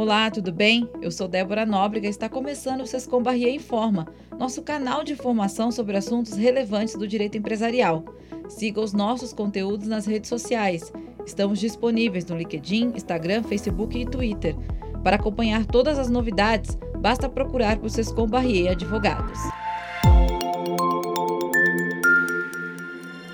Olá, 0.00 0.30
tudo 0.30 0.52
bem? 0.52 0.88
Eu 1.02 1.10
sou 1.10 1.26
Débora 1.26 1.66
Nóbrega 1.66 2.06
e 2.06 2.10
está 2.10 2.28
começando 2.28 2.82
o 2.82 2.86
Sescom 2.86 3.20
Barrier 3.20 3.52
Informa, 3.52 4.06
nosso 4.38 4.62
canal 4.62 5.02
de 5.02 5.12
informação 5.12 5.72
sobre 5.72 5.96
assuntos 5.96 6.34
relevantes 6.34 6.94
do 6.94 7.08
direito 7.08 7.36
empresarial. 7.36 8.04
Siga 8.48 8.80
os 8.80 8.92
nossos 8.92 9.32
conteúdos 9.32 9.88
nas 9.88 10.06
redes 10.06 10.28
sociais. 10.28 10.92
Estamos 11.26 11.58
disponíveis 11.58 12.24
no 12.26 12.38
LinkedIn, 12.38 12.92
Instagram, 12.94 13.42
Facebook 13.42 13.98
e 13.98 14.06
Twitter. 14.06 14.54
Para 15.02 15.16
acompanhar 15.16 15.66
todas 15.66 15.98
as 15.98 16.08
novidades, 16.08 16.78
basta 17.00 17.28
procurar 17.28 17.76
por 17.78 17.90
Sescom 17.90 18.28
Barrier 18.28 18.70
Advogados. 18.70 19.40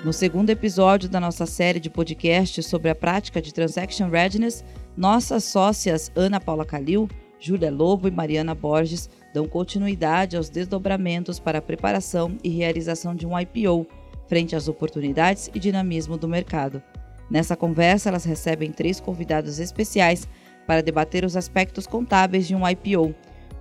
No 0.03 0.13
segundo 0.13 0.49
episódio 0.49 1.09
da 1.09 1.19
nossa 1.19 1.45
série 1.45 1.79
de 1.79 1.91
podcasts 1.91 2.65
sobre 2.65 2.89
a 2.89 2.95
prática 2.95 3.39
de 3.39 3.53
Transaction 3.53 4.09
Readiness, 4.09 4.63
nossas 4.95 5.43
sócias 5.43 6.11
Ana 6.15 6.39
Paula 6.39 6.65
Calil, 6.65 7.09
Júlia 7.39 7.69
Lobo 7.69 8.07
e 8.07 8.11
Mariana 8.11 8.55
Borges 8.55 9.09
dão 9.33 9.47
continuidade 9.47 10.37
aos 10.37 10.49
desdobramentos 10.49 11.39
para 11.39 11.59
a 11.59 11.61
preparação 11.61 12.37
e 12.43 12.49
realização 12.49 13.13
de 13.13 13.27
um 13.27 13.37
IPO, 13.37 13.85
frente 14.27 14.55
às 14.55 14.67
oportunidades 14.67 15.49
e 15.53 15.59
dinamismo 15.59 16.17
do 16.17 16.27
mercado. 16.27 16.81
Nessa 17.29 17.55
conversa, 17.55 18.09
elas 18.09 18.23
recebem 18.23 18.71
três 18.71 18.99
convidados 18.99 19.59
especiais 19.59 20.27
para 20.65 20.81
debater 20.81 21.25
os 21.25 21.35
aspectos 21.35 21.85
contábeis 21.85 22.47
de 22.47 22.55
um 22.55 22.67
IPO. 22.67 23.13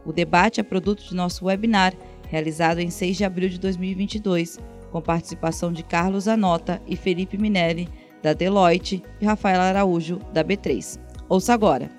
O 0.04 0.12
debate 0.12 0.60
é 0.60 0.62
produto 0.62 1.02
de 1.02 1.14
nosso 1.14 1.46
webinar, 1.46 1.94
realizado 2.28 2.78
em 2.78 2.90
6 2.90 3.16
de 3.16 3.24
abril 3.24 3.48
de 3.48 3.58
2022, 3.58 4.58
com 4.90 5.00
participação 5.00 5.72
de 5.72 5.82
Carlos 5.82 6.28
Anota 6.28 6.80
e 6.86 6.96
Felipe 6.96 7.36
Minelli, 7.36 7.88
da 8.22 8.32
Deloitte, 8.32 9.02
e 9.20 9.24
Rafael 9.24 9.60
Araújo, 9.60 10.18
da 10.32 10.44
B3. 10.44 10.98
Ouça 11.28 11.54
agora. 11.54 11.90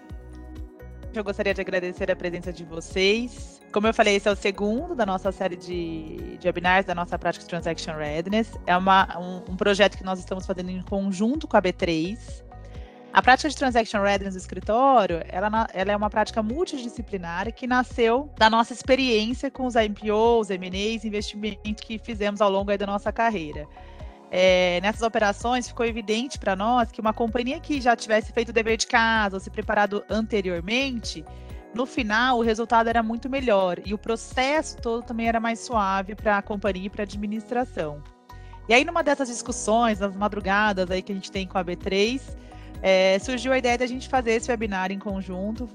Eu 1.14 1.24
gostaria 1.24 1.54
de 1.54 1.62
agradecer 1.62 2.12
a 2.12 2.16
presença 2.16 2.52
de 2.52 2.64
vocês. 2.64 3.62
Como 3.72 3.88
eu 3.88 3.94
falei, 3.94 4.16
esse 4.16 4.28
é 4.28 4.32
o 4.32 4.36
segundo 4.36 4.94
da 4.94 5.06
nossa 5.06 5.32
série 5.32 5.56
de, 5.56 6.38
de 6.38 6.48
webinars 6.48 6.86
da 6.86 6.94
nossa 6.94 7.18
prática 7.18 7.44
de 7.44 7.50
Transaction 7.50 7.96
Readiness. 7.96 8.52
É 8.68 8.76
uma, 8.78 9.18
um, 9.18 9.54
um, 9.54 9.56
projeto 9.56 9.98
que 9.98 10.04
nós 10.04 10.20
estamos 10.20 10.46
fazendo 10.46 10.70
em 10.70 10.82
conjunto 10.82 11.48
com 11.48 11.58
a 11.58 11.62
B3. 11.62 12.18
A 13.12 13.22
prática 13.22 13.50
de 13.50 13.56
Transaction 13.56 14.02
Readiness 14.02 14.36
do 14.36 14.40
escritório, 14.40 15.22
ela, 15.30 15.68
ela 15.74 15.92
é 15.92 15.96
uma 15.96 16.10
prática 16.10 16.44
multidisciplinar 16.44 17.52
que 17.54 17.66
nasceu 17.66 18.30
da 18.38 18.50
nossa 18.50 18.74
experiência 18.74 19.50
com 19.50 19.66
os 19.66 19.76
IPOs, 19.76 20.50
M&As, 20.50 21.06
investimentos 21.06 21.82
que 21.82 21.98
fizemos 21.98 22.42
ao 22.42 22.50
longo 22.50 22.78
da 22.78 22.86
nossa 22.86 23.12
carreira 23.12 23.68
é, 24.32 24.80
nessas 24.82 25.02
operações 25.02 25.68
ficou 25.68 25.86
evidente 25.86 26.38
para 26.40 26.56
nós 26.56 26.92
que 26.92 27.00
uma 27.00 27.14
companhia 27.14 27.60
que 27.60 27.80
já 27.80 27.96
tivesse 27.96 28.32
feito 28.32 28.50
o 28.50 28.54
dever 28.54 28.78
de 28.78 28.88
casa 28.88 29.36
ou 29.36 29.40
se 29.40 29.50
preparado 29.50 30.04
anteriormente, 30.10 31.24
no 31.74 31.86
final 31.86 32.40
o 32.40 32.42
resultado 32.42 32.88
era 32.88 33.04
muito 33.04 33.30
melhor 33.30 33.80
e 33.86 33.94
o 33.94 33.98
processo 33.98 34.78
todo 34.78 35.04
também 35.04 35.28
era 35.28 35.40
mais 35.40 35.60
suave 35.60 36.16
para 36.16 36.38
a 36.38 36.42
companhia 36.42 36.88
e 36.88 36.90
para 36.90 37.04
a 37.04 37.06
administração. 37.06 38.02
E 38.68 38.74
aí, 38.74 38.84
numa 38.84 39.04
dessas 39.04 39.28
discussões, 39.28 40.00
nas 40.00 40.16
madrugadas 40.16 40.90
aí 40.90 41.02
que 41.02 41.12
a 41.12 41.16
gente 41.16 41.32
tem 41.32 41.46
com 41.46 41.58
a 41.58 41.64
B3, 41.64 42.20
é, 42.82 43.20
surgiu 43.20 43.54
a 43.54 43.58
ideia 43.58 43.78
da 43.78 43.86
gente 43.86 44.10
fazer 44.10 44.32
esse 44.32 44.50
webinar 44.50 44.92
em 44.92 44.98
conjunto. 44.98 45.70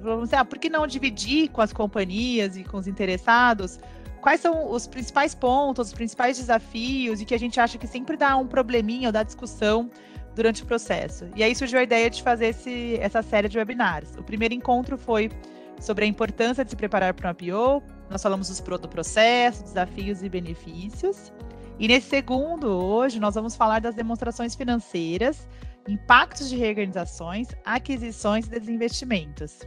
Falamos 0.00 0.24
assim, 0.24 0.36
ah, 0.36 0.44
por 0.44 0.58
que 0.58 0.68
não 0.68 0.86
dividir 0.86 1.48
com 1.48 1.60
as 1.60 1.72
companhias 1.72 2.56
e 2.56 2.62
com 2.62 2.76
os 2.78 2.86
interessados 2.86 3.80
quais 4.26 4.40
são 4.40 4.72
os 4.72 4.88
principais 4.88 5.36
pontos, 5.36 5.86
os 5.86 5.92
principais 5.92 6.36
desafios 6.36 7.20
e 7.20 7.24
que 7.24 7.32
a 7.32 7.38
gente 7.38 7.60
acha 7.60 7.78
que 7.78 7.86
sempre 7.86 8.16
dá 8.16 8.36
um 8.36 8.44
probleminha 8.44 9.08
ou 9.08 9.12
dá 9.12 9.22
discussão 9.22 9.88
durante 10.34 10.64
o 10.64 10.66
processo. 10.66 11.28
E 11.36 11.44
aí 11.44 11.54
surgiu 11.54 11.78
a 11.78 11.84
ideia 11.84 12.10
de 12.10 12.24
fazer 12.24 12.46
esse, 12.46 12.98
essa 13.00 13.22
série 13.22 13.48
de 13.48 13.56
webinars. 13.56 14.16
O 14.16 14.24
primeiro 14.24 14.52
encontro 14.52 14.98
foi 14.98 15.30
sobre 15.78 16.04
a 16.04 16.08
importância 16.08 16.64
de 16.64 16.70
se 16.70 16.76
preparar 16.76 17.14
para 17.14 17.28
um 17.28 17.30
IPO. 17.30 17.80
Nós 18.10 18.20
falamos 18.20 18.48
do 18.48 18.88
processo, 18.88 19.62
desafios 19.62 20.24
e 20.24 20.28
benefícios. 20.28 21.32
E 21.78 21.86
nesse 21.86 22.08
segundo, 22.08 22.66
hoje, 22.66 23.20
nós 23.20 23.36
vamos 23.36 23.54
falar 23.54 23.80
das 23.80 23.94
demonstrações 23.94 24.56
financeiras, 24.56 25.46
impactos 25.86 26.48
de 26.48 26.56
reorganizações, 26.56 27.46
aquisições 27.64 28.48
e 28.48 28.50
desinvestimentos. 28.50 29.60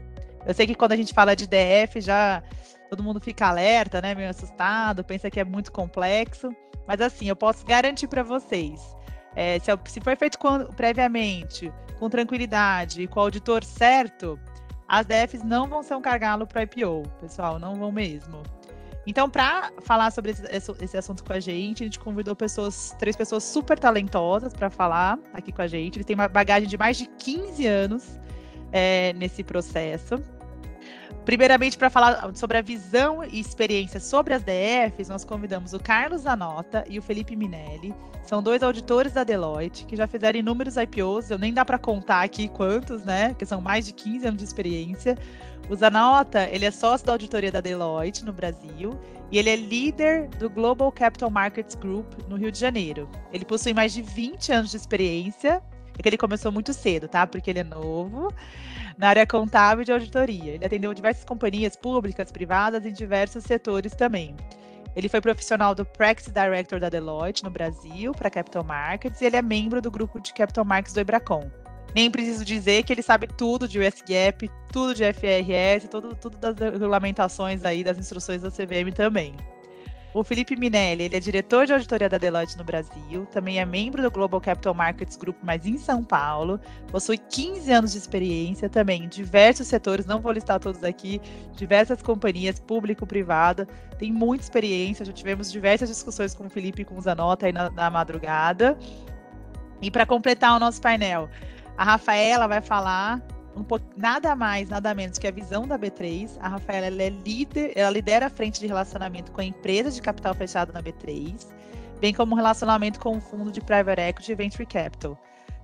Eu 0.45 0.53
sei 0.53 0.67
que 0.67 0.75
quando 0.75 0.91
a 0.91 0.97
gente 0.97 1.13
fala 1.13 1.33
de 1.33 1.47
DF, 1.47 2.01
já 2.01 2.43
todo 2.89 3.03
mundo 3.03 3.19
fica 3.19 3.47
alerta, 3.47 4.01
né? 4.01 4.15
Meio 4.15 4.29
assustado, 4.29 5.03
pensa 5.03 5.29
que 5.29 5.39
é 5.39 5.43
muito 5.43 5.71
complexo. 5.71 6.49
Mas 6.87 6.99
assim, 7.01 7.27
eu 7.27 7.35
posso 7.35 7.65
garantir 7.65 8.07
para 8.07 8.23
vocês, 8.23 8.95
é, 9.35 9.59
se, 9.59 9.71
se 9.85 10.01
for 10.01 10.17
feito 10.17 10.39
previamente, 10.75 11.71
com 11.99 12.09
tranquilidade 12.09 13.03
e 13.03 13.07
com 13.07 13.19
o 13.19 13.23
auditor 13.23 13.63
certo, 13.63 14.39
as 14.87 15.05
DFs 15.05 15.43
não 15.43 15.67
vão 15.67 15.83
ser 15.83 15.95
um 15.95 16.01
cargalo 16.01 16.47
para 16.47 16.63
IPO, 16.63 17.03
pessoal, 17.21 17.59
não 17.59 17.75
vão 17.75 17.91
mesmo. 17.91 18.41
Então, 19.05 19.29
para 19.29 19.71
falar 19.81 20.11
sobre 20.11 20.31
esse, 20.31 20.71
esse, 20.81 20.97
assunto 20.97 21.23
com 21.23 21.33
a 21.33 21.39
gente, 21.39 21.83
a 21.83 21.85
gente 21.85 21.99
convidou 21.99 22.35
pessoas, 22.35 22.95
três 22.99 23.15
pessoas 23.15 23.43
super 23.43 23.77
talentosas 23.77 24.53
para 24.53 24.69
falar 24.69 25.17
aqui 25.33 25.51
com 25.51 25.61
a 25.61 25.67
gente. 25.67 25.97
Eles 25.97 26.05
têm 26.05 26.15
uma 26.15 26.27
bagagem 26.27 26.67
de 26.67 26.77
mais 26.77 26.97
de 26.97 27.05
15 27.05 27.65
anos 27.65 28.19
é, 28.71 29.13
nesse 29.13 29.43
processo. 29.43 30.21
Primeiramente, 31.29 31.77
para 31.77 31.91
falar 31.91 32.35
sobre 32.35 32.57
a 32.57 32.61
visão 32.63 33.23
e 33.23 33.39
experiência 33.39 33.99
sobre 33.99 34.33
as 34.33 34.41
DFs, 34.41 35.09
nós 35.09 35.23
convidamos 35.23 35.73
o 35.73 35.79
Carlos 35.79 36.25
Anota 36.25 36.83
e 36.89 36.97
o 36.97 37.03
Felipe 37.03 37.35
Minelli. 37.35 37.93
São 38.23 38.41
dois 38.41 38.63
auditores 38.63 39.13
da 39.13 39.23
Deloitte 39.23 39.85
que 39.85 39.95
já 39.95 40.07
fizeram 40.07 40.39
inúmeros 40.39 40.75
IPOs, 40.75 41.29
eu 41.29 41.37
nem 41.37 41.53
dá 41.53 41.63
para 41.63 41.77
contar 41.77 42.23
aqui 42.23 42.47
quantos, 42.47 43.03
né? 43.03 43.29
Porque 43.29 43.45
são 43.45 43.61
mais 43.61 43.85
de 43.85 43.93
15 43.93 44.25
anos 44.25 44.39
de 44.39 44.43
experiência. 44.43 45.15
O 45.69 45.75
Zanota, 45.75 46.49
ele 46.49 46.65
é 46.65 46.71
sócio 46.71 47.05
da 47.05 47.11
auditoria 47.11 47.51
da 47.51 47.61
Deloitte 47.61 48.25
no 48.25 48.33
Brasil 48.33 48.99
e 49.31 49.37
ele 49.37 49.51
é 49.51 49.55
líder 49.55 50.29
do 50.29 50.49
Global 50.49 50.91
Capital 50.91 51.29
Markets 51.29 51.75
Group 51.75 52.11
no 52.27 52.37
Rio 52.37 52.51
de 52.51 52.57
Janeiro. 52.57 53.07
Ele 53.31 53.45
possui 53.45 53.71
mais 53.71 53.93
de 53.93 54.01
20 54.01 54.51
anos 54.51 54.71
de 54.71 54.77
experiência, 54.77 55.61
é 55.99 56.01
que 56.01 56.09
ele 56.09 56.17
começou 56.17 56.51
muito 56.51 56.73
cedo, 56.73 57.07
tá? 57.07 57.27
Porque 57.27 57.49
ele 57.49 57.59
é 57.59 57.63
novo 57.63 58.33
na 58.97 59.09
área 59.09 59.27
contábil 59.27 59.83
de 59.83 59.91
auditoria. 59.91 60.53
Ele 60.53 60.65
atendeu 60.65 60.93
diversas 60.93 61.25
companhias 61.25 61.75
públicas, 61.75 62.31
privadas 62.31 62.85
e 62.85 62.91
diversos 62.91 63.43
setores 63.43 63.93
também. 63.93 64.35
Ele 64.95 65.07
foi 65.07 65.21
profissional 65.21 65.75
do 65.75 65.85
Practice 65.85 66.31
Director 66.31 66.79
da 66.79 66.89
Deloitte 66.89 67.43
no 67.43 67.49
Brasil 67.49 68.13
para 68.13 68.29
Capital 68.29 68.63
Markets 68.63 69.21
e 69.21 69.25
ele 69.25 69.35
é 69.35 69.41
membro 69.41 69.81
do 69.81 69.91
grupo 69.91 70.19
de 70.19 70.33
Capital 70.33 70.65
Markets 70.65 70.93
do 70.93 71.01
Ebracon. 71.01 71.49
Nem 71.93 72.09
preciso 72.09 72.45
dizer 72.45 72.83
que 72.83 72.93
ele 72.93 73.01
sabe 73.01 73.27
tudo 73.27 73.67
de 73.67 73.79
US 73.79 74.01
GAAP, 74.01 74.49
tudo 74.71 74.95
de 74.95 75.03
FRS, 75.13 75.87
tudo, 75.89 76.15
tudo 76.15 76.37
das 76.37 76.55
regulamentações 76.57 77.65
aí, 77.65 77.83
das 77.83 77.97
instruções 77.97 78.41
da 78.41 78.49
CVM 78.49 78.91
também. 78.93 79.35
O 80.11 80.23
Felipe 80.23 80.55
Minelli, 80.55 81.03
ele 81.03 81.15
é 81.15 81.19
diretor 81.19 81.67
de 81.67 81.73
auditoria 81.73 82.09
da 82.09 82.17
Deloitte 82.17 82.57
no 82.57 82.63
Brasil, 82.63 83.27
também 83.27 83.59
é 83.59 83.65
membro 83.65 84.01
do 84.01 84.09
Global 84.09 84.41
Capital 84.41 84.73
Markets 84.73 85.15
Group, 85.15 85.37
mas 85.43 85.67
em 85.67 85.77
São 85.77 86.03
Paulo, 86.03 86.59
possui 86.87 87.19
15 87.19 87.71
anos 87.71 87.91
de 87.91 87.99
experiência 87.99 88.67
também 88.67 89.03
em 89.03 89.07
diversos 89.07 89.67
setores, 89.67 90.07
não 90.07 90.19
vou 90.19 90.31
listar 90.31 90.59
todos 90.59 90.83
aqui, 90.83 91.21
diversas 91.55 92.01
companhias, 92.01 92.59
público, 92.59 93.05
privada, 93.05 93.67
tem 93.99 94.11
muita 94.11 94.43
experiência, 94.43 95.05
já 95.05 95.13
tivemos 95.13 95.51
diversas 95.51 95.89
discussões 95.89 96.33
com 96.33 96.47
o 96.47 96.49
Felipe 96.49 96.81
e 96.81 96.85
com 96.85 96.97
o 96.97 97.01
Zanota 97.01 97.45
aí 97.45 97.53
na, 97.53 97.69
na 97.69 97.91
madrugada. 97.91 98.75
E 99.79 99.91
para 99.91 100.07
completar 100.07 100.55
o 100.55 100.59
nosso 100.59 100.81
painel, 100.81 101.29
a 101.77 101.83
Rafaela 101.83 102.47
vai 102.47 102.61
falar 102.61 103.21
um 103.55 103.63
pouco, 103.63 103.85
nada 103.97 104.35
mais, 104.35 104.69
nada 104.69 104.93
menos 104.93 105.17
que 105.17 105.27
a 105.27 105.31
visão 105.31 105.67
da 105.67 105.77
B3. 105.77 106.29
A 106.39 106.49
Rafaela 106.49 106.87
ela 106.87 107.03
é 107.03 107.09
líder, 107.09 107.73
ela 107.75 107.89
lidera 107.89 108.27
a 108.27 108.29
frente 108.29 108.59
de 108.59 108.67
relacionamento 108.67 109.31
com 109.31 109.41
a 109.41 109.45
empresa 109.45 109.91
de 109.91 110.01
capital 110.01 110.33
fechado 110.33 110.71
na 110.71 110.81
B3, 110.81 111.47
bem 111.99 112.13
como 112.13 112.35
relacionamento 112.35 112.99
com 112.99 113.17
o 113.17 113.21
fundo 113.21 113.51
de 113.51 113.61
private 113.61 114.01
equity 114.01 114.31
e 114.31 114.35
venture 114.35 114.65
capital. 114.65 115.17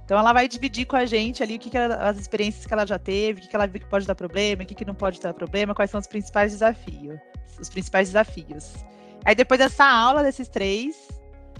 Então 0.04 0.20
ela 0.20 0.34
vai 0.34 0.48
dividir 0.48 0.86
com 0.86 0.96
a 0.96 1.06
gente 1.06 1.42
ali 1.42 1.56
o 1.56 1.60
que, 1.60 1.70
que 1.70 1.78
ela, 1.78 1.96
as 1.96 2.18
experiências 2.18 2.66
que 2.66 2.74
ela 2.74 2.86
já 2.86 3.00
teve, 3.00 3.40
o 3.40 3.42
que, 3.44 3.50
que 3.50 3.56
ela 3.56 3.66
viu 3.66 3.82
que 3.82 3.88
pode 3.88 4.06
dar 4.06 4.14
problema, 4.14 4.62
o 4.62 4.66
que, 4.66 4.76
que 4.76 4.86
não 4.86 4.94
pode 4.94 5.20
dar 5.20 5.34
problema, 5.34 5.74
quais 5.74 5.90
são 5.90 6.00
os 6.00 6.06
principais 6.06 6.52
desafios, 6.52 7.20
os 7.60 7.70
principais 7.70 8.10
desafios. 8.10 8.86
Aí 9.24 9.34
depois 9.34 9.60
dessa 9.60 9.84
aula 9.84 10.22
desses 10.22 10.48
três, 10.48 10.96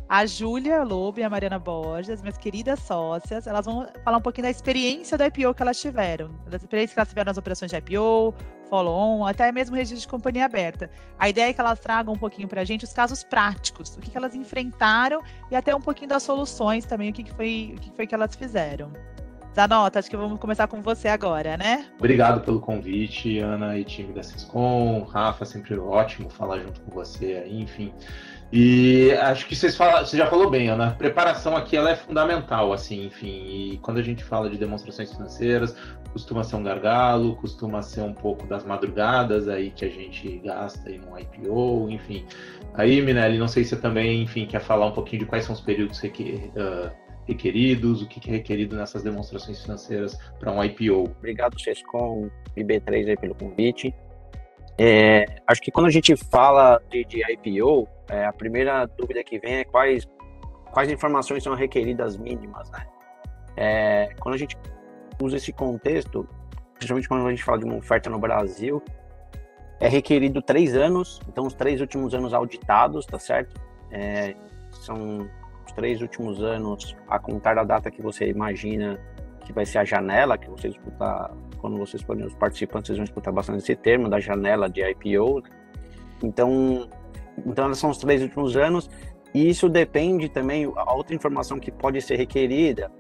a 0.08 0.26
Júlia 0.26 0.84
Lobo 0.84 1.20
e 1.20 1.24
a 1.24 1.30
Mariana 1.30 1.58
Borges, 1.58 2.22
minhas 2.22 2.38
queridas 2.38 2.80
sócias, 2.80 3.48
elas 3.48 3.66
vão 3.66 3.88
falar 4.04 4.18
um 4.18 4.22
pouquinho 4.22 4.44
da 4.44 4.52
experiência 4.52 5.18
do 5.18 5.24
IPO 5.24 5.54
que 5.54 5.62
elas 5.62 5.80
tiveram, 5.80 6.30
das 6.48 6.62
experiências 6.62 6.94
que 6.94 7.00
elas 7.00 7.10
tiveram 7.10 7.30
nas 7.30 7.38
operações 7.38 7.72
de 7.72 7.78
IPO, 7.78 8.34
follow-on, 8.70 9.26
até 9.26 9.52
mesmo 9.52 9.76
registro 9.76 10.02
de 10.02 10.08
companhia 10.08 10.46
aberta. 10.46 10.90
A 11.18 11.28
ideia 11.28 11.50
é 11.50 11.54
que 11.54 11.60
elas 11.60 11.80
tragam 11.80 12.14
um 12.14 12.18
pouquinho 12.18 12.48
para 12.48 12.62
a 12.62 12.66
gente 12.66 12.84
os 12.84 12.94
casos 12.94 13.24
práticos, 13.24 13.96
o 13.96 14.00
que, 14.00 14.12
que, 14.12 14.18
elas 14.18 14.36
enfrentaram 14.36 15.22
e 15.50 15.56
até 15.56 15.76
um 15.76 15.82
pouquinho 15.82 16.10
das 16.10 16.24
soluções 16.24 16.86
também, 16.86 17.10
o 17.10 17.14
que, 17.14 17.24
que 17.24 17.34
foi, 17.34 17.74
o 17.76 17.82
que 17.82 17.92
foi 17.96 18.06
que 18.06 18.14
elas 18.14 18.36
fizeram. 18.36 18.92
Zanota, 19.56 20.00
acho 20.00 20.10
que 20.10 20.18
vamos 20.18 20.38
começar 20.38 20.68
com 20.68 20.82
você 20.82 21.08
agora, 21.08 21.56
né? 21.56 21.86
Obrigado 21.98 22.42
pelo 22.42 22.60
convite, 22.60 23.40
Ana 23.40 23.80
e 23.80 23.86
time 23.86 24.12
da 24.12 24.22
Ciscom. 24.22 25.04
Rafa, 25.04 25.46
sempre 25.46 25.80
ótimo 25.80 26.30
falar 26.30 26.60
junto 26.60 26.82
com 26.82 26.92
você 26.92 27.48
enfim. 27.48 27.94
E 28.52 29.12
acho 29.14 29.48
que 29.48 29.56
vocês 29.56 29.76
fala, 29.76 30.06
você 30.06 30.18
já 30.18 30.28
falou 30.28 30.50
bem, 30.50 30.70
Ana. 30.70 30.90
A 30.90 30.92
preparação 30.92 31.58
aqui 31.58 31.76
ela 31.76 31.92
é 31.92 31.96
fundamental, 31.96 32.72
assim, 32.72 33.06
enfim. 33.06 33.46
E 33.48 33.78
quando 33.80 33.98
a 33.98 34.04
gente 34.04 34.24
fala 34.24 34.50
de 34.50 34.58
demonstrações 34.58 35.12
financeiras, 35.12 35.76
costuma 36.14 36.44
ser 36.44 36.56
um 36.56 36.64
gargalo, 36.64 37.36
costuma 37.36 37.82
ser 37.82 38.02
um 38.02 38.14
pouco 38.14 38.48
das 38.48 38.64
madrugadas 38.64 39.50
aí 39.50 39.72
que 39.72 39.84
a 39.84 39.90
gente 39.90 40.38
gasta 40.38 40.90
aí 40.90 40.98
no 40.98 41.20
IPO, 41.20 41.90
enfim. 41.90 42.26
Aí, 42.74 43.02
Minelli, 43.02 43.38
não 43.38 43.48
sei 43.48 43.64
se 43.64 43.72
você 43.72 43.76
também, 43.78 44.24
enfim, 44.24 44.46
quer 44.46 44.62
falar 44.62 44.86
um 44.86 44.94
pouquinho 44.94 45.24
de 45.24 45.26
quais 45.26 45.44
são 45.44 45.54
os 45.54 45.62
períodos 45.62 46.00
que, 46.00 46.52
uh, 46.56 46.90
requeridos, 47.28 48.02
o 48.02 48.08
que 48.08 48.30
é 48.30 48.34
requerido 48.34 48.76
nessas 48.76 49.04
demonstrações 49.04 49.62
financeiras 49.62 50.18
para 50.40 50.52
um 50.52 50.64
IPO. 50.64 51.12
Obrigado, 51.18 51.60
Sescom 51.60 52.30
e 52.56 52.64
B3 52.64 53.10
aí 53.10 53.18
pelo 53.18 53.36
convite. 53.36 53.94
É, 54.78 55.26
acho 55.48 55.62
que 55.62 55.72
quando 55.72 55.88
a 55.88 55.92
gente 55.92 56.16
fala 56.16 56.82
de, 56.90 57.06
de 57.06 57.22
IPO, 57.34 57.88
é, 58.10 58.26
a 58.26 58.34
primeira 58.34 58.86
dúvida 58.86 59.24
que 59.24 59.40
vem 59.40 59.56
é 59.56 59.64
quais, 59.64 60.06
quais 60.72 60.92
informações 60.92 61.44
são 61.44 61.56
requeridas 61.56 62.18
mínimas, 62.18 62.70
né? 62.72 62.86
É, 63.58 64.10
quando 64.20 64.36
a 64.36 64.38
gente 64.38 64.58
usa 65.22 65.38
esse 65.38 65.54
contexto, 65.54 66.28
principalmente 66.74 67.08
quando 67.08 67.26
a 67.26 67.30
gente 67.30 67.44
fala 67.44 67.60
de 67.60 67.66
uma 67.66 67.78
oferta 67.78 68.10
no 68.10 68.20
Brasil, 68.20 68.84
é 69.80 69.88
requerido 69.88 70.42
três 70.42 70.76
anos, 70.76 71.22
então 71.28 71.46
os 71.46 71.54
três 71.54 71.80
últimos 71.80 72.14
anos 72.14 72.34
auditados, 72.34 73.06
tá 73.06 73.18
certo? 73.18 73.60
É, 73.92 74.36
são 74.72 75.30
os 75.66 75.72
três 75.74 76.02
últimos 76.02 76.44
anos 76.44 76.96
a 77.08 77.18
contar 77.18 77.56
da 77.56 77.64
data 77.64 77.90
que 77.90 78.02
você 78.02 78.28
imagina 78.28 79.00
que 79.46 79.54
vai 79.54 79.66
ser 79.66 79.78
a 79.78 79.86
janela, 79.86 80.38
que 80.38 80.50
você 80.50 80.70
escuta, 80.70 81.32
quando 81.66 81.80
vocês 81.80 82.04
forem 82.04 82.24
os 82.24 82.36
participantes, 82.36 82.90
vocês 82.90 82.98
vão 83.00 83.06
escutar 83.06 83.32
bastante 83.32 83.58
esse 83.58 83.76
termo 83.76 84.08
da 84.08 84.20
janela 84.20 84.70
de 84.70 84.82
IPO. 84.82 85.42
Então, 86.24 86.88
então, 87.40 87.74
são 87.74 87.90
os 87.90 87.98
três 87.98 88.22
últimos 88.22 88.56
anos, 88.56 88.88
e 89.34 89.50
isso 89.50 89.68
depende 89.68 90.30
também, 90.30 90.72
a 90.76 90.94
outra 90.94 91.16
informação 91.16 91.60
que 91.60 91.72
pode 91.72 92.00
ser 92.02 92.18
requerida 92.18 92.92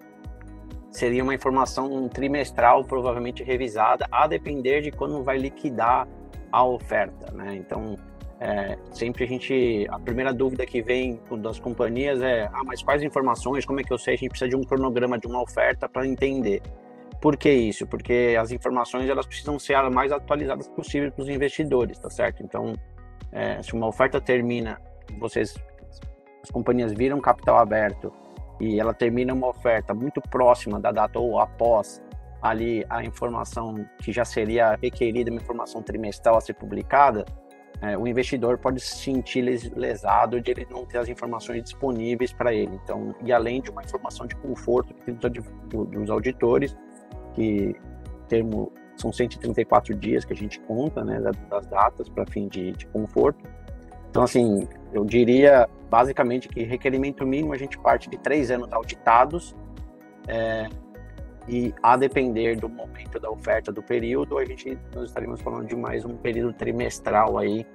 seria 0.89 1.21
uma 1.21 1.35
informação 1.35 2.09
trimestral, 2.09 2.83
provavelmente 2.83 3.44
revisada, 3.44 4.07
a 4.12 4.25
depender 4.25 4.81
de 4.81 4.91
quando 4.91 5.23
vai 5.23 5.38
liquidar 5.38 6.07
a 6.51 6.65
oferta, 6.65 7.31
né? 7.33 7.56
Então, 7.56 7.97
é, 8.39 8.77
sempre 8.91 9.25
a 9.25 9.27
gente, 9.27 9.85
a 9.89 10.00
primeira 10.00 10.33
dúvida 10.33 10.65
que 10.65 10.81
vem 10.81 11.19
das 11.38 11.59
companhias 11.59 12.19
é, 12.19 12.50
ah, 12.51 12.63
mas 12.65 12.81
quais 12.81 13.03
informações, 13.03 13.63
como 13.63 13.79
é 13.79 13.83
que 13.83 13.94
eu 13.94 13.97
sei? 13.97 14.15
A 14.15 14.17
gente 14.17 14.29
precisa 14.29 14.50
de 14.50 14.56
um 14.56 14.63
cronograma 14.63 15.19
de 15.19 15.27
uma 15.27 15.41
oferta 15.41 15.88
para 15.88 16.07
entender. 16.07 16.63
Por 17.25 17.38
que 17.38 17.51
isso? 17.51 17.88
Porque 17.88 18.38
as 18.39 18.51
informações 18.51 19.10
elas 19.10 19.25
precisam 19.25 19.57
ser 19.57 19.74
as 19.74 19.92
mais 19.92 20.12
atualizadas 20.12 20.68
possível 20.68 21.12
para 21.12 21.24
os 21.24 21.27
investidores, 21.27 21.98
tá 21.98 22.07
certo? 22.07 22.44
Então, 22.44 22.74
é, 23.31 23.63
se 23.63 23.74
uma 23.74 23.88
oferta 23.88 24.22
termina, 24.22 24.80
vocês, 25.18 25.56
as 26.44 26.51
companhias 26.51 26.94
viram 26.94 27.19
capital 27.19 27.57
aberto 27.57 28.13
e 28.62 28.80
ela 28.80 28.94
termina 28.94 29.33
uma 29.33 29.48
oferta 29.48 29.92
muito 29.92 30.22
próxima 30.22 30.80
da 30.80 30.92
data 30.92 31.18
ou 31.18 31.39
após 31.39 32.00
ali 32.44 32.86
a 32.92 33.04
informação 33.04 33.83
que 34.04 34.12
já 34.12 34.24
seria 34.24 34.77
requerida, 34.80 35.31
uma 35.31 35.42
informação 35.42 35.81
trimestral 35.81 36.38
a 36.38 36.42
ser 36.42 36.54
publicada, 36.54 37.25
é, 37.81 37.98
o 37.98 38.07
investidor 38.07 38.60
pode 38.60 38.80
se 38.80 38.98
sentir 38.98 39.42
lesado 39.75 40.39
de 40.39 40.51
ele 40.51 40.68
não 40.69 40.86
ter 40.86 41.00
as 41.00 41.10
informações 41.10 41.63
disponíveis 41.63 42.31
para 42.31 42.54
ele. 42.54 42.80
Então, 42.83 43.16
e 43.24 43.33
além 43.33 43.63
de 43.63 43.72
uma 43.72 43.83
informação 43.83 44.27
de 44.27 44.36
conforto 44.36 44.94
dos 45.89 46.10
auditores, 46.12 46.77
que 47.35 47.75
termo 48.27 48.71
são 48.95 49.11
134 49.11 49.93
dias 49.93 50.23
que 50.23 50.33
a 50.33 50.35
gente 50.35 50.59
conta, 50.61 51.03
né, 51.03 51.19
das 51.49 51.67
datas 51.67 52.09
para 52.09 52.25
fim 52.25 52.47
de, 52.47 52.71
de 52.71 52.87
conforto. 52.87 53.43
Então, 54.09 54.23
assim, 54.23 54.67
eu 54.93 55.03
diria 55.03 55.69
basicamente 55.89 56.47
que 56.47 56.63
requerimento 56.63 57.27
mínimo 57.27 57.53
a 57.53 57.57
gente 57.57 57.77
parte 57.77 58.09
de 58.09 58.17
três 58.17 58.49
anos 58.49 58.71
auditados, 58.71 59.53
é, 60.27 60.69
e 61.47 61.73
a 61.83 61.95
depender 61.95 62.55
do 62.55 62.67
momento 62.67 63.19
da 63.19 63.29
oferta 63.29 63.71
do 63.71 63.83
período, 63.83 64.38
a 64.38 64.45
gente 64.45 64.77
nós 64.95 65.09
estaremos 65.09 65.41
falando 65.41 65.67
de 65.67 65.75
mais 65.75 66.03
um 66.03 66.15
período 66.15 66.53
trimestral 66.53 67.38
aí 67.38 67.65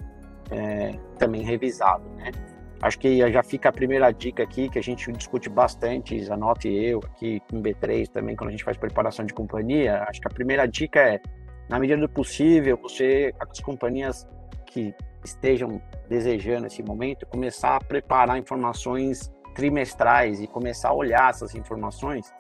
é, 0.50 0.98
também 1.18 1.42
revisado, 1.42 2.08
né? 2.16 2.32
Acho 2.82 2.98
que 2.98 3.18
já 3.30 3.42
fica 3.42 3.68
a 3.68 3.72
primeira 3.72 4.10
dica 4.10 4.42
aqui 4.42 4.68
que 4.68 4.78
a 4.78 4.82
gente 4.82 5.12
discute 5.12 5.50
bastante, 5.50 6.30
anote 6.32 6.68
eu 6.68 7.00
aqui 7.04 7.40
com 7.50 7.62
B3 7.62 8.08
também 8.08 8.34
quando 8.34 8.48
a 8.48 8.52
gente 8.52 8.64
faz 8.64 8.76
preparação 8.76 9.26
de 9.26 9.34
companhia. 9.34 10.02
Acho 10.08 10.20
que 10.20 10.26
a 10.26 10.30
primeira 10.30 10.66
dica 10.66 10.98
é, 10.98 11.20
na 11.68 11.78
medida 11.78 12.00
do 12.00 12.08
possível, 12.08 12.78
você 12.78 13.34
as 13.38 13.60
companhias 13.60 14.26
que 14.64 14.94
estejam 15.22 15.80
desejando 16.08 16.66
esse 16.66 16.82
momento 16.82 17.26
começar 17.26 17.76
a 17.76 17.80
preparar 17.80 18.38
informações 18.38 19.30
trimestrais 19.54 20.40
e 20.40 20.46
começar 20.46 20.88
a 20.88 20.94
olhar 20.94 21.28
essas 21.28 21.54
informações 21.54 22.32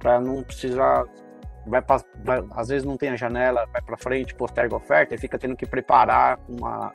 para 0.00 0.20
não 0.20 0.42
precisar 0.42 1.04
vai, 1.66 1.82
vai, 2.24 2.44
às 2.52 2.68
vezes 2.68 2.84
não 2.84 2.96
tem 2.96 3.10
a 3.10 3.16
janela, 3.16 3.66
vai 3.72 3.82
para 3.82 3.96
frente, 3.96 4.34
posterga 4.34 4.74
a 4.74 4.78
oferta 4.78 5.14
e 5.14 5.18
fica 5.18 5.38
tendo 5.38 5.56
que 5.56 5.66
preparar 5.66 6.38
uma 6.48 6.92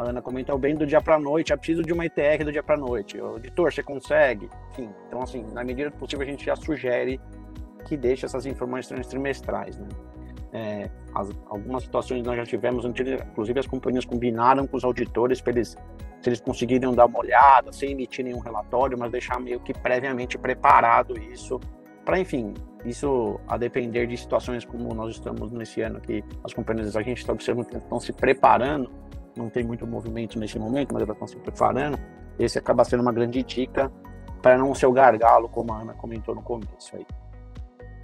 a 0.00 0.10
Ana 0.10 0.22
comentou 0.22 0.58
bem 0.58 0.74
do 0.74 0.86
dia 0.86 1.00
para 1.00 1.18
noite, 1.18 1.52
eu 1.52 1.58
preciso 1.58 1.82
de 1.82 1.92
uma 1.92 2.06
ETR 2.06 2.44
do 2.44 2.52
dia 2.52 2.62
para 2.62 2.76
noite. 2.76 3.20
O 3.20 3.36
editor, 3.36 3.72
você 3.72 3.82
consegue? 3.82 4.48
Enfim, 4.72 4.90
então 5.06 5.22
assim, 5.22 5.44
na 5.52 5.62
medida 5.62 5.90
do 5.90 5.96
possível 5.96 6.26
a 6.26 6.30
gente 6.30 6.44
já 6.44 6.56
sugere 6.56 7.20
que 7.86 7.96
deixe 7.96 8.26
essas 8.26 8.46
informações 8.46 9.06
trimestrais, 9.06 9.78
né? 9.78 9.88
É, 10.52 10.90
as, 11.14 11.30
algumas 11.46 11.84
situações 11.84 12.24
nós 12.24 12.36
já 12.36 12.44
tivemos, 12.44 12.84
inclusive 12.84 13.60
as 13.60 13.66
companhias 13.68 14.04
combinaram 14.04 14.66
com 14.66 14.76
os 14.76 14.82
auditores 14.82 15.40
para 15.40 15.52
eles, 15.52 15.76
se 16.20 16.28
eles 16.28 16.40
conseguirem 16.40 16.92
dar 16.92 17.06
uma 17.06 17.20
olhada, 17.20 17.72
sem 17.72 17.92
emitir 17.92 18.24
nenhum 18.24 18.40
relatório, 18.40 18.98
mas 18.98 19.12
deixar 19.12 19.38
meio 19.38 19.60
que 19.60 19.72
previamente 19.72 20.36
preparado 20.36 21.16
isso 21.32 21.60
para 22.04 22.18
enfim, 22.18 22.54
isso 22.84 23.38
a 23.46 23.56
depender 23.56 24.06
de 24.06 24.16
situações 24.16 24.64
como 24.64 24.92
nós 24.94 25.12
estamos 25.12 25.52
nesse 25.52 25.80
ano, 25.82 26.00
que 26.00 26.24
as 26.42 26.52
companhias 26.52 26.96
a 26.96 27.02
gente 27.02 27.18
está 27.18 27.32
observando 27.32 27.72
estão 27.72 28.00
se 28.00 28.12
preparando, 28.12 28.90
não 29.36 29.48
tem 29.48 29.64
muito 29.64 29.86
movimento 29.86 30.38
nesse 30.38 30.58
momento, 30.58 30.92
mas 30.92 31.02
elas 31.02 31.14
estão 31.14 31.28
se 31.28 31.36
preparando. 31.36 31.98
Esse 32.38 32.58
acaba 32.58 32.84
sendo 32.84 33.00
uma 33.00 33.12
grande 33.12 33.42
dica 33.42 33.90
para 34.42 34.56
não 34.56 34.74
ser 34.74 34.86
o 34.86 34.92
gargalo, 34.92 35.48
como 35.48 35.72
a 35.72 35.82
Ana 35.82 35.94
comentou 35.94 36.34
no 36.34 36.42
começo 36.42 36.94
aí. 36.94 37.06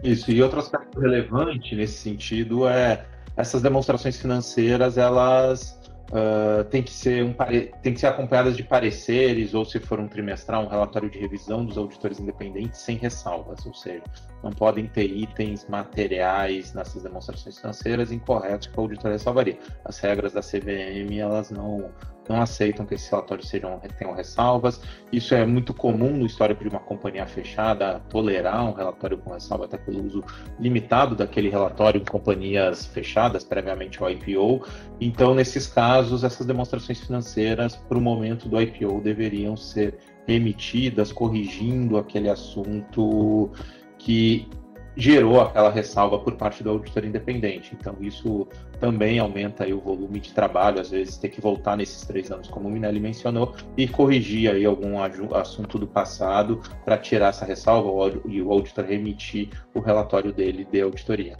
Isso, 0.02 0.30
e 0.30 0.42
outro 0.42 0.58
aspecto 0.58 1.00
relevante 1.00 1.74
nesse 1.74 1.94
sentido 1.94 2.68
é 2.68 3.06
essas 3.36 3.62
demonstrações 3.62 4.20
financeiras, 4.20 4.98
elas 4.98 5.80
uh, 6.10 6.64
têm, 6.64 6.82
que 6.82 6.90
ser 6.90 7.24
um, 7.24 7.34
têm 7.82 7.94
que 7.94 8.00
ser 8.00 8.08
acompanhadas 8.08 8.56
de 8.56 8.62
pareceres, 8.62 9.54
ou 9.54 9.64
se 9.64 9.78
for 9.80 10.00
um 10.00 10.08
trimestral, 10.08 10.64
um 10.64 10.68
relatório 10.68 11.10
de 11.10 11.18
revisão 11.18 11.64
dos 11.64 11.76
auditores 11.76 12.20
independentes 12.20 12.80
sem 12.80 12.96
ressalvas, 12.96 13.64
ou 13.66 13.74
seja, 13.74 14.02
não 14.42 14.50
podem 14.50 14.86
ter 14.86 15.06
itens 15.06 15.66
materiais 15.68 16.72
nessas 16.74 17.02
demonstrações 17.02 17.58
financeiras 17.58 18.12
incorretos 18.12 18.68
que 18.68 18.78
a 18.78 18.82
auditoria 18.82 19.18
salvaria. 19.18 19.58
As 19.84 19.98
regras 19.98 20.32
da 20.32 20.40
CVM, 20.40 21.18
elas 21.18 21.50
não 21.50 21.90
não 22.28 22.40
aceitam 22.40 22.84
que 22.84 22.94
esses 22.94 23.08
relatórios 23.08 23.48
sejam, 23.48 23.80
tenham 23.98 24.14
ressalvas. 24.14 24.80
Isso 25.12 25.34
é 25.34 25.44
muito 25.46 25.72
comum 25.72 26.16
no 26.16 26.26
histórico 26.26 26.62
de 26.62 26.70
uma 26.70 26.80
companhia 26.80 27.26
fechada, 27.26 28.00
tolerar 28.08 28.64
um 28.64 28.72
relatório 28.72 29.18
com 29.18 29.32
ressalva, 29.32 29.64
até 29.66 29.76
pelo 29.76 30.04
uso 30.04 30.24
limitado 30.58 31.14
daquele 31.14 31.48
relatório 31.48 32.00
em 32.00 32.04
companhias 32.04 32.86
fechadas, 32.86 33.44
previamente 33.44 34.02
ao 34.02 34.10
IPO. 34.10 34.66
Então, 35.00 35.34
nesses 35.34 35.66
casos, 35.66 36.24
essas 36.24 36.46
demonstrações 36.46 37.00
financeiras, 37.00 37.76
para 37.76 37.98
o 37.98 38.00
momento 38.00 38.48
do 38.48 38.60
IPO, 38.60 39.00
deveriam 39.00 39.56
ser 39.56 39.98
remetidas, 40.26 41.12
corrigindo 41.12 41.96
aquele 41.96 42.28
assunto 42.28 43.50
que 43.98 44.48
gerou 44.96 45.40
aquela 45.40 45.70
ressalva 45.70 46.18
por 46.18 46.34
parte 46.36 46.62
do 46.62 46.70
auditor 46.70 47.04
independente. 47.04 47.76
Então, 47.78 47.96
isso 48.00 48.48
também 48.80 49.18
aumenta 49.18 49.64
aí 49.64 49.72
o 49.72 49.80
volume 49.80 50.20
de 50.20 50.32
trabalho, 50.32 50.80
às 50.80 50.90
vezes 50.90 51.16
ter 51.16 51.28
que 51.28 51.40
voltar 51.40 51.76
nesses 51.76 52.06
três 52.06 52.30
anos, 52.30 52.48
como 52.48 52.68
o 52.68 52.70
Minelli 52.70 53.00
mencionou, 53.00 53.54
e 53.76 53.88
corrigir 53.88 54.50
aí 54.50 54.64
algum 54.64 55.02
assunto 55.34 55.78
do 55.78 55.86
passado 55.86 56.60
para 56.84 56.98
tirar 56.98 57.28
essa 57.28 57.44
ressalva 57.44 58.20
e 58.26 58.42
o 58.42 58.52
auditor 58.52 58.84
remitir 58.84 59.50
o 59.74 59.80
relatório 59.80 60.32
dele 60.32 60.64
de 60.64 60.80
auditoria. 60.80 61.36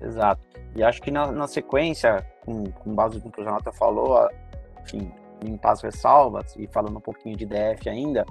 Exato. 0.00 0.40
E 0.76 0.82
acho 0.82 1.02
que 1.02 1.10
na, 1.10 1.30
na 1.32 1.46
sequência, 1.46 2.24
com, 2.44 2.64
com, 2.64 2.94
base 2.94 3.22
no 3.22 3.30
que 3.30 3.40
o 3.40 3.44
Jonathan 3.44 3.72
falou, 3.72 4.28
enfim, 4.82 5.10
limpar 5.42 5.72
as 5.72 5.82
ressalvas 5.82 6.54
e 6.56 6.66
falando 6.68 6.96
um 6.96 7.00
pouquinho 7.00 7.36
de 7.36 7.44
DF 7.44 7.88
ainda, 7.88 8.24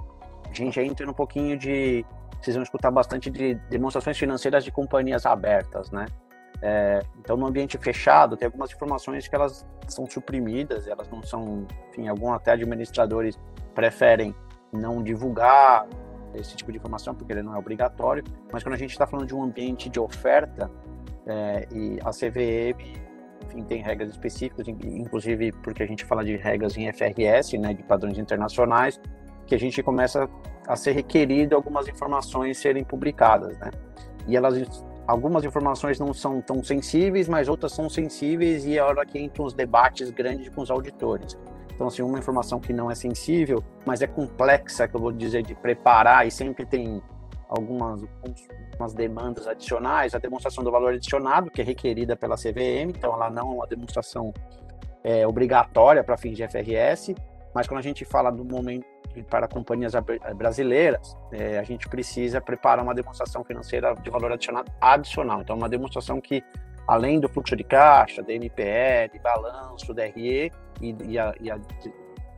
a 0.48 0.52
gente 0.52 0.80
entra 0.80 1.08
um 1.08 1.14
pouquinho 1.14 1.56
de 1.56 2.04
vocês 2.40 2.56
vão 2.56 2.62
escutar 2.62 2.90
bastante 2.90 3.30
de 3.30 3.54
demonstrações 3.68 4.16
financeiras 4.16 4.64
de 4.64 4.72
companhias 4.72 5.26
abertas, 5.26 5.90
né? 5.90 6.06
É, 6.62 7.00
então, 7.18 7.36
no 7.36 7.46
ambiente 7.46 7.78
fechado, 7.78 8.36
tem 8.36 8.46
algumas 8.46 8.70
informações 8.70 9.26
que 9.26 9.34
elas 9.34 9.66
são 9.88 10.06
suprimidas, 10.06 10.86
elas 10.86 11.08
não 11.08 11.22
são, 11.22 11.66
enfim, 11.88 12.06
alguns 12.08 12.34
até 12.34 12.52
administradores 12.52 13.38
preferem 13.74 14.34
não 14.72 15.02
divulgar 15.02 15.86
esse 16.34 16.54
tipo 16.56 16.70
de 16.70 16.78
informação 16.78 17.14
porque 17.14 17.32
ele 17.32 17.42
não 17.42 17.54
é 17.54 17.58
obrigatório, 17.58 18.22
mas 18.52 18.62
quando 18.62 18.74
a 18.74 18.78
gente 18.78 18.90
está 18.90 19.06
falando 19.06 19.26
de 19.26 19.34
um 19.34 19.42
ambiente 19.42 19.88
de 19.88 19.98
oferta 19.98 20.70
é, 21.26 21.66
e 21.72 21.98
a 22.04 22.10
CVM 22.10 23.10
enfim, 23.50 23.64
tem 23.64 23.82
regras 23.82 24.10
específicas, 24.10 24.68
inclusive 24.68 25.52
porque 25.52 25.82
a 25.82 25.86
gente 25.86 26.04
fala 26.04 26.24
de 26.24 26.36
regras 26.36 26.76
em 26.76 26.90
FRS, 26.92 27.58
né, 27.58 27.74
de 27.74 27.82
padrões 27.82 28.16
internacionais, 28.18 29.00
que 29.46 29.54
a 29.54 29.58
gente 29.58 29.82
começa 29.82 30.28
a 30.66 30.76
ser 30.76 30.92
requerido 30.92 31.56
algumas 31.56 31.88
informações 31.88 32.58
serem 32.58 32.84
publicadas, 32.84 33.58
né? 33.58 33.70
E 34.28 34.36
elas 34.36 34.84
algumas 35.06 35.44
informações 35.44 35.98
não 35.98 36.12
são 36.12 36.40
tão 36.40 36.62
sensíveis, 36.62 37.28
mas 37.28 37.48
outras 37.48 37.72
são 37.72 37.88
sensíveis 37.88 38.64
e 38.64 38.76
é 38.76 38.80
a 38.80 38.86
hora 38.86 39.04
que 39.04 39.18
entram 39.18 39.44
os 39.44 39.52
debates 39.52 40.10
grandes 40.10 40.48
com 40.48 40.62
os 40.62 40.70
auditores. 40.70 41.36
Então, 41.74 41.86
assim, 41.86 42.02
uma 42.02 42.18
informação 42.18 42.60
que 42.60 42.72
não 42.72 42.90
é 42.90 42.94
sensível, 42.94 43.64
mas 43.86 44.02
é 44.02 44.06
complexa, 44.06 44.86
que 44.86 44.94
eu 44.94 45.00
vou 45.00 45.12
dizer, 45.12 45.42
de 45.42 45.54
preparar 45.54 46.26
e 46.26 46.30
sempre 46.30 46.66
tem 46.66 47.02
algumas, 47.48 48.04
algumas 48.22 48.92
demandas 48.92 49.46
adicionais, 49.48 50.14
a 50.14 50.18
demonstração 50.18 50.62
do 50.62 50.70
valor 50.70 50.92
adicionado, 50.92 51.50
que 51.50 51.60
é 51.60 51.64
requerida 51.64 52.14
pela 52.14 52.36
CVM, 52.36 52.90
então 52.90 53.14
ela 53.14 53.30
não 53.30 53.52
é 53.52 53.54
uma 53.54 53.66
demonstração 53.66 54.32
é, 55.02 55.26
obrigatória 55.26 56.04
para 56.04 56.16
fins 56.16 56.36
de 56.36 56.46
FRS, 56.46 57.14
mas 57.54 57.66
quando 57.66 57.78
a 57.78 57.82
gente 57.82 58.04
fala 58.04 58.30
do 58.30 58.44
momento 58.44 58.86
para 59.28 59.48
companhias 59.48 59.92
brasileiras, 60.36 61.16
é, 61.32 61.58
a 61.58 61.62
gente 61.62 61.88
precisa 61.88 62.40
preparar 62.40 62.84
uma 62.84 62.94
demonstração 62.94 63.44
financeira 63.44 63.94
de 63.94 64.10
valor 64.10 64.32
adicionado 64.32 64.70
adicional. 64.80 65.40
Então, 65.40 65.56
uma 65.56 65.68
demonstração 65.68 66.20
que, 66.20 66.42
além 66.86 67.18
do 67.18 67.28
fluxo 67.28 67.56
de 67.56 67.64
caixa, 67.64 68.22
DNPL, 68.22 69.18
balanço, 69.22 69.92
DRE 69.92 70.52
e, 70.80 70.96
e 71.04 71.18
a, 71.18 71.34
e 71.40 71.50
a 71.50 71.58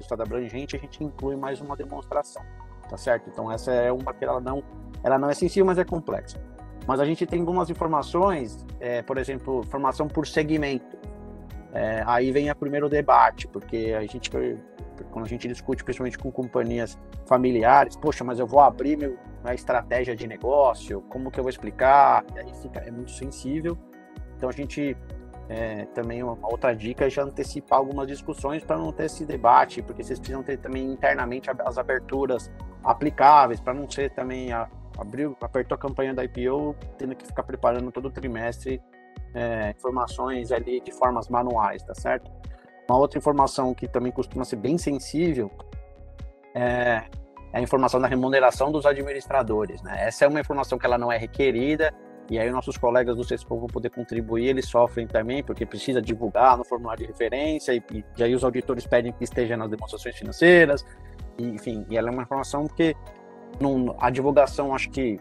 estado 0.01 0.23
abrangente, 0.23 0.77
a 0.77 0.79
gente 0.79 1.03
inclui 1.03 1.37
mais 1.37 1.61
uma 1.61 1.77
demonstração, 1.77 2.43
tá 2.89 2.97
certo? 2.97 3.31
Então, 3.31 3.51
essa 3.51 3.73
é 3.73 3.91
uma 3.93 4.13
que 4.13 4.25
ela 4.25 4.41
não, 4.41 4.63
ela 5.03 5.19
não 5.19 5.31
é 5.31 5.35
sensível, 5.35 5.67
mas 5.67 5.79
é 5.79 5.85
complexa. 5.85 6.43
Mas 6.87 6.99
a 6.99 7.05
gente 7.05 7.25
tem 7.27 7.41
algumas 7.41 7.71
informações, 7.71 8.67
é, 8.81 9.03
por 9.03 9.17
exemplo, 9.17 9.61
informação 9.61 10.09
por 10.09 10.27
segmento. 10.27 10.99
É, 11.73 12.03
aí 12.07 12.31
vem 12.33 12.51
o 12.51 12.57
primeiro 12.57 12.89
debate, 12.89 13.47
porque 13.47 13.95
a 13.97 14.03
gente 14.03 14.31
quando 15.11 15.25
a 15.25 15.29
gente 15.29 15.49
discute 15.49 15.83
principalmente 15.85 16.19
com 16.19 16.31
companhias 16.31 16.99
familiares, 17.27 17.97
poxa, 17.97 18.25
mas 18.25 18.39
eu 18.39 18.47
vou 18.47 18.61
abrir 18.61 18.97
meu, 18.97 19.19
minha 19.43 19.55
estratégia 19.55 20.15
de 20.15 20.27
negócio, 20.27 21.03
como 21.09 21.31
que 21.31 21.39
eu 21.39 21.45
vou 21.45 21.51
explicar? 21.51 22.25
E 22.35 22.39
aí 22.39 22.55
fica, 22.61 22.81
é 22.81 22.91
muito 22.91 23.11
sensível. 23.11 23.77
Então 24.37 24.49
a 24.49 24.53
gente 24.53 24.97
é, 25.49 25.85
também 25.87 26.23
uma 26.23 26.39
outra 26.43 26.75
dica 26.75 27.07
é 27.07 27.11
já 27.11 27.23
antecipar 27.23 27.79
algumas 27.79 28.07
discussões 28.07 28.65
para 28.65 28.77
não 28.77 28.93
ter 28.93 29.05
esse 29.05 29.25
debate, 29.25 29.83
porque 29.83 30.03
vocês 30.03 30.19
precisam 30.19 30.43
ter 30.43 30.59
também 30.59 30.93
internamente 30.93 31.51
as 31.65 31.79
aberturas 31.79 32.51
aplicáveis, 32.85 33.61
para 33.61 33.75
não 33.75 33.89
ser 33.91 34.11
também 34.11 34.53
a, 34.53 34.69
abriu, 34.99 35.37
apertou 35.41 35.75
a 35.75 35.79
campanha 35.79 36.15
da 36.15 36.25
IPO, 36.25 36.75
tendo 36.99 37.15
que 37.15 37.27
ficar 37.27 37.43
preparando 37.43 37.91
todo 37.91 38.11
trimestre 38.11 38.81
é, 39.35 39.71
informações 39.71 40.53
ali 40.53 40.81
de 40.81 40.93
formas 40.93 41.29
manuais, 41.29 41.83
tá 41.83 41.95
certo? 41.95 42.31
Uma 42.89 42.99
outra 42.99 43.19
informação 43.19 43.75
que 43.75 43.89
também 43.89 44.13
costuma 44.13 44.45
ser 44.45 44.57
bem 44.57 44.77
sensível 44.77 45.51
é, 46.55 47.05
é 47.53 47.59
a 47.59 47.61
informação 47.61 48.01
da 48.01 48.09
remuneração 48.09 48.71
dos 48.71 48.87
administradores. 48.87 49.83
Né? 49.83 50.07
Essa 50.07 50.25
é 50.25 50.29
uma 50.29 50.41
informação 50.41 50.79
que 50.79 50.87
ela 50.87 50.99
não 50.99 51.11
é 51.11 51.17
requerida, 51.17 51.93
e 52.31 52.39
aí 52.39 52.51
nossos 52.51 52.77
colegas 52.77 53.17
do 53.17 53.25
CESPO 53.25 53.59
vão 53.59 53.67
poder 53.67 53.91
contribuir, 53.91 54.47
eles 54.47 54.67
sofrem 54.69 55.07
também, 55.07 55.43
porque 55.43 55.67
precisa 55.67 56.01
divulgar 56.01 56.57
no 56.57 56.65
formulário 56.65 57.05
de 57.05 57.07
referência, 57.07 57.75
e, 57.75 57.83
e 58.17 58.23
aí 58.23 58.35
os 58.35 58.45
auditores 58.45 58.87
pedem 58.87 59.13
que 59.13 59.25
esteja 59.25 59.57
nas 59.57 59.69
demonstrações 59.69 60.17
financeiras, 60.17 60.85
e, 61.39 61.45
enfim, 61.45 61.85
e 61.91 61.97
ela 61.97 62.09
é 62.09 62.13
uma 62.13 62.23
informação 62.23 62.67
que 62.67 62.97
a 63.99 64.11
divulgação, 64.11 64.75
acho 64.75 64.91
que 64.91 65.21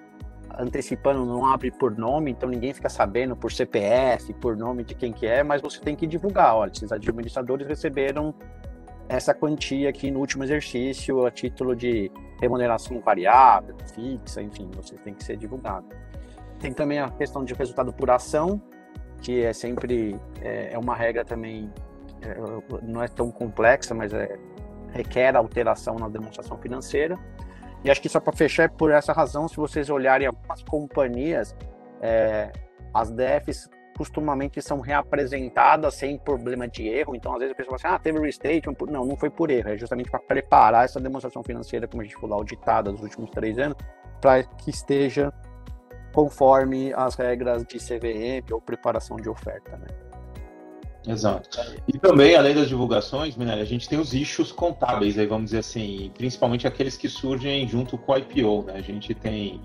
antecipando, 0.58 1.26
não 1.26 1.46
abre 1.46 1.72
por 1.72 1.98
nome, 1.98 2.32
então 2.32 2.50
ninguém 2.50 2.74
fica 2.74 2.90
sabendo 2.90 3.36
por 3.36 3.52
CPF, 3.52 4.34
por 4.36 4.56
nome 4.56 4.84
de 4.84 4.96
quem 4.96 5.12
que 5.12 5.26
é, 5.26 5.44
mas 5.44 5.62
você 5.62 5.80
tem 5.80 5.96
que 5.96 6.08
divulgar, 6.08 6.56
olha, 6.56 6.72
esses 6.72 6.92
administradores 6.92 7.68
receberam 7.68 8.34
essa 9.08 9.34
quantia 9.34 9.90
aqui 9.90 10.10
no 10.10 10.20
último 10.20 10.44
exercício 10.44 11.26
a 11.26 11.32
título 11.32 11.76
de 11.76 12.12
remuneração 12.40 13.00
variável, 13.02 13.76
fixa, 13.94 14.42
enfim, 14.42 14.70
você 14.74 14.96
tem 14.96 15.14
que 15.14 15.24
ser 15.24 15.38
divulgado. 15.38 15.86
Tem 16.60 16.72
também 16.72 17.00
a 17.00 17.10
questão 17.10 17.44
de 17.44 17.54
resultado 17.54 17.92
por 17.92 18.10
ação, 18.10 18.62
que 19.22 19.44
é 19.44 19.52
sempre 19.52 20.18
é, 20.42 20.74
é 20.74 20.78
uma 20.78 20.96
regra 20.96 21.26
também 21.26 21.70
é, 22.22 22.36
não 22.84 23.02
é 23.04 23.08
tão 23.08 23.32
complexa, 23.32 23.94
mas 23.94 24.14
é, 24.14 24.38
requer 24.92 25.36
alteração 25.36 25.96
na 25.96 26.08
demonstração 26.08 26.58
financeira. 26.58 27.18
E 27.84 27.90
acho 27.90 28.02
que 28.02 28.10
só 28.10 28.20
para 28.20 28.34
fechar, 28.34 28.64
é 28.64 28.68
por 28.68 28.92
essa 28.92 29.12
razão, 29.12 29.48
se 29.48 29.58
vocês 29.58 29.90
olharem 29.90 30.28
algumas 30.28 30.64
companhias, 30.64 31.56
é, 32.02 32.52
as 32.94 33.12
DFs 33.12 33.70
costumamente 33.98 34.62
são 34.62 34.80
reapresentadas 34.80 35.96
sem 35.96 36.18
problema 36.18 36.68
de 36.68 36.88
erro. 36.88 37.16
Então, 37.16 37.34
às 37.34 37.40
vezes 37.40 37.54
a 37.54 37.56
pessoa 37.56 37.78
fala 37.78 37.96
assim, 37.96 38.02
ah, 38.02 38.04
teve 38.04 38.20
restate. 38.20 38.62
Não, 38.90 39.06
não 39.06 39.16
foi 39.16 39.30
por 39.30 39.50
erro. 39.52 39.70
É 39.70 39.78
justamente 39.78 40.10
para 40.10 40.20
preparar 40.20 40.86
essa 40.86 41.00
demonstração 41.00 41.44
financeira, 41.44 41.88
como 41.88 42.02
a 42.02 42.06
gente 42.06 42.16
falou, 42.16 42.38
auditada 42.38 42.92
nos 42.92 43.02
últimos 43.02 43.30
três 43.32 43.58
anos, 43.58 43.78
para 44.20 44.44
que 44.44 44.70
esteja 44.70 45.34
conforme 46.14 46.94
as 46.94 47.16
regras 47.16 47.66
de 47.66 47.78
CVM 47.78 48.52
ou 48.52 48.62
preparação 48.62 49.18
de 49.18 49.30
oferta, 49.30 49.78
né? 49.78 49.88
Exato. 51.08 51.60
E 51.88 51.98
também, 51.98 52.36
além 52.36 52.54
das 52.54 52.68
divulgações, 52.68 53.36
Minelli, 53.36 53.62
a 53.62 53.66
gente 53.66 53.90
tem 53.90 54.00
os 54.00 54.14
issues 54.14 54.52
contábeis, 54.52 55.18
aí 55.18 55.26
vamos 55.26 55.46
dizer 55.46 55.60
assim, 55.60 56.12
principalmente 56.16 56.68
aqueles 56.68 56.96
que 56.96 57.10
surgem 57.10 57.68
junto 57.68 57.98
com 57.98 58.12
o 58.12 58.18
IPO, 58.18 58.66
né? 58.68 58.74
A 58.76 58.82
gente 58.82 59.16
tem, 59.16 59.60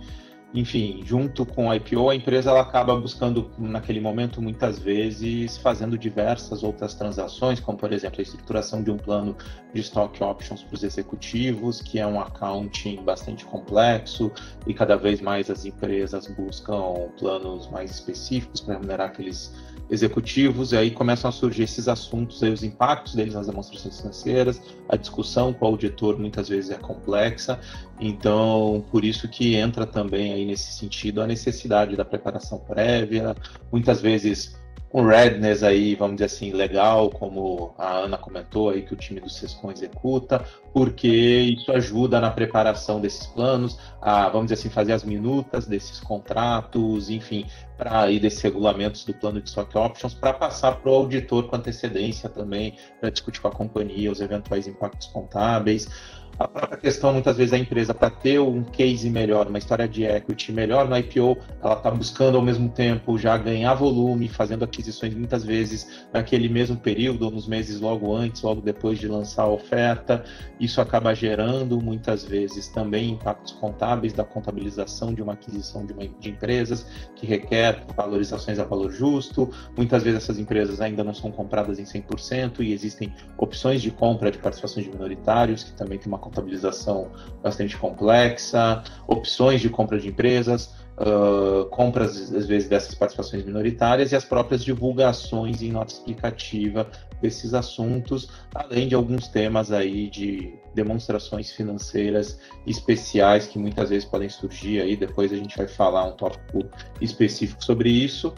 enfim, 0.54 1.02
junto 1.04 1.44
com 1.44 1.68
o 1.68 1.74
IPO, 1.74 2.08
a 2.08 2.16
empresa 2.16 2.48
ela 2.48 2.62
acaba 2.62 2.96
buscando, 2.96 3.50
naquele 3.58 4.00
momento, 4.00 4.40
muitas 4.40 4.78
vezes, 4.78 5.58
fazendo 5.58 5.98
diversas 5.98 6.62
outras 6.62 6.94
transações, 6.94 7.60
como, 7.60 7.76
por 7.76 7.92
exemplo, 7.92 8.18
a 8.18 8.22
estruturação 8.22 8.82
de 8.82 8.90
um 8.90 8.96
plano 8.96 9.36
de 9.74 9.80
stock 9.82 10.24
options 10.24 10.62
para 10.62 10.74
os 10.74 10.82
executivos, 10.82 11.82
que 11.82 11.98
é 11.98 12.06
um 12.06 12.18
accounting 12.18 13.04
bastante 13.04 13.44
complexo, 13.44 14.32
e 14.66 14.72
cada 14.72 14.96
vez 14.96 15.20
mais 15.20 15.50
as 15.50 15.66
empresas 15.66 16.26
buscam 16.28 17.10
planos 17.18 17.68
mais 17.70 17.90
específicos 17.90 18.62
para 18.62 18.74
remunerar 18.76 19.08
aqueles 19.08 19.52
executivos, 19.90 20.72
e 20.72 20.76
aí 20.76 20.90
começam 20.90 21.28
a 21.28 21.32
surgir 21.32 21.62
esses 21.62 21.88
assuntos, 21.88 22.42
aí, 22.42 22.50
os 22.50 22.62
impactos 22.62 23.14
deles 23.14 23.34
nas 23.34 23.46
demonstrações 23.46 24.00
financeiras, 24.00 24.60
a 24.88 24.96
discussão 24.96 25.52
com 25.52 25.64
o 25.64 25.68
auditor 25.68 26.18
muitas 26.18 26.48
vezes 26.48 26.70
é 26.70 26.76
complexa, 26.76 27.58
então 28.00 28.84
por 28.90 29.04
isso 29.04 29.28
que 29.28 29.54
entra 29.54 29.86
também 29.86 30.32
aí 30.32 30.44
nesse 30.44 30.72
sentido 30.72 31.22
a 31.22 31.26
necessidade 31.26 31.96
da 31.96 32.04
preparação 32.04 32.58
prévia, 32.58 33.34
muitas 33.70 34.00
vezes 34.00 34.56
um 34.96 35.06
redness 35.06 35.62
aí, 35.62 35.94
vamos 35.94 36.16
dizer 36.16 36.24
assim, 36.24 36.52
legal, 36.52 37.10
como 37.10 37.74
a 37.76 37.98
Ana 37.98 38.16
comentou 38.16 38.70
aí 38.70 38.80
que 38.80 38.94
o 38.94 38.96
time 38.96 39.20
do 39.20 39.28
Sescom 39.28 39.70
executa, 39.70 40.42
porque 40.72 41.06
isso 41.06 41.70
ajuda 41.70 42.18
na 42.18 42.30
preparação 42.30 42.98
desses 42.98 43.26
planos, 43.26 43.78
a, 44.00 44.30
vamos 44.30 44.46
dizer 44.46 44.54
assim, 44.54 44.70
fazer 44.70 44.94
as 44.94 45.04
minutas 45.04 45.66
desses 45.66 46.00
contratos, 46.00 47.10
enfim, 47.10 47.44
para 47.76 48.10
ir 48.10 48.20
desses 48.20 48.40
regulamentos 48.40 49.04
do 49.04 49.12
plano 49.12 49.38
de 49.38 49.50
stock 49.50 49.76
options, 49.76 50.14
para 50.14 50.32
passar 50.32 50.76
para 50.76 50.90
o 50.90 50.94
auditor 50.94 51.46
com 51.46 51.56
antecedência 51.56 52.30
também, 52.30 52.78
para 52.98 53.10
discutir 53.10 53.42
com 53.42 53.48
a 53.48 53.52
companhia 53.52 54.10
os 54.10 54.22
eventuais 54.22 54.66
impactos 54.66 55.08
contábeis 55.08 55.90
a 56.38 56.46
própria 56.46 56.78
questão, 56.78 57.12
muitas 57.12 57.36
vezes, 57.36 57.52
a 57.52 57.58
empresa, 57.58 57.94
para 57.94 58.10
ter 58.10 58.38
um 58.38 58.62
case 58.62 59.08
melhor, 59.08 59.46
uma 59.46 59.58
história 59.58 59.88
de 59.88 60.04
equity 60.04 60.52
melhor 60.52 60.88
no 60.88 60.96
IPO, 60.96 61.38
ela 61.62 61.74
está 61.74 61.90
buscando 61.90 62.36
ao 62.36 62.42
mesmo 62.42 62.68
tempo 62.68 63.16
já 63.16 63.36
ganhar 63.38 63.74
volume, 63.74 64.28
fazendo 64.28 64.64
aquisições 64.64 65.14
muitas 65.14 65.44
vezes 65.44 66.06
naquele 66.12 66.48
mesmo 66.48 66.76
período, 66.76 67.24
ou 67.24 67.30
nos 67.30 67.46
meses 67.46 67.80
logo 67.80 68.14
antes, 68.14 68.42
logo 68.42 68.60
depois 68.60 68.98
de 68.98 69.08
lançar 69.08 69.44
a 69.44 69.48
oferta. 69.48 70.24
Isso 70.60 70.80
acaba 70.80 71.14
gerando, 71.14 71.80
muitas 71.80 72.24
vezes, 72.24 72.68
também 72.68 73.12
impactos 73.12 73.52
contábeis 73.52 74.12
da 74.12 74.24
contabilização 74.24 75.14
de 75.14 75.22
uma 75.22 75.32
aquisição 75.32 75.86
de, 75.86 75.92
uma, 75.94 76.06
de 76.06 76.30
empresas, 76.30 76.86
que 77.14 77.26
requer 77.26 77.82
valorizações 77.96 78.58
a 78.58 78.64
valor 78.64 78.90
justo. 78.90 79.50
Muitas 79.76 80.02
vezes 80.02 80.22
essas 80.22 80.38
empresas 80.38 80.82
ainda 80.82 81.02
não 81.02 81.14
são 81.14 81.30
compradas 81.30 81.78
em 81.78 81.84
100% 81.84 82.60
e 82.60 82.72
existem 82.72 83.12
opções 83.38 83.80
de 83.80 83.90
compra 83.90 84.30
de 84.30 84.38
participações 84.38 84.84
de 84.84 84.92
minoritários, 84.92 85.64
que 85.64 85.72
também 85.72 85.98
tem 85.98 86.08
uma 86.08 86.25
contabilização 86.26 87.10
bastante 87.42 87.76
complexa, 87.76 88.82
opções 89.06 89.60
de 89.60 89.68
compra 89.68 89.98
de 89.98 90.08
empresas, 90.08 90.74
uh, 90.98 91.66
compras, 91.66 92.32
às 92.32 92.46
vezes, 92.46 92.68
dessas 92.68 92.94
participações 92.94 93.44
minoritárias 93.44 94.12
e 94.12 94.16
as 94.16 94.24
próprias 94.24 94.64
divulgações 94.64 95.62
em 95.62 95.70
nota 95.70 95.92
explicativa 95.92 96.88
desses 97.20 97.54
assuntos, 97.54 98.28
além 98.54 98.88
de 98.88 98.94
alguns 98.94 99.28
temas 99.28 99.72
aí 99.72 100.08
de 100.10 100.54
demonstrações 100.74 101.50
financeiras 101.50 102.38
especiais 102.66 103.46
que 103.46 103.58
muitas 103.58 103.88
vezes 103.90 104.04
podem 104.04 104.28
surgir 104.28 104.82
aí, 104.82 104.96
depois 104.96 105.32
a 105.32 105.36
gente 105.36 105.56
vai 105.56 105.68
falar 105.68 106.04
um 106.04 106.12
tópico 106.12 106.64
específico 107.00 107.64
sobre 107.64 107.88
isso. 107.88 108.34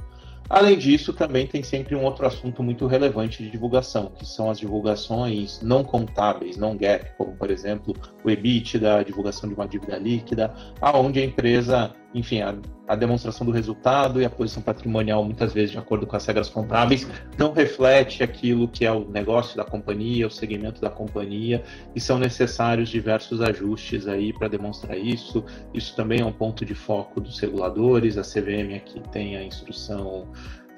Além 0.48 0.78
disso, 0.78 1.12
também 1.12 1.46
tem 1.46 1.62
sempre 1.62 1.94
um 1.94 2.04
outro 2.04 2.26
assunto 2.26 2.62
muito 2.62 2.86
relevante 2.86 3.42
de 3.42 3.50
divulgação, 3.50 4.12
que 4.16 4.24
são 4.24 4.50
as 4.50 4.58
divulgações 4.58 5.60
não 5.60 5.84
contábeis, 5.84 6.56
não 6.56 6.74
gap, 6.74 7.10
como 7.18 7.36
por 7.36 7.50
exemplo 7.50 7.94
o 8.24 8.30
EBITDA, 8.30 8.96
a 8.96 9.02
divulgação 9.02 9.48
de 9.48 9.54
uma 9.54 9.68
dívida 9.68 9.98
líquida, 9.98 10.54
aonde 10.80 11.20
a 11.20 11.24
empresa 11.24 11.92
enfim, 12.14 12.40
a, 12.40 12.54
a, 12.86 12.96
demonstração 12.96 13.46
do 13.46 13.52
resultado 13.52 14.20
e 14.20 14.24
a 14.24 14.30
posição 14.30 14.62
patrimonial, 14.62 15.22
muitas 15.24 15.52
vezes, 15.52 15.70
de 15.70 15.78
acordo 15.78 16.06
com 16.06 16.16
as 16.16 16.24
regras 16.24 16.48
contábeis, 16.48 17.06
não 17.36 17.52
reflete 17.52 18.22
aquilo 18.22 18.66
que 18.66 18.84
é 18.84 18.90
o 18.90 19.08
negócio 19.08 19.56
da 19.56 19.64
companhia, 19.64 20.26
o 20.26 20.30
segmento 20.30 20.80
da 20.80 20.88
companhia, 20.88 21.62
e 21.94 22.00
são 22.00 22.18
necessários 22.18 22.88
diversos 22.88 23.42
ajustes 23.42 24.08
aí 24.08 24.32
para 24.32 24.48
demonstrar 24.48 24.96
isso. 24.96 25.44
Isso 25.74 25.94
também 25.94 26.20
é 26.20 26.24
um 26.24 26.32
ponto 26.32 26.64
de 26.64 26.74
foco 26.74 27.20
dos 27.20 27.38
reguladores. 27.38 28.16
A 28.16 28.22
CVM 28.22 28.74
aqui 28.74 29.00
tem 29.12 29.36
a 29.36 29.42
instrução 29.42 30.26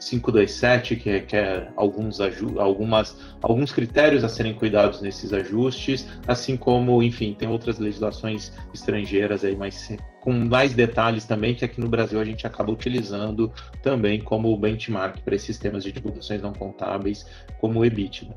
527, 0.00 0.96
que 0.96 1.10
requer 1.10 1.70
alguns, 1.76 2.20
algumas, 2.20 3.16
alguns 3.42 3.70
critérios 3.70 4.24
a 4.24 4.28
serem 4.28 4.54
cuidados 4.54 5.00
nesses 5.02 5.32
ajustes, 5.32 6.08
assim 6.26 6.56
como, 6.56 7.02
enfim, 7.02 7.34
tem 7.34 7.48
outras 7.48 7.78
legislações 7.78 8.52
estrangeiras 8.72 9.44
aí 9.44 9.54
mais, 9.54 9.96
com 10.20 10.32
mais 10.32 10.72
detalhes 10.72 11.26
também, 11.26 11.54
que 11.54 11.64
aqui 11.64 11.80
no 11.80 11.88
Brasil 11.88 12.18
a 12.18 12.24
gente 12.24 12.46
acaba 12.46 12.72
utilizando 12.72 13.52
também 13.82 14.20
como 14.20 14.56
benchmark 14.56 15.20
para 15.20 15.34
esses 15.34 15.58
temas 15.58 15.84
de 15.84 15.92
divulgações 15.92 16.40
não 16.40 16.52
contábeis, 16.52 17.26
como 17.60 17.80
o 17.80 17.84
EBITDA. 17.84 18.34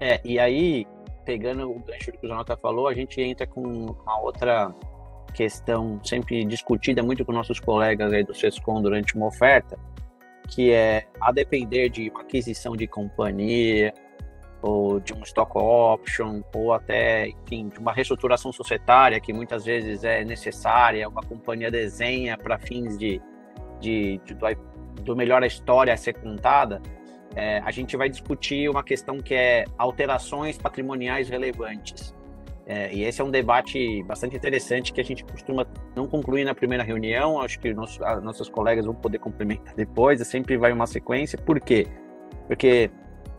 É, 0.00 0.20
e 0.24 0.38
aí, 0.38 0.86
pegando 1.24 1.70
o 1.70 1.78
gancho 1.80 2.12
que 2.12 2.24
o 2.24 2.28
Jonathan 2.28 2.56
falou, 2.56 2.88
a 2.88 2.94
gente 2.94 3.20
entra 3.20 3.46
com 3.46 3.62
uma 3.62 4.20
outra 4.20 4.74
questão 5.30 6.00
sempre 6.04 6.44
discutida 6.44 7.02
muito 7.02 7.24
com 7.24 7.32
nossos 7.32 7.60
colegas 7.60 8.12
aí 8.12 8.24
do 8.24 8.34
SESCOM 8.34 8.82
durante 8.82 9.14
uma 9.14 9.26
oferta, 9.26 9.78
que 10.50 10.72
é 10.72 11.06
a 11.20 11.32
depender 11.32 11.88
de 11.88 12.12
aquisição 12.14 12.76
de 12.76 12.86
companhia, 12.86 13.94
ou 14.62 15.00
de 15.00 15.14
um 15.14 15.22
stock 15.22 15.52
option, 15.56 16.42
ou 16.54 16.72
até, 16.72 17.28
enfim, 17.28 17.68
de 17.68 17.78
uma 17.78 17.92
reestruturação 17.92 18.52
societária 18.52 19.18
que 19.20 19.32
muitas 19.32 19.64
vezes 19.64 20.04
é 20.04 20.24
necessária, 20.24 21.08
uma 21.08 21.22
companhia 21.22 21.70
desenha 21.70 22.36
para 22.36 22.58
fins 22.58 22.98
de, 22.98 23.20
de, 23.80 24.20
de 24.24 24.34
do, 24.34 24.46
do, 25.02 25.16
melhor 25.16 25.42
a 25.42 25.46
história 25.46 25.94
a 25.94 25.96
ser 25.96 26.14
contada, 26.14 26.82
é, 27.34 27.58
a 27.60 27.70
gente 27.70 27.96
vai 27.96 28.08
discutir 28.08 28.68
uma 28.68 28.82
questão 28.82 29.18
que 29.18 29.34
é 29.34 29.64
alterações 29.78 30.58
patrimoniais 30.58 31.28
relevantes. 31.28 32.14
É, 32.72 32.94
e 32.94 33.02
esse 33.02 33.20
é 33.20 33.24
um 33.24 33.32
debate 33.32 34.00
bastante 34.04 34.36
interessante 34.36 34.92
que 34.92 35.00
a 35.00 35.04
gente 35.04 35.24
costuma 35.24 35.66
não 35.96 36.06
concluir 36.06 36.44
na 36.44 36.54
primeira 36.54 36.84
reunião. 36.84 37.40
Acho 37.40 37.58
que 37.58 37.74
nossos, 37.74 37.98
nossos 38.22 38.48
colegas 38.48 38.86
vão 38.86 38.94
poder 38.94 39.18
complementar 39.18 39.74
depois. 39.74 40.24
Sempre 40.24 40.56
vai 40.56 40.70
uma 40.70 40.86
sequência. 40.86 41.36
Por 41.36 41.58
quê? 41.58 41.88
Porque 42.46 42.88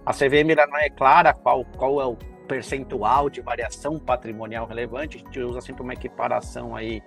a 0.06 0.12
CVM 0.12 0.54
não 0.54 0.78
é 0.78 0.90
clara 0.90 1.34
qual, 1.34 1.64
qual 1.78 2.02
é 2.02 2.06
o 2.06 2.18
percentual 2.46 3.30
de 3.30 3.40
variação 3.40 3.98
patrimonial 3.98 4.68
relevante. 4.68 5.16
A 5.16 5.20
gente 5.22 5.40
usa 5.40 5.62
sempre 5.62 5.82
uma 5.82 5.94
equiparação 5.94 6.76
aí 6.76 7.02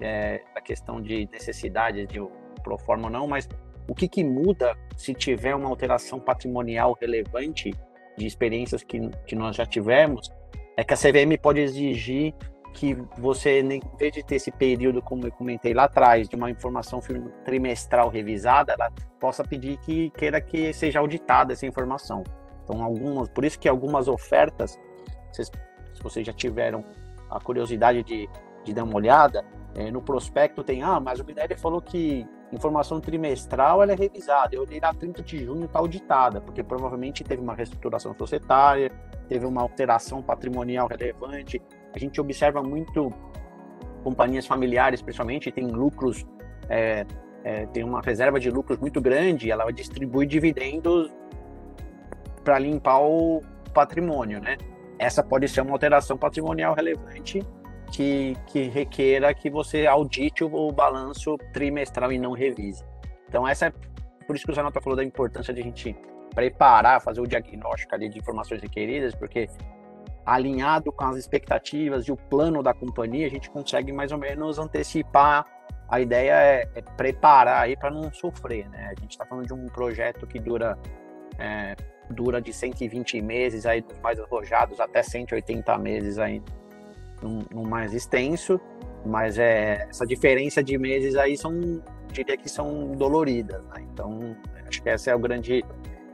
é, 0.00 0.42
da 0.52 0.60
questão 0.60 1.00
de 1.00 1.28
necessidade 1.30 2.04
de 2.04 2.18
pro 2.64 2.78
forma 2.78 3.04
ou 3.04 3.10
não, 3.10 3.28
mas 3.28 3.48
o 3.86 3.94
que, 3.94 4.08
que 4.08 4.24
muda 4.24 4.76
se 4.96 5.14
tiver 5.14 5.54
uma 5.54 5.68
alteração 5.68 6.18
patrimonial 6.18 6.98
relevante 7.00 7.72
de 8.18 8.26
experiências 8.26 8.82
que, 8.82 9.08
que 9.24 9.36
nós 9.36 9.54
já 9.54 9.64
tivemos 9.64 10.32
é 10.80 10.84
que 10.84 10.94
a 10.94 10.96
CVM 10.96 11.36
pode 11.40 11.60
exigir 11.60 12.34
que 12.72 12.94
você, 13.18 13.60
em 13.60 13.82
vez 13.98 14.12
de 14.14 14.22
ter 14.22 14.36
esse 14.36 14.50
período, 14.50 15.02
como 15.02 15.26
eu 15.26 15.32
comentei 15.32 15.74
lá 15.74 15.84
atrás, 15.84 16.26
de 16.26 16.34
uma 16.36 16.50
informação 16.50 17.00
trimestral 17.44 18.08
revisada, 18.08 18.72
ela 18.72 18.90
possa 19.18 19.44
pedir 19.44 19.76
que 19.78 20.08
queira 20.10 20.40
que 20.40 20.72
seja 20.72 21.00
auditada 21.00 21.52
essa 21.52 21.66
informação. 21.66 22.24
Então, 22.64 22.82
algumas, 22.82 23.28
por 23.28 23.44
isso 23.44 23.58
que 23.58 23.68
algumas 23.68 24.08
ofertas, 24.08 24.78
vocês, 25.30 25.50
se 25.92 26.02
vocês 26.02 26.26
já 26.26 26.32
tiveram 26.32 26.82
a 27.28 27.38
curiosidade 27.38 28.02
de, 28.02 28.26
de 28.64 28.72
dar 28.72 28.84
uma 28.84 28.96
olhada, 28.96 29.44
é, 29.74 29.90
no 29.90 30.00
prospecto 30.00 30.64
tem, 30.64 30.82
ah, 30.82 30.98
mas 30.98 31.20
o 31.20 31.24
Minério 31.26 31.58
falou 31.58 31.82
que 31.82 32.26
informação 32.50 33.00
trimestral 33.00 33.82
ela 33.82 33.92
é 33.92 33.94
revisada. 33.94 34.54
Eu 34.56 34.62
olhei 34.62 34.80
na 34.80 34.94
30 34.94 35.22
de 35.22 35.44
junho 35.44 35.66
está 35.66 35.78
auditada, 35.78 36.40
porque 36.40 36.62
provavelmente 36.62 37.22
teve 37.22 37.42
uma 37.42 37.54
reestruturação 37.54 38.14
societária, 38.14 38.90
teve 39.30 39.46
uma 39.46 39.62
alteração 39.62 40.20
patrimonial 40.20 40.88
relevante. 40.88 41.62
A 41.94 41.98
gente 42.00 42.20
observa 42.20 42.60
muito 42.64 43.12
companhias 44.02 44.44
familiares, 44.44 45.00
principalmente, 45.00 45.52
tem 45.52 45.68
lucros, 45.68 46.26
é, 46.68 47.06
é, 47.44 47.64
tem 47.66 47.84
uma 47.84 48.00
reserva 48.00 48.40
de 48.40 48.50
lucros 48.50 48.78
muito 48.78 49.00
grande, 49.00 49.48
ela 49.48 49.70
distribui 49.70 50.26
dividendos 50.26 51.12
para 52.42 52.58
limpar 52.58 53.00
o 53.00 53.40
patrimônio, 53.72 54.40
né? 54.40 54.58
Essa 54.98 55.22
pode 55.22 55.46
ser 55.46 55.60
uma 55.60 55.72
alteração 55.72 56.18
patrimonial 56.18 56.74
relevante 56.74 57.40
que, 57.92 58.36
que 58.48 58.64
requeira 58.64 59.32
que 59.32 59.48
você 59.48 59.86
audite 59.86 60.42
o, 60.42 60.52
o 60.52 60.72
balanço 60.72 61.38
trimestral 61.52 62.10
e 62.10 62.18
não 62.18 62.32
revise. 62.32 62.84
Então, 63.28 63.46
essa 63.46 63.66
é 63.66 63.72
por 64.26 64.34
isso 64.34 64.44
que 64.44 64.50
o 64.50 64.54
Zanota 64.54 64.80
falou 64.80 64.96
da 64.96 65.04
importância 65.04 65.54
de 65.54 65.60
a 65.60 65.64
gente 65.64 65.94
preparar, 66.34 67.00
fazer 67.00 67.20
o 67.20 67.26
diagnóstico 67.26 67.94
ali 67.94 68.08
de 68.08 68.18
informações 68.18 68.62
requeridas, 68.62 69.14
porque 69.14 69.48
alinhado 70.24 70.92
com 70.92 71.04
as 71.04 71.16
expectativas 71.16 72.06
e 72.06 72.12
o 72.12 72.16
plano 72.16 72.62
da 72.62 72.72
companhia, 72.72 73.26
a 73.26 73.30
gente 73.30 73.50
consegue 73.50 73.92
mais 73.92 74.12
ou 74.12 74.18
menos 74.18 74.58
antecipar. 74.58 75.44
A 75.88 76.00
ideia 76.00 76.32
é, 76.32 76.68
é 76.74 76.82
preparar 76.82 77.62
aí 77.62 77.76
para 77.76 77.90
não 77.90 78.12
sofrer, 78.12 78.68
né? 78.68 78.92
A 78.96 79.00
gente 79.00 79.10
está 79.10 79.26
falando 79.26 79.46
de 79.46 79.52
um 79.52 79.66
projeto 79.66 80.26
que 80.26 80.38
dura 80.38 80.78
é, 81.36 81.74
dura 82.10 82.40
de 82.40 82.52
120 82.52 83.20
meses 83.22 83.66
aí 83.66 83.80
dos 83.80 83.98
mais 84.00 84.18
arrojados 84.20 84.80
até 84.80 85.02
180 85.02 85.78
meses 85.78 86.18
aí 86.18 86.42
no, 87.22 87.44
no 87.50 87.68
mais 87.68 87.94
extenso, 87.94 88.60
mas 89.04 89.38
é 89.38 89.86
essa 89.88 90.06
diferença 90.06 90.62
de 90.62 90.76
meses 90.78 91.16
aí 91.16 91.36
são 91.36 91.82
diria 92.12 92.36
que 92.36 92.48
são 92.48 92.92
doloridas, 92.92 93.64
né? 93.66 93.84
Então 93.92 94.36
acho 94.66 94.82
que 94.82 94.88
essa 94.88 95.10
é 95.10 95.14
o 95.14 95.18
grande 95.18 95.64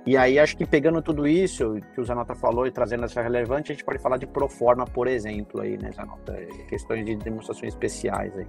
e 0.07 0.17
aí, 0.17 0.39
acho 0.39 0.57
que 0.57 0.65
pegando 0.65 1.03
tudo 1.03 1.27
isso 1.27 1.79
que 1.93 2.01
o 2.01 2.05
Zanota 2.05 2.35
falou 2.35 2.67
e 2.67 2.71
trazendo 2.71 3.05
essa 3.05 3.21
relevante, 3.21 3.73
a 3.73 3.75
gente 3.75 3.85
pode 3.85 3.99
falar 3.99 4.19
de 4.19 4.27
proforma, 4.27 4.85
por 4.87 5.09
exemplo, 5.09 5.61
aí, 5.61 5.77
né, 5.77 5.91
Zanota? 5.91 6.35
Questões 6.69 7.05
de 7.05 7.17
demonstrações 7.17 7.73
especiais 7.73 8.37
aí. 8.39 8.47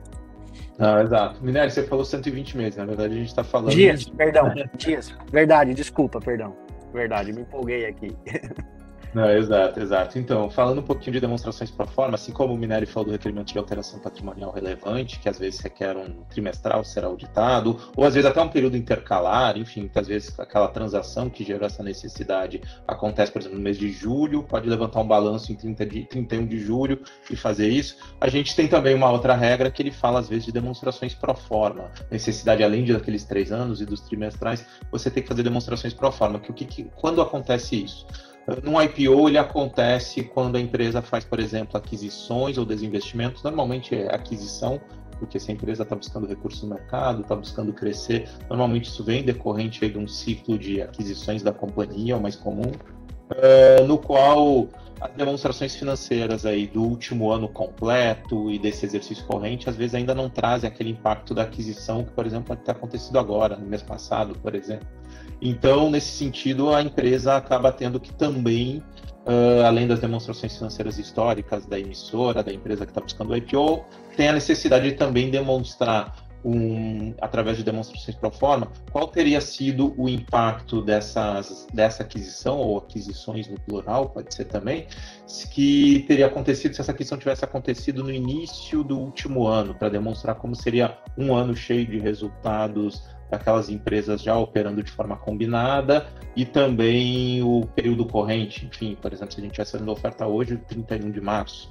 Ah, 0.80 1.02
exato. 1.02 1.44
Minério, 1.44 1.72
você 1.72 1.84
falou 1.84 2.06
120 2.06 2.58
meses, 2.58 2.78
na 2.78 2.86
verdade 2.86 3.16
a 3.16 3.18
gente 3.18 3.30
está 3.30 3.44
falando. 3.44 3.72
Dias, 3.72 4.06
de... 4.06 4.12
perdão, 4.12 4.54
dias. 4.78 5.16
Verdade, 5.32 5.74
desculpa, 5.74 6.20
perdão. 6.20 6.56
Verdade, 6.94 7.34
me 7.34 7.42
empolguei 7.42 7.86
aqui. 7.88 8.16
Não, 9.14 9.30
exato, 9.30 9.80
exato. 9.80 10.20
Então, 10.20 10.50
falando 10.50 10.80
um 10.80 10.84
pouquinho 10.84 11.14
de 11.14 11.20
demonstrações 11.20 11.72
para 11.72 11.88
forma, 11.88 12.16
assim 12.16 12.32
como 12.32 12.54
o 12.54 12.58
Minério 12.58 12.88
falou 12.88 13.08
do 13.08 13.12
requerimento 13.12 13.52
de 13.52 13.58
alteração 13.58 14.00
patrimonial 14.00 14.52
relevante, 14.52 15.20
que 15.20 15.30
às 15.30 15.40
vezes 15.40 15.60
requer 15.60 15.96
um 15.96 16.24
trimestral 16.30 16.84
ser 16.84 17.04
auditado, 17.04 17.80
ou 17.96 18.06
às 18.06 18.14
vezes 18.14 18.30
até 18.30 18.42
um 18.42 18.50
período 18.50 18.78
intercalar, 18.78 19.58
enfim, 19.58 19.88
que 19.88 19.98
às 19.98 20.08
vezes 20.08 20.38
aquela 20.40 20.68
transação 20.68 21.30
que 21.30 21.44
gerou 21.44 21.66
essa 21.66 21.82
necessidade 21.82 22.62
acontece, 22.88 23.32
por 23.32 23.40
exemplo, 23.40 23.58
no 23.58 23.64
mês 23.64 23.78
de 23.78 23.92
julho, 23.92 24.44
pode 24.44 24.70
levantar 24.70 25.00
um 25.00 25.08
balanço 25.08 25.52
em 25.52 25.56
30 25.56 25.86
de, 25.86 26.04
31 26.06 26.46
de 26.46 26.60
julho 26.60 27.02
e 27.30 27.36
fazer 27.36 27.70
isso. 27.70 27.98
A 28.20 28.28
gente 28.28 28.56
tem 28.56 28.68
também 28.68 28.94
uma 28.94 29.12
outra 29.12 29.36
regra 29.36 29.72
que 29.72 29.82
ele 29.82 29.92
fala, 29.92 30.20
às 30.20 30.30
vezes, 30.30 30.46
de 30.46 30.52
demonstrações 30.52 31.14
pro 31.14 31.34
forma. 31.34 31.92
Necessidade, 32.12 32.64
além 32.64 32.84
de 32.84 32.94
daqueles 32.94 33.24
três 33.24 33.52
anos 33.52 33.82
e 33.82 33.86
dos 33.86 34.02
trimestrais, 34.02 34.66
você 34.92 35.10
tem 35.10 35.24
que 35.24 35.30
fazer 35.30 35.44
demonstrações 35.44 35.94
pro 35.94 36.12
forma. 36.12 36.40
Que, 36.40 36.54
que, 36.54 36.66
que, 36.66 36.84
quando 36.96 37.22
acontece 37.22 37.84
isso? 37.84 38.06
Num 38.64 38.82
IPO, 38.82 39.28
ele 39.28 39.38
acontece 39.38 40.24
quando 40.24 40.56
a 40.56 40.60
empresa 40.60 41.02
faz, 41.02 41.26
por 41.26 41.38
exemplo, 41.38 41.78
aquisições 41.78 42.58
ou 42.58 42.66
desinvestimentos. 42.66 43.44
Normalmente 43.44 43.94
é 43.94 44.14
aquisição, 44.14 44.80
porque 45.20 45.38
se 45.38 45.52
a 45.52 45.54
empresa 45.54 45.84
está 45.84 45.96
buscando 45.96 46.26
recursos 46.26 46.64
no 46.64 46.70
mercado, 46.70 47.22
está 47.22 47.36
buscando 47.36 47.74
crescer, 47.74 48.30
normalmente 48.50 48.86
isso 48.86 49.04
vem 49.04 49.22
decorrente 49.22 49.88
de 49.90 49.98
um 49.98 50.08
ciclo 50.08 50.58
de 50.58 50.82
aquisições 50.82 51.44
da 51.44 51.52
companhia, 51.52 52.16
o 52.16 52.22
mais 52.22 52.38
comum, 52.38 52.72
uh, 52.72 53.86
no 53.86 53.98
qual 53.98 54.70
as 55.02 55.12
demonstrações 55.12 55.76
financeiras 55.76 56.46
aí 56.46 56.68
do 56.68 56.82
último 56.82 57.30
ano 57.30 57.48
completo 57.48 58.50
e 58.50 58.58
desse 58.58 58.86
exercício 58.86 59.26
corrente, 59.26 59.70
às 59.70 59.76
vezes 59.76 59.94
ainda 59.94 60.16
não 60.16 60.30
trazem 60.30 60.68
aquele 60.68 60.90
impacto 60.90 61.34
da 61.34 61.44
aquisição 61.44 62.04
que, 62.04 62.12
por 62.12 62.26
exemplo, 62.26 62.48
pode 62.48 62.62
ter 62.62 62.72
acontecido 62.72 63.20
agora, 63.20 63.56
no 63.56 63.66
mês 63.66 63.84
passado, 63.84 64.38
por 64.40 64.56
exemplo. 64.56 64.88
Então, 65.42 65.90
nesse 65.90 66.18
sentido, 66.18 66.74
a 66.74 66.82
empresa 66.82 67.36
acaba 67.36 67.72
tendo 67.72 68.00
que 68.00 68.14
também, 68.14 68.84
uh, 69.26 69.66
além 69.66 69.88
das 69.88 70.00
demonstrações 70.00 70.58
financeiras 70.58 70.98
históricas 70.98 71.66
da 71.66 71.80
emissora, 71.80 72.44
da 72.44 72.52
empresa 72.52 72.86
que 72.86 72.92
está 72.92 73.02
buscando 73.02 73.32
o 73.32 73.38
IPO, 73.38 73.86
tem 74.16 74.30
a 74.30 74.34
necessidade 74.34 74.90
de 74.90 74.96
também 74.96 75.30
demonstrar 75.30 76.28
um, 76.44 77.14
através 77.22 77.58
de 77.58 77.64
demonstrações 77.64 78.16
pro 78.16 78.32
forma, 78.32 78.72
qual 78.92 79.08
teria 79.08 79.42
sido 79.42 79.94
o 79.98 80.08
impacto 80.08 80.82
dessas, 80.82 81.68
dessa 81.74 82.04
aquisição, 82.04 82.58
ou 82.58 82.78
aquisições 82.78 83.48
no 83.48 83.60
plural, 83.60 84.10
pode 84.10 84.34
ser 84.34 84.46
também, 84.46 84.88
que 85.52 86.06
teria 86.08 86.28
acontecido 86.28 86.74
se 86.74 86.82
essa 86.82 86.92
aquisição 86.92 87.18
tivesse 87.18 87.44
acontecido 87.44 88.04
no 88.04 88.12
início 88.12 88.84
do 88.84 88.98
último 88.98 89.46
ano, 89.46 89.76
para 89.76 89.90
demonstrar 89.90 90.36
como 90.36 90.56
seria 90.56 90.98
um 91.18 91.36
ano 91.36 91.56
cheio 91.56 91.86
de 91.86 92.00
resultados 92.00 93.04
daquelas 93.30 93.70
empresas 93.70 94.22
já 94.22 94.38
operando 94.38 94.82
de 94.82 94.92
forma 94.92 95.16
combinada 95.18 96.08
e 96.36 96.46
também 96.46 97.42
o 97.44 97.68
período 97.76 98.06
corrente, 98.06 98.66
enfim, 98.66 98.98
por 99.02 99.12
exemplo, 99.12 99.34
se 99.34 99.40
a 99.40 99.44
gente 99.44 99.54
tivesse 99.54 99.74
fazendo 99.74 99.92
oferta 99.92 100.26
hoje, 100.26 100.58
31 100.58 101.12
de 101.12 101.22
março. 101.22 101.70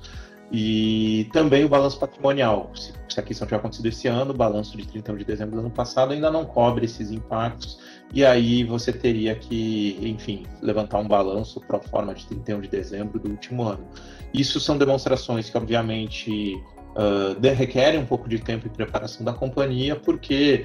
E 0.53 1.29
também 1.33 1.65
o 1.65 1.69
balanço 1.69 1.99
patrimonial. 1.99 2.71
Se, 2.75 2.93
se 3.09 3.19
a 3.19 3.23
questão 3.23 3.47
tiver 3.47 3.57
acontecido 3.57 3.87
esse 3.87 4.07
ano, 4.07 4.31
o 4.31 4.37
balanço 4.37 4.77
de 4.77 4.87
31 4.87 5.17
de 5.17 5.25
dezembro 5.25 5.57
do 5.57 5.61
ano 5.61 5.71
passado 5.71 6.13
ainda 6.13 6.31
não 6.31 6.45
cobre 6.45 6.85
esses 6.85 7.11
impactos, 7.11 7.81
e 8.15 8.25
aí 8.25 8.63
você 8.63 8.93
teria 8.93 9.35
que, 9.35 9.99
enfim, 10.01 10.45
levantar 10.63 10.99
um 10.99 11.09
balanço 11.09 11.61
para 11.61 11.79
a 11.79 11.81
forma 11.81 12.15
de 12.15 12.27
31 12.27 12.61
de 12.61 12.69
dezembro 12.69 13.19
do 13.19 13.31
último 13.31 13.65
ano. 13.65 13.87
Isso 14.33 14.61
são 14.61 14.79
demonstrações 14.79 15.51
que, 15.51 15.57
obviamente, 15.57 16.55
uh, 16.97 17.55
requerem 17.55 18.01
um 18.01 18.07
pouco 18.07 18.29
de 18.29 18.39
tempo 18.39 18.67
e 18.67 18.71
preparação 18.71 19.25
da 19.25 19.33
companhia, 19.33 19.97
porque 19.97 20.65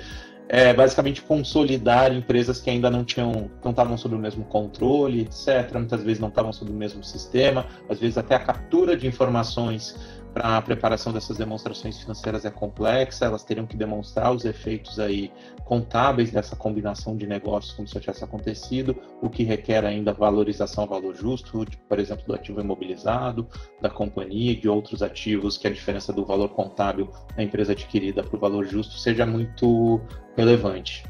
é 0.54 0.74
basicamente 0.74 1.22
consolidar 1.22 2.14
empresas 2.14 2.60
que 2.60 2.70
ainda 2.70 2.90
não 2.90 3.06
tinham, 3.06 3.50
não 3.64 3.72
estavam 3.72 3.98
sob 3.98 4.16
o 4.16 4.20
mesmo 4.20 4.44
controle, 4.44 5.22
etc. 5.22 5.74
Muitas 5.76 6.04
vezes 6.04 6.20
não 6.20 6.28
estavam 6.28 6.52
sob 6.52 6.70
o 6.70 6.74
mesmo 6.74 7.02
sistema, 7.06 7.66
às 7.90 8.02
vezes 8.02 8.18
até 8.18 8.36
a 8.36 8.40
captura 8.40 8.98
de 8.98 9.08
informações 9.08 9.96
para 10.34 10.58
a 10.58 10.62
preparação 10.62 11.12
dessas 11.12 11.38
demonstrações 11.38 12.00
financeiras 12.00 12.46
é 12.46 12.52
complexa, 12.52 13.26
elas 13.26 13.44
teriam 13.44 13.66
que 13.66 13.76
demonstrar 13.76 14.32
os 14.34 14.46
efeitos 14.46 15.00
aí 15.00 15.32
contábeis 15.66 16.32
dessa 16.32 16.56
combinação 16.56 17.16
de 17.16 17.28
negócios 17.28 17.74
como 17.74 17.88
se 17.88 18.00
tivesse 18.00 18.24
acontecido, 18.24 18.96
o 19.22 19.30
que 19.30 19.44
requer 19.44 19.86
ainda 19.86 20.14
valorização 20.14 20.84
ao 20.84 20.90
valor 20.90 21.16
justo, 21.16 21.66
por 21.88 22.00
exemplo, 22.00 22.26
do 22.26 22.34
ativo 22.34 22.62
imobilizado, 22.62 23.48
da 23.82 23.90
companhia 23.90 24.54
e 24.54 24.56
de 24.56 24.70
outros 24.70 25.04
ativos, 25.04 25.58
que 25.58 25.68
a 25.68 25.72
diferença 25.72 26.14
do 26.14 26.26
valor 26.26 26.50
contábil 26.50 27.10
da 27.36 27.44
empresa 27.44 27.74
adquirida 27.74 28.24
para 28.24 28.36
o 28.36 28.40
valor 28.40 28.66
justo 28.66 28.98
seja 28.98 29.26
muito 29.26 30.00
relevante. 30.38 31.04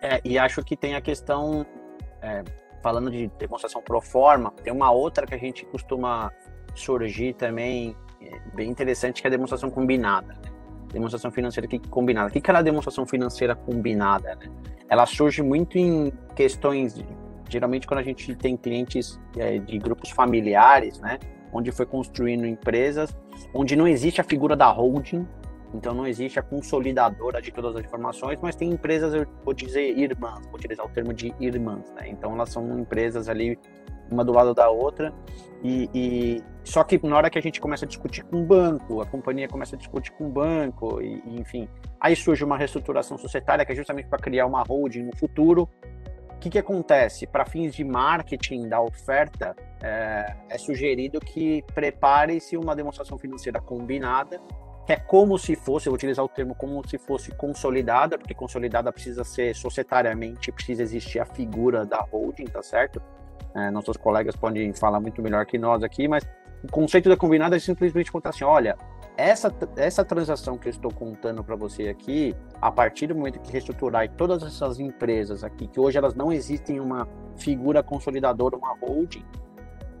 É, 0.00 0.20
e 0.24 0.38
acho 0.38 0.62
que 0.62 0.76
tem 0.76 0.94
a 0.94 1.00
questão, 1.00 1.66
é, 2.22 2.44
falando 2.80 3.10
de 3.10 3.26
demonstração 3.38 3.82
pro 3.82 4.00
forma, 4.00 4.52
tem 4.62 4.72
uma 4.72 4.92
outra 4.92 5.26
que 5.26 5.34
a 5.34 5.38
gente 5.38 5.64
costuma 5.66 6.30
surgir 6.78 7.34
também 7.34 7.96
é, 8.20 8.38
bem 8.54 8.70
interessante, 8.70 9.20
que 9.20 9.26
é 9.26 9.28
a 9.28 9.30
demonstração 9.30 9.70
combinada. 9.70 10.28
Né? 10.28 10.50
Demonstração 10.92 11.30
financeira 11.30 11.68
combinada. 11.90 12.28
O 12.28 12.32
que 12.32 12.50
é 12.50 12.54
a 12.54 12.62
demonstração 12.62 13.06
financeira 13.06 13.54
combinada? 13.54 14.36
Né? 14.36 14.50
Ela 14.88 15.06
surge 15.06 15.42
muito 15.42 15.76
em 15.76 16.12
questões, 16.34 17.04
geralmente 17.48 17.86
quando 17.86 18.00
a 18.00 18.02
gente 18.02 18.34
tem 18.34 18.56
clientes 18.56 19.20
é, 19.36 19.58
de 19.58 19.78
grupos 19.78 20.10
familiares, 20.10 20.98
né? 21.00 21.18
onde 21.52 21.70
foi 21.72 21.86
construindo 21.86 22.46
empresas, 22.46 23.16
onde 23.54 23.76
não 23.76 23.86
existe 23.86 24.20
a 24.20 24.24
figura 24.24 24.56
da 24.56 24.68
holding, 24.68 25.26
então 25.74 25.94
não 25.94 26.06
existe 26.06 26.38
a 26.38 26.42
consolidadora 26.42 27.42
de 27.42 27.50
todas 27.52 27.76
as 27.76 27.84
informações, 27.84 28.38
mas 28.40 28.56
tem 28.56 28.70
empresas, 28.70 29.12
eu 29.12 29.26
vou 29.44 29.52
dizer 29.52 29.96
irmãs, 29.98 30.46
vou 30.46 30.54
utilizar 30.54 30.84
o 30.84 30.88
termo 30.88 31.12
de 31.12 31.34
irmãs, 31.38 31.92
né? 31.94 32.08
Então 32.08 32.32
elas 32.32 32.50
são 32.50 32.78
empresas 32.78 33.28
ali 33.28 33.58
uma 34.10 34.24
do 34.24 34.32
lado 34.32 34.54
da 34.54 34.68
outra. 34.70 35.12
E, 35.62 35.90
e, 35.94 36.42
só 36.68 36.84
que 36.84 37.00
na 37.06 37.16
hora 37.16 37.30
que 37.30 37.38
a 37.38 37.42
gente 37.42 37.60
começa 37.60 37.86
a 37.86 37.88
discutir 37.88 38.22
com 38.24 38.42
o 38.42 38.44
banco, 38.44 39.00
a 39.00 39.06
companhia 39.06 39.48
começa 39.48 39.74
a 39.74 39.78
discutir 39.78 40.12
com 40.12 40.26
o 40.26 40.28
banco, 40.28 41.00
e, 41.00 41.22
e 41.24 41.40
enfim, 41.40 41.66
aí 41.98 42.14
surge 42.14 42.44
uma 42.44 42.58
reestruturação 42.58 43.16
societária 43.16 43.64
que 43.64 43.72
é 43.72 43.74
justamente 43.74 44.06
para 44.06 44.18
criar 44.18 44.44
uma 44.46 44.62
holding 44.62 45.04
no 45.04 45.16
futuro. 45.16 45.68
O 46.30 46.38
que, 46.38 46.50
que 46.50 46.58
acontece? 46.58 47.26
Para 47.26 47.46
fins 47.46 47.74
de 47.74 47.82
marketing 47.82 48.68
da 48.68 48.82
oferta, 48.82 49.56
é, 49.82 50.36
é 50.50 50.58
sugerido 50.58 51.18
que 51.20 51.64
prepare-se 51.74 52.56
uma 52.56 52.76
demonstração 52.76 53.16
financeira 53.16 53.60
combinada, 53.60 54.38
que 54.86 54.92
é 54.92 54.96
como 54.96 55.38
se 55.38 55.56
fosse, 55.56 55.86
eu 55.86 55.90
vou 55.92 55.96
utilizar 55.96 56.24
o 56.24 56.28
termo 56.28 56.54
como 56.54 56.86
se 56.86 56.98
fosse 56.98 57.30
consolidada, 57.34 58.18
porque 58.18 58.34
consolidada 58.34 58.92
precisa 58.92 59.24
ser 59.24 59.54
societariamente, 59.54 60.52
precisa 60.52 60.82
existir 60.82 61.18
a 61.18 61.24
figura 61.24 61.86
da 61.86 62.00
holding, 62.00 62.44
tá 62.44 62.62
certo? 62.62 63.02
É, 63.54 63.70
nossos 63.70 63.96
colegas 63.96 64.36
podem 64.36 64.72
falar 64.74 65.00
muito 65.00 65.22
melhor 65.22 65.46
que 65.46 65.58
nós 65.58 65.82
aqui, 65.82 66.06
mas 66.06 66.24
o 66.62 66.70
conceito 66.70 67.08
da 67.08 67.16
combinada 67.16 67.56
é 67.56 67.58
simplesmente 67.58 68.10
contar 68.10 68.30
assim: 68.30 68.44
olha, 68.44 68.76
essa, 69.16 69.52
essa 69.76 70.04
transação 70.04 70.56
que 70.56 70.68
eu 70.68 70.70
estou 70.70 70.92
contando 70.92 71.42
para 71.42 71.56
você 71.56 71.88
aqui, 71.88 72.34
a 72.60 72.70
partir 72.70 73.06
do 73.08 73.14
momento 73.14 73.40
que 73.40 73.52
reestruturar 73.52 74.08
todas 74.10 74.42
essas 74.42 74.78
empresas 74.78 75.42
aqui, 75.42 75.66
que 75.66 75.80
hoje 75.80 75.98
elas 75.98 76.14
não 76.14 76.32
existem 76.32 76.80
uma 76.80 77.08
figura 77.36 77.82
consolidadora, 77.82 78.56
uma 78.56 78.76
holding, 78.80 79.24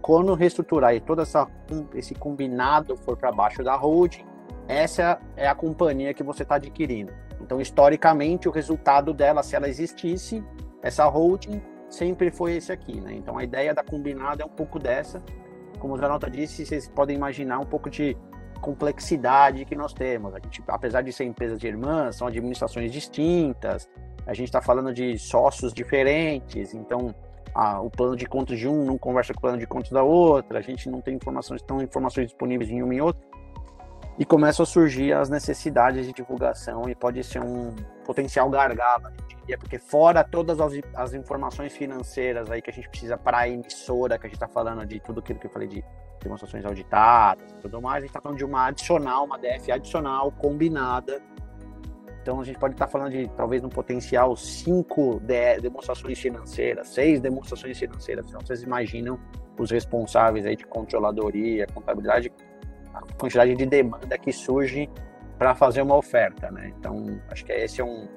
quando 0.00 0.34
reestruturar 0.34 0.94
e 0.94 1.00
todo 1.00 1.22
essa, 1.22 1.48
esse 1.94 2.14
combinado 2.14 2.96
for 2.96 3.16
para 3.16 3.32
baixo 3.32 3.62
da 3.62 3.74
holding, 3.74 4.24
essa 4.66 5.20
é 5.36 5.48
a 5.48 5.54
companhia 5.54 6.14
que 6.14 6.22
você 6.22 6.42
está 6.42 6.56
adquirindo. 6.56 7.12
Então, 7.40 7.60
historicamente, 7.60 8.48
o 8.48 8.52
resultado 8.52 9.14
dela, 9.14 9.42
se 9.42 9.56
ela 9.56 9.68
existisse, 9.68 10.44
essa 10.82 11.04
holding 11.06 11.60
sempre 11.88 12.30
foi 12.30 12.56
esse 12.56 12.70
aqui, 12.70 13.00
né? 13.00 13.14
Então 13.14 13.38
a 13.38 13.44
ideia 13.44 13.74
da 13.74 13.82
combinada 13.82 14.42
é 14.42 14.46
um 14.46 14.50
pouco 14.50 14.78
dessa. 14.78 15.22
Como 15.78 15.94
o 15.94 15.98
Zanota 15.98 16.30
disse, 16.30 16.64
vocês 16.64 16.88
podem 16.88 17.16
imaginar 17.16 17.58
um 17.58 17.66
pouco 17.66 17.88
de 17.88 18.16
complexidade 18.60 19.64
que 19.64 19.74
nós 19.74 19.92
temos. 19.92 20.34
A 20.34 20.38
gente, 20.38 20.62
apesar 20.66 21.02
de 21.02 21.12
ser 21.12 21.24
empresas 21.24 21.58
de 21.58 21.66
irmãs, 21.66 22.16
são 22.16 22.26
administrações 22.26 22.92
distintas. 22.92 23.88
A 24.26 24.34
gente 24.34 24.48
está 24.48 24.60
falando 24.60 24.92
de 24.92 25.18
sócios 25.18 25.72
diferentes, 25.72 26.74
então 26.74 27.14
a, 27.54 27.80
o 27.80 27.90
plano 27.90 28.16
de 28.16 28.26
contas 28.26 28.58
de 28.58 28.68
um 28.68 28.84
não 28.84 28.98
conversa 28.98 29.32
com 29.32 29.38
o 29.38 29.42
plano 29.42 29.58
de 29.58 29.66
contas 29.66 29.90
da 29.90 30.02
outra. 30.02 30.58
A 30.58 30.62
gente 30.62 30.88
não 30.90 31.00
tem 31.00 31.14
informações, 31.14 31.62
tão 31.62 31.80
informações 31.80 32.26
disponíveis 32.26 32.70
em 32.70 32.82
uma 32.82 32.94
e 32.94 33.00
outra. 33.00 33.27
E 34.18 34.24
começam 34.24 34.64
a 34.64 34.66
surgir 34.66 35.12
as 35.12 35.30
necessidades 35.30 36.06
de 36.06 36.12
divulgação 36.12 36.88
e 36.88 36.94
pode 36.94 37.22
ser 37.22 37.40
um 37.40 37.74
potencial 38.04 38.50
gargalo, 38.50 39.12
é 39.52 39.56
porque 39.56 39.78
fora 39.78 40.22
todas 40.22 40.60
as, 40.60 40.72
as 40.94 41.14
informações 41.14 41.72
financeiras 41.72 42.50
aí 42.50 42.60
que 42.60 42.70
a 42.70 42.72
gente 42.72 42.88
precisa 42.88 43.16
para 43.16 43.38
a 43.38 43.48
emissora, 43.48 44.18
que 44.18 44.26
a 44.26 44.28
gente 44.28 44.36
está 44.36 44.48
falando 44.48 44.84
de 44.84 45.00
tudo 45.00 45.20
aquilo 45.20 45.38
que 45.38 45.46
eu 45.46 45.50
falei 45.50 45.68
de 45.68 45.84
demonstrações 46.20 46.64
auditadas 46.64 47.50
e 47.52 47.54
tudo 47.56 47.80
mais, 47.80 47.96
a 47.96 48.00
gente 48.00 48.10
está 48.10 48.20
falando 48.20 48.38
de 48.38 48.44
uma 48.44 48.66
adicional, 48.66 49.24
uma 49.24 49.38
DF 49.38 49.72
adicional, 49.72 50.32
combinada. 50.32 51.22
Então 52.20 52.40
a 52.40 52.44
gente 52.44 52.58
pode 52.58 52.74
estar 52.74 52.86
tá 52.86 52.92
falando 52.92 53.12
de 53.12 53.26
talvez 53.36 53.62
no 53.62 53.70
potencial 53.70 54.36
cinco 54.36 55.18
de, 55.20 55.60
demonstrações 55.60 56.18
financeiras, 56.18 56.88
seis 56.88 57.20
demonstrações 57.20 57.78
financeiras. 57.78 58.26
Então 58.28 58.40
vocês 58.40 58.62
imaginam 58.62 59.18
os 59.58 59.70
responsáveis 59.70 60.44
aí 60.44 60.56
de 60.56 60.66
controladoria, 60.66 61.66
contabilidade, 61.72 62.30
a 62.94 63.00
quantidade 63.18 63.54
de 63.54 63.66
demanda 63.66 64.16
que 64.18 64.32
surge 64.32 64.88
para 65.38 65.54
fazer 65.54 65.82
uma 65.82 65.96
oferta, 65.96 66.50
né? 66.50 66.72
Então 66.78 67.20
acho 67.30 67.44
que 67.44 67.52
esse 67.52 67.80
é 67.80 67.84
um 67.84 68.08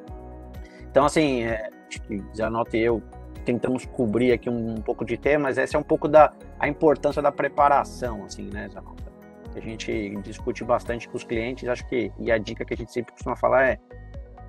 então, 0.92 1.06
assim, 1.06 1.44
é, 1.44 1.70
acho 1.88 2.02
que 2.02 2.16
e 2.16 2.78
eu 2.84 3.02
tentamos 3.46 3.86
cobrir 3.86 4.34
aqui 4.34 4.50
um, 4.50 4.74
um, 4.74 4.82
pouco 4.82 5.04
de 5.04 5.18
tema, 5.18 5.46
mas 5.46 5.58
essa 5.58 5.78
é 5.78 5.80
um 5.80 5.84
pouco 5.84 6.08
da 6.08 6.32
a 6.60 6.68
importância 6.68 7.22
da 7.22 7.32
preparação, 7.32 8.26
assim, 8.26 8.50
né, 8.52 8.70
Zanota? 8.70 9.10
A 9.56 9.60
gente 9.60 10.16
discute 10.18 10.64
bastante 10.64 11.10
com 11.10 11.18
os 11.18 11.24
clientes, 11.24 11.68
acho 11.68 11.88
que, 11.88 12.12
e 12.20 12.32
a 12.32 12.38
dica 12.38 12.64
que 12.64 12.74
a 12.74 12.78
gente 12.78 12.92
sempre 12.92 13.14
costuma 13.14 13.36
falar 13.36 13.66
é 13.66 13.80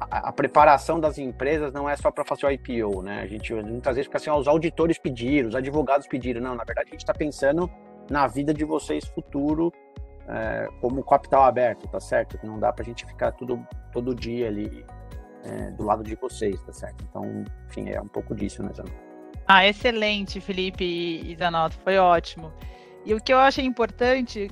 a, 0.00 0.28
a 0.28 0.32
preparação 0.32 1.00
das 1.00 1.16
empresas 1.16 1.72
não 1.72 1.88
é 1.88 1.96
só 1.96 2.10
para 2.10 2.24
fazer 2.24 2.46
o 2.46 2.50
IPO, 2.50 3.02
né? 3.02 3.20
A 3.22 3.26
gente 3.26 3.54
muitas 3.54 3.94
vezes 3.94 4.06
fica 4.06 4.18
assim, 4.18 4.30
ó, 4.30 4.36
os 4.36 4.48
auditores 4.48 4.98
pediram, 4.98 5.48
os 5.48 5.54
advogados 5.54 6.06
pediram. 6.06 6.40
Não, 6.40 6.54
na 6.54 6.64
verdade 6.64 6.88
a 6.88 6.92
gente 6.92 7.00
está 7.00 7.14
pensando 7.14 7.70
na 8.10 8.26
vida 8.26 8.52
de 8.52 8.64
vocês 8.64 9.06
futuro 9.06 9.72
é, 10.28 10.68
como 10.80 11.02
capital 11.02 11.44
aberto, 11.44 11.88
tá 11.88 12.00
certo? 12.00 12.38
Não 12.42 12.58
dá 12.58 12.72
para 12.72 12.82
a 12.82 12.86
gente 12.86 13.04
ficar 13.06 13.32
tudo, 13.32 13.66
todo 13.92 14.14
dia 14.14 14.48
ali 14.48 14.84
é, 15.44 15.70
do 15.72 15.84
lado 15.84 16.02
de 16.02 16.14
vocês, 16.14 16.60
tá 16.62 16.72
certo? 16.72 17.04
Então, 17.08 17.44
enfim, 17.68 17.90
é 17.90 18.00
um 18.00 18.08
pouco 18.08 18.34
disso, 18.34 18.62
né, 18.62 18.70
Zanotto? 18.72 19.12
Ah, 19.46 19.66
excelente, 19.66 20.40
Felipe 20.40 20.84
e 20.84 21.36
Zanotto, 21.36 21.76
foi 21.82 21.98
ótimo. 21.98 22.52
E 23.04 23.12
o 23.14 23.20
que 23.20 23.32
eu 23.32 23.38
achei 23.38 23.64
importante, 23.64 24.48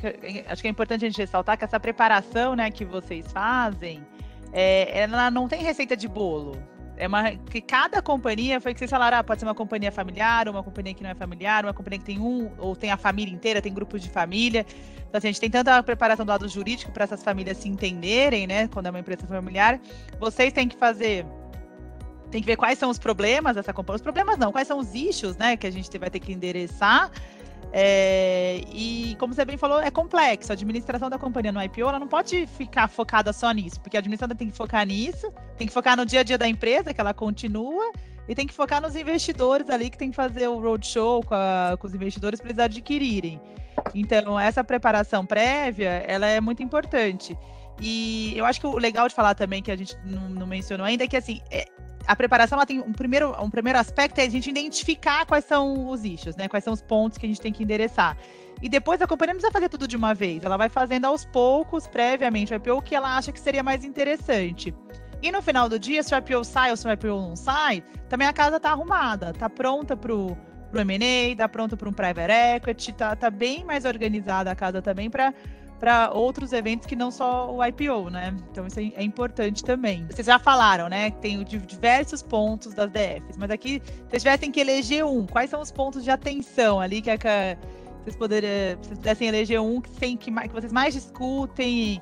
acho 0.48 0.60
que 0.60 0.66
é 0.66 0.70
importante 0.70 1.04
a 1.04 1.08
gente 1.08 1.18
ressaltar 1.18 1.56
que 1.56 1.64
essa 1.64 1.78
preparação 1.78 2.56
né, 2.56 2.70
que 2.70 2.84
vocês 2.84 3.30
fazem, 3.30 4.04
é, 4.52 5.02
ela 5.02 5.30
não 5.30 5.46
tem 5.46 5.62
receita 5.62 5.96
de 5.96 6.08
bolo. 6.08 6.56
É 7.00 7.08
uma 7.08 7.30
que 7.30 7.62
cada 7.62 8.02
companhia, 8.02 8.60
foi 8.60 8.74
que 8.74 8.78
vocês 8.78 8.90
falaram, 8.90 9.16
ah, 9.16 9.24
pode 9.24 9.40
ser 9.40 9.46
uma 9.46 9.54
companhia 9.54 9.90
familiar, 9.90 10.46
uma 10.50 10.62
companhia 10.62 10.92
que 10.92 11.02
não 11.02 11.08
é 11.08 11.14
familiar, 11.14 11.64
uma 11.64 11.72
companhia 11.72 11.98
que 11.98 12.04
tem 12.04 12.18
um, 12.20 12.50
ou 12.58 12.76
tem 12.76 12.90
a 12.90 12.96
família 12.98 13.32
inteira, 13.32 13.62
tem 13.62 13.72
grupos 13.72 14.02
de 14.02 14.10
família. 14.10 14.66
Então, 15.08 15.16
assim, 15.16 15.28
a 15.28 15.30
gente 15.30 15.40
tem 15.40 15.50
tanta 15.50 15.82
preparação 15.82 16.26
do 16.26 16.28
lado 16.28 16.46
jurídico 16.46 16.92
para 16.92 17.04
essas 17.04 17.22
famílias 17.22 17.56
se 17.56 17.70
entenderem, 17.70 18.46
né? 18.46 18.68
Quando 18.68 18.86
é 18.86 18.90
uma 18.90 19.00
empresa 19.00 19.26
familiar. 19.26 19.80
Vocês 20.20 20.52
têm 20.52 20.68
que 20.68 20.76
fazer 20.76 21.24
tem 22.30 22.40
que 22.40 22.46
ver 22.46 22.56
quais 22.56 22.78
são 22.78 22.90
os 22.90 22.98
problemas 22.98 23.56
dessa 23.56 23.72
companhia. 23.72 23.96
Os 23.96 24.02
problemas 24.02 24.38
não, 24.38 24.52
quais 24.52 24.68
são 24.68 24.78
os 24.78 24.94
issues, 24.94 25.36
né, 25.36 25.56
que 25.56 25.66
a 25.66 25.70
gente 25.70 25.96
vai 25.98 26.10
ter 26.10 26.20
que 26.20 26.32
endereçar. 26.32 27.10
É, 27.72 28.62
e 28.72 29.14
como 29.18 29.32
você 29.32 29.44
bem 29.44 29.56
falou, 29.56 29.80
é 29.80 29.90
complexo. 29.90 30.52
A 30.52 30.54
administração 30.54 31.08
da 31.08 31.18
companhia 31.18 31.52
no 31.52 31.62
IPO 31.62 31.82
ela 31.82 31.98
não 31.98 32.08
pode 32.08 32.46
ficar 32.46 32.88
focada 32.88 33.32
só 33.32 33.50
nisso, 33.52 33.80
porque 33.80 33.96
a 33.96 34.00
administração 34.00 34.36
tem 34.36 34.50
que 34.50 34.56
focar 34.56 34.84
nisso, 34.86 35.32
tem 35.56 35.66
que 35.66 35.72
focar 35.72 35.96
no 35.96 36.04
dia 36.04 36.20
a 36.20 36.22
dia 36.22 36.36
da 36.36 36.48
empresa, 36.48 36.92
que 36.92 37.00
ela 37.00 37.14
continua, 37.14 37.92
e 38.28 38.34
tem 38.34 38.46
que 38.46 38.54
focar 38.54 38.80
nos 38.80 38.96
investidores 38.96 39.68
ali 39.70 39.90
que 39.90 39.98
tem 39.98 40.10
que 40.10 40.16
fazer 40.16 40.48
o 40.48 40.58
roadshow 40.60 41.22
com, 41.22 41.36
com 41.78 41.86
os 41.86 41.94
investidores 41.94 42.40
para 42.40 42.50
eles 42.50 42.58
adquirirem. 42.58 43.40
Então, 43.94 44.38
essa 44.38 44.62
preparação 44.62 45.24
prévia, 45.24 46.04
ela 46.06 46.26
é 46.26 46.40
muito 46.40 46.62
importante. 46.62 47.36
E 47.80 48.34
eu 48.36 48.44
acho 48.44 48.60
que 48.60 48.66
o 48.66 48.76
legal 48.76 49.08
de 49.08 49.14
falar 49.14 49.34
também, 49.34 49.62
que 49.62 49.70
a 49.70 49.76
gente 49.76 49.96
não, 50.04 50.28
não 50.28 50.46
mencionou 50.46 50.86
ainda, 50.86 51.04
é 51.04 51.08
que 51.08 51.16
assim, 51.16 51.40
é, 51.50 51.64
a 52.06 52.14
preparação 52.14 52.56
ela 52.56 52.66
tem 52.66 52.80
um 52.80 52.92
primeiro, 52.92 53.34
um 53.42 53.50
primeiro 53.50 53.78
aspecto 53.78 54.18
é 54.18 54.24
a 54.24 54.28
gente 54.28 54.50
identificar 54.50 55.24
quais 55.26 55.44
são 55.44 55.88
os 55.88 56.04
issues, 56.04 56.36
né? 56.36 56.48
Quais 56.48 56.64
são 56.64 56.72
os 56.72 56.82
pontos 56.82 57.18
que 57.18 57.26
a 57.26 57.28
gente 57.28 57.40
tem 57.40 57.52
que 57.52 57.62
endereçar. 57.62 58.16
e 58.62 58.68
depois 58.68 59.00
a 59.00 59.06
companhia 59.06 59.32
não 59.32 59.40
precisa 59.40 59.52
fazer 59.52 59.70
tudo 59.70 59.88
de 59.88 59.96
uma 59.96 60.12
vez. 60.12 60.44
Ela 60.44 60.58
vai 60.58 60.68
fazendo 60.68 61.06
aos 61.06 61.24
poucos, 61.24 61.86
previamente, 61.86 62.52
o 62.52 62.56
IPO, 62.56 62.82
que 62.82 62.94
ela 62.94 63.16
acha 63.16 63.32
que 63.32 63.40
seria 63.40 63.62
mais 63.62 63.84
interessante. 63.84 64.74
E 65.22 65.30
no 65.30 65.40
final 65.40 65.68
do 65.68 65.78
dia, 65.78 66.02
se 66.02 66.14
o 66.14 66.18
IPO 66.18 66.44
sai 66.44 66.70
ou 66.70 66.76
se 66.76 66.86
o 66.86 66.92
IPO 66.92 67.08
não 67.08 67.36
sai, 67.36 67.82
também 68.08 68.26
a 68.26 68.32
casa 68.32 68.56
está 68.56 68.70
arrumada, 68.70 69.30
está 69.30 69.48
pronta 69.48 69.96
para 69.96 70.14
o 70.14 70.36
M&A, 70.74 71.32
está 71.32 71.48
pronta 71.48 71.76
para 71.76 71.88
um 71.88 71.92
private 71.92 72.32
equity, 72.56 72.90
está 72.90 73.14
tá 73.16 73.30
bem 73.30 73.64
mais 73.64 73.84
organizada 73.84 74.50
a 74.50 74.54
casa 74.54 74.80
também 74.80 75.10
para 75.10 75.32
para 75.80 76.12
outros 76.12 76.52
eventos 76.52 76.86
que 76.86 76.94
não 76.94 77.10
só 77.10 77.50
o 77.50 77.64
IPO, 77.64 78.10
né? 78.10 78.36
Então 78.52 78.66
isso 78.66 78.78
é, 78.78 78.92
é 78.94 79.02
importante 79.02 79.64
também. 79.64 80.06
Vocês 80.06 80.26
já 80.26 80.38
falaram, 80.38 80.90
né? 80.90 81.10
Tem 81.10 81.42
diversos 81.42 82.22
pontos 82.22 82.74
das 82.74 82.90
DFs, 82.90 83.38
mas 83.38 83.50
aqui 83.50 83.82
vocês 84.06 84.22
tivessem 84.22 84.52
que 84.52 84.60
eleger 84.60 85.04
um. 85.06 85.26
Quais 85.26 85.48
são 85.48 85.60
os 85.62 85.72
pontos 85.72 86.04
de 86.04 86.10
atenção 86.10 86.78
ali 86.78 87.00
que, 87.00 87.10
vocês 88.04 88.14
poderiam, 88.14 88.76
vocês 88.82 88.98
pudessem 88.98 89.28
eleger 89.28 89.60
um 89.60 89.80
que, 89.80 89.90
tem, 89.92 90.16
que, 90.18 90.30
que 90.30 90.48
vocês 90.52 90.72
mais 90.72 90.92
discutem? 90.92 92.00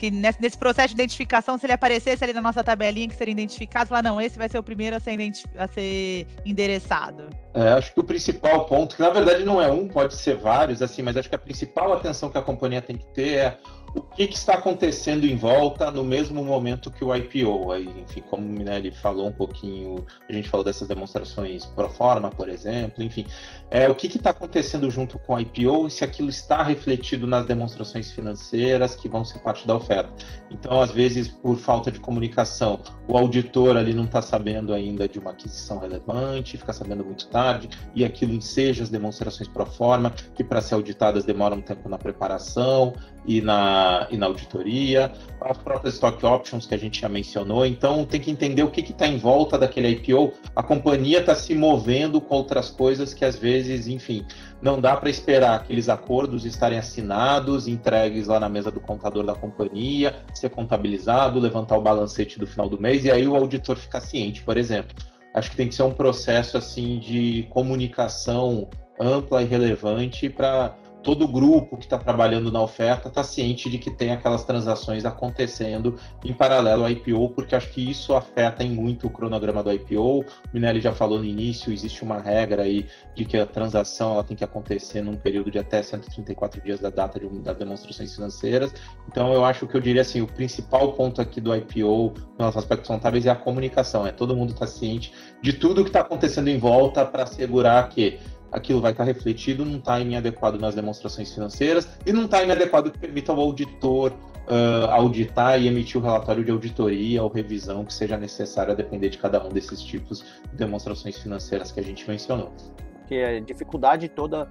Que 0.00 0.10
nesse, 0.10 0.56
processo 0.56 0.88
de 0.88 0.94
identificação, 0.94 1.58
se 1.58 1.66
ele 1.66 1.74
aparecesse 1.74 2.24
ali 2.24 2.32
na 2.32 2.40
nossa 2.40 2.64
tabelinha 2.64 3.06
que 3.06 3.14
seria 3.14 3.32
identificado, 3.32 3.90
falar, 3.90 4.02
não, 4.02 4.18
esse 4.18 4.38
vai 4.38 4.48
ser 4.48 4.58
o 4.58 4.62
primeiro 4.62 4.96
a 4.96 5.00
ser, 5.00 5.14
a 5.58 5.68
ser 5.68 6.26
endereçado. 6.42 7.28
É, 7.52 7.68
acho 7.72 7.92
que 7.92 8.00
o 8.00 8.04
principal 8.04 8.64
ponto, 8.64 8.96
que 8.96 9.02
na 9.02 9.10
verdade 9.10 9.44
não 9.44 9.60
é 9.60 9.70
um, 9.70 9.86
pode 9.86 10.14
ser 10.14 10.36
vários, 10.36 10.80
assim, 10.80 11.02
mas 11.02 11.18
acho 11.18 11.28
que 11.28 11.34
a 11.34 11.38
principal 11.38 11.92
atenção 11.92 12.30
que 12.30 12.38
a 12.38 12.42
companhia 12.42 12.80
tem 12.80 12.96
que 12.96 13.06
ter 13.08 13.34
é 13.34 13.58
o 13.94 14.00
que, 14.00 14.28
que, 14.28 14.36
está 14.36 14.54
acontecendo 14.54 15.26
em 15.26 15.36
volta 15.36 15.90
no 15.90 16.04
mesmo 16.04 16.44
momento 16.44 16.90
que 16.90 17.04
o 17.04 17.14
IPO. 17.14 17.72
Aí, 17.72 17.88
enfim, 18.00 18.22
como 18.30 18.46
o 18.46 18.48
Minelli 18.48 18.92
falou 18.92 19.26
um 19.26 19.32
pouquinho, 19.32 20.06
a 20.28 20.32
gente 20.32 20.48
falou 20.48 20.64
dessas 20.64 20.86
demonstrações 20.86 21.66
pro 21.66 21.90
forma, 21.90 22.30
por 22.30 22.48
exemplo, 22.48 23.02
enfim, 23.02 23.26
é, 23.70 23.88
o 23.88 23.94
que 23.94 24.08
está 24.08 24.30
acontecendo 24.30 24.90
junto 24.90 25.18
com 25.18 25.34
o 25.34 25.40
IPO 25.40 25.86
e 25.86 25.90
se 25.90 26.04
aquilo 26.04 26.28
está 26.28 26.62
refletido 26.62 27.26
nas 27.26 27.46
demonstrações 27.46 28.10
financeiras 28.10 28.96
que 28.96 29.08
vão 29.08 29.24
ser 29.24 29.38
parte 29.38 29.66
da 29.66 29.76
oferta. 29.76 30.12
Então, 30.50 30.80
às 30.80 30.90
vezes, 30.90 31.28
por 31.28 31.56
falta 31.56 31.90
de 31.90 32.00
comunicação, 32.00 32.80
o 33.06 33.16
auditor 33.16 33.76
ali 33.76 33.94
não 33.94 34.04
está 34.04 34.20
sabendo 34.20 34.74
ainda 34.74 35.08
de 35.08 35.18
uma 35.18 35.30
aquisição 35.30 35.78
relevante, 35.78 36.58
fica 36.58 36.72
sabendo 36.72 37.04
muito 37.04 37.28
tarde, 37.28 37.70
e 37.94 38.04
aquilo 38.04 38.32
enseja 38.32 38.82
as 38.82 38.88
demonstrações 38.88 39.48
pro 39.48 39.64
forma, 39.64 40.10
que 40.34 40.42
para 40.42 40.60
ser 40.60 40.74
auditadas 40.74 41.24
demoram 41.24 41.58
um 41.58 41.62
tempo 41.62 41.88
na 41.88 41.98
preparação 41.98 42.94
e 43.26 43.40
na, 43.40 44.08
e 44.10 44.16
na 44.16 44.26
auditoria, 44.26 45.12
as 45.40 45.58
próprias 45.58 45.94
stock 45.94 46.24
options 46.24 46.66
que 46.66 46.74
a 46.74 46.78
gente 46.78 47.00
já 47.00 47.08
mencionou. 47.08 47.64
Então, 47.64 48.04
tem 48.04 48.20
que 48.20 48.30
entender 48.30 48.62
o 48.62 48.70
que 48.70 48.80
está 48.80 49.06
em 49.06 49.18
volta 49.18 49.58
daquele 49.58 49.88
IPO. 49.90 50.32
A 50.56 50.62
companhia 50.62 51.20
está 51.20 51.34
se 51.34 51.54
movendo 51.54 52.20
com 52.20 52.34
outras 52.34 52.70
coisas 52.70 53.14
que, 53.14 53.24
às 53.24 53.36
vezes, 53.66 53.86
enfim, 53.86 54.24
não 54.60 54.80
dá 54.80 54.96
para 54.96 55.10
esperar 55.10 55.56
aqueles 55.56 55.88
acordos 55.88 56.44
estarem 56.44 56.78
assinados, 56.78 57.66
entregues 57.66 58.26
lá 58.26 58.38
na 58.38 58.48
mesa 58.48 58.70
do 58.70 58.80
contador 58.80 59.24
da 59.24 59.34
companhia, 59.34 60.14
ser 60.34 60.50
contabilizado, 60.50 61.38
levantar 61.38 61.76
o 61.76 61.82
balancete 61.82 62.38
do 62.38 62.46
final 62.46 62.68
do 62.68 62.80
mês 62.80 63.04
e 63.04 63.10
aí 63.10 63.26
o 63.26 63.36
auditor 63.36 63.76
ficar 63.76 64.00
ciente, 64.00 64.42
por 64.42 64.56
exemplo. 64.56 64.94
Acho 65.34 65.50
que 65.50 65.56
tem 65.56 65.68
que 65.68 65.74
ser 65.74 65.84
um 65.84 65.92
processo 65.92 66.56
assim 66.56 66.98
de 66.98 67.46
comunicação 67.50 68.68
ampla 69.00 69.42
e 69.42 69.46
relevante 69.46 70.28
para 70.28 70.74
todo 71.02 71.26
grupo 71.26 71.76
que 71.76 71.84
está 71.84 71.98
trabalhando 71.98 72.50
na 72.50 72.60
oferta 72.62 73.08
está 73.08 73.22
ciente 73.22 73.70
de 73.70 73.78
que 73.78 73.90
tem 73.90 74.12
aquelas 74.12 74.44
transações 74.44 75.04
acontecendo 75.04 75.96
em 76.24 76.32
paralelo 76.32 76.84
ao 76.84 76.90
IPO, 76.90 77.30
porque 77.30 77.54
acho 77.54 77.70
que 77.70 77.90
isso 77.90 78.14
afeta 78.14 78.62
em 78.62 78.70
muito 78.70 79.06
o 79.06 79.10
cronograma 79.10 79.62
do 79.62 79.72
IPO. 79.72 80.20
O 80.20 80.24
Minelli 80.52 80.80
já 80.80 80.92
falou 80.92 81.18
no 81.18 81.24
início, 81.24 81.72
existe 81.72 82.02
uma 82.02 82.18
regra 82.18 82.62
aí 82.62 82.86
de 83.14 83.24
que 83.24 83.36
a 83.36 83.46
transação 83.46 84.12
ela 84.12 84.24
tem 84.24 84.36
que 84.36 84.44
acontecer 84.44 85.02
num 85.02 85.16
período 85.16 85.50
de 85.50 85.58
até 85.58 85.82
134 85.82 86.60
dias 86.62 86.80
da 86.80 86.90
data 86.90 87.18
de, 87.18 87.28
das 87.40 87.56
demonstrações 87.56 88.14
financeiras. 88.14 88.72
Então 89.08 89.32
eu 89.32 89.44
acho 89.44 89.66
que 89.66 89.76
eu 89.76 89.80
diria 89.80 90.02
assim, 90.02 90.20
o 90.20 90.26
principal 90.26 90.92
ponto 90.92 91.20
aqui 91.20 91.40
do 91.40 91.54
IPO 91.54 92.14
nos 92.38 92.56
aspectos 92.56 92.88
contábeis 92.88 93.26
é 93.26 93.30
a 93.30 93.36
comunicação, 93.36 94.06
é 94.06 94.12
todo 94.12 94.36
mundo 94.36 94.52
está 94.52 94.66
ciente 94.66 95.12
de 95.42 95.52
tudo 95.52 95.82
que 95.82 95.90
está 95.90 96.00
acontecendo 96.00 96.48
em 96.48 96.58
volta 96.58 97.04
para 97.04 97.22
assegurar 97.22 97.88
que 97.88 98.18
aquilo 98.52 98.80
vai 98.80 98.92
estar 98.92 99.04
refletido 99.04 99.64
num 99.64 99.80
timing 99.80 100.16
adequado 100.16 100.58
nas 100.58 100.74
demonstrações 100.74 101.32
financeiras 101.32 101.88
e 102.04 102.12
num 102.12 102.26
timing 102.26 102.52
adequado 102.52 102.90
que 102.90 102.98
permita 102.98 103.32
ao 103.32 103.40
auditor 103.40 104.12
uh, 104.12 104.90
auditar 104.90 105.60
e 105.60 105.68
emitir 105.68 106.00
o 106.00 106.04
relatório 106.04 106.44
de 106.44 106.50
auditoria 106.50 107.22
ou 107.22 107.28
revisão 107.28 107.84
que 107.84 107.92
seja 107.92 108.16
necessário 108.16 108.72
a 108.72 108.74
depender 108.74 109.08
de 109.08 109.18
cada 109.18 109.44
um 109.44 109.48
desses 109.48 109.80
tipos 109.82 110.24
de 110.50 110.56
demonstrações 110.56 111.18
financeiras 111.18 111.70
que 111.70 111.80
a 111.80 111.82
gente 111.82 112.08
mencionou. 112.08 112.52
Porque 112.98 113.16
a 113.16 113.40
dificuldade 113.40 114.08
toda 114.08 114.50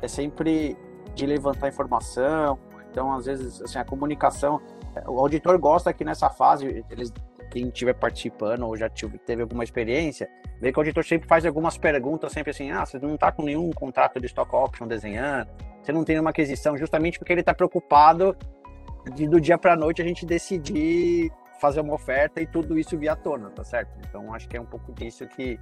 é 0.00 0.08
sempre 0.08 0.76
de 1.14 1.26
levantar 1.26 1.68
informação, 1.68 2.58
então 2.90 3.12
às 3.12 3.26
vezes 3.26 3.60
assim, 3.62 3.78
a 3.78 3.84
comunicação, 3.84 4.60
o 5.06 5.18
auditor 5.18 5.58
gosta 5.58 5.92
que 5.92 6.04
nessa 6.04 6.30
fase 6.30 6.84
eles 6.90 7.12
quem 7.50 7.66
estiver 7.66 7.94
participando 7.94 8.62
ou 8.62 8.76
já 8.76 8.88
teve 8.88 9.42
alguma 9.42 9.64
experiência, 9.64 10.30
vê 10.60 10.70
que 10.70 10.78
o 10.78 10.80
auditor 10.80 11.04
sempre 11.04 11.26
faz 11.26 11.46
algumas 11.46 11.78
perguntas, 11.78 12.32
sempre 12.32 12.50
assim, 12.50 12.70
ah, 12.70 12.84
você 12.84 12.98
não 12.98 13.14
está 13.14 13.32
com 13.32 13.42
nenhum 13.42 13.70
contrato 13.70 14.20
de 14.20 14.26
stock 14.26 14.54
option 14.54 14.86
desenhando, 14.86 15.48
você 15.82 15.92
não 15.92 16.04
tem 16.04 16.14
nenhuma 16.14 16.30
aquisição, 16.30 16.76
justamente 16.76 17.18
porque 17.18 17.32
ele 17.32 17.40
está 17.40 17.54
preocupado 17.54 18.36
de 19.14 19.26
do 19.26 19.40
dia 19.40 19.56
para 19.56 19.74
noite 19.74 20.02
a 20.02 20.04
gente 20.04 20.26
decidir 20.26 21.32
fazer 21.60 21.80
uma 21.80 21.94
oferta 21.94 22.40
e 22.40 22.46
tudo 22.46 22.78
isso 22.78 22.96
via 22.98 23.16
tona, 23.16 23.50
tá 23.50 23.64
certo? 23.64 23.90
Então 24.06 24.32
acho 24.34 24.48
que 24.48 24.56
é 24.56 24.60
um 24.60 24.66
pouco 24.66 24.92
disso 24.92 25.26
que, 25.26 25.58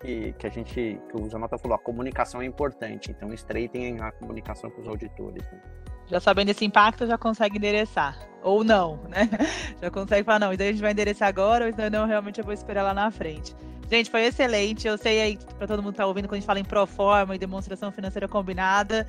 que, 0.00 0.32
que 0.32 0.46
a 0.46 0.50
gente, 0.50 1.00
que 1.08 1.16
o 1.16 1.28
Zanota 1.28 1.58
falou, 1.58 1.76
a 1.76 1.78
comunicação 1.78 2.42
é 2.42 2.44
importante, 2.44 3.10
então 3.10 3.32
estreitem 3.32 4.00
a 4.00 4.10
comunicação 4.12 4.70
com 4.70 4.82
os 4.82 4.88
auditores. 4.88 5.42
Né? 5.50 5.60
Já 6.08 6.20
sabendo 6.20 6.50
esse 6.50 6.64
impacto, 6.64 7.06
já 7.06 7.18
consegue 7.18 7.58
endereçar. 7.58 8.16
Ou 8.42 8.62
não, 8.62 8.98
né? 9.08 9.28
Já 9.82 9.90
consegue 9.90 10.22
falar, 10.22 10.38
não, 10.38 10.52
então 10.52 10.64
a 10.64 10.70
gente 10.70 10.80
vai 10.80 10.92
endereçar 10.92 11.28
agora, 11.28 11.64
ou 11.64 11.70
então 11.70 11.90
não, 11.90 12.06
realmente 12.06 12.38
eu 12.38 12.44
vou 12.44 12.54
esperar 12.54 12.84
lá 12.84 12.94
na 12.94 13.10
frente. 13.10 13.56
Gente, 13.90 14.10
foi 14.10 14.24
excelente. 14.24 14.86
Eu 14.86 14.98
sei 14.98 15.20
aí, 15.20 15.38
para 15.58 15.66
todo 15.66 15.82
mundo 15.82 15.92
que 15.92 15.98
tá 15.98 16.06
ouvindo, 16.06 16.26
quando 16.26 16.34
a 16.34 16.36
gente 16.36 16.46
fala 16.46 16.58
em 16.58 16.64
proforma 16.64 17.34
e 17.34 17.38
demonstração 17.38 17.92
financeira 17.92 18.26
combinada, 18.26 19.06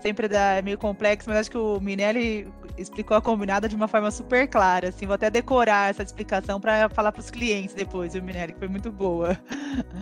sempre 0.00 0.28
dá, 0.28 0.54
é 0.54 0.62
meio 0.62 0.78
complexo, 0.78 1.28
mas 1.28 1.38
acho 1.38 1.50
que 1.50 1.58
o 1.58 1.80
Minelli 1.80 2.46
explicou 2.76 3.16
a 3.16 3.20
combinada 3.20 3.68
de 3.68 3.74
uma 3.74 3.88
forma 3.88 4.10
super 4.10 4.46
clara. 4.46 4.90
Assim, 4.90 5.06
vou 5.06 5.14
até 5.14 5.30
decorar 5.30 5.90
essa 5.90 6.02
explicação 6.02 6.60
para 6.60 6.88
falar 6.90 7.10
para 7.10 7.20
os 7.20 7.30
clientes 7.30 7.74
depois, 7.74 8.14
o 8.14 8.22
Minelli, 8.22 8.52
que 8.52 8.58
foi 8.58 8.68
muito 8.68 8.92
boa. 8.92 9.38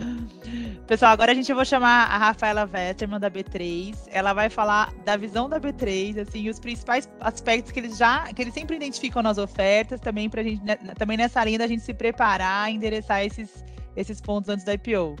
Pessoal, 0.85 1.11
agora 1.11 1.31
a 1.31 1.35
gente 1.35 1.51
vai 1.53 1.65
chamar 1.65 2.09
a 2.11 2.17
Rafaela 2.17 2.69
Westerman 2.71 3.19
da 3.19 3.31
B3. 3.31 3.95
Ela 4.07 4.33
vai 4.33 4.49
falar 4.49 4.93
da 5.05 5.17
visão 5.17 5.49
da 5.49 5.59
B3, 5.59 6.21
assim, 6.21 6.49
os 6.49 6.59
principais 6.59 7.09
aspectos 7.19 7.71
que 7.71 7.79
eles 7.79 7.97
já, 7.97 8.25
que 8.33 8.41
eles 8.41 8.53
sempre 8.53 8.75
identificam 8.75 9.23
nas 9.23 9.37
ofertas, 9.37 9.99
também 9.99 10.29
para 10.29 10.43
gente, 10.43 10.63
né, 10.63 10.75
também 10.97 11.17
nessa 11.17 11.43
linha 11.43 11.59
da 11.59 11.67
gente 11.67 11.81
se 11.81 11.93
preparar, 11.93 12.69
endereçar 12.69 13.23
esses 13.25 13.65
esses 13.97 14.21
pontos 14.21 14.49
antes 14.49 14.63
da 14.63 14.73
IPO. 14.73 15.15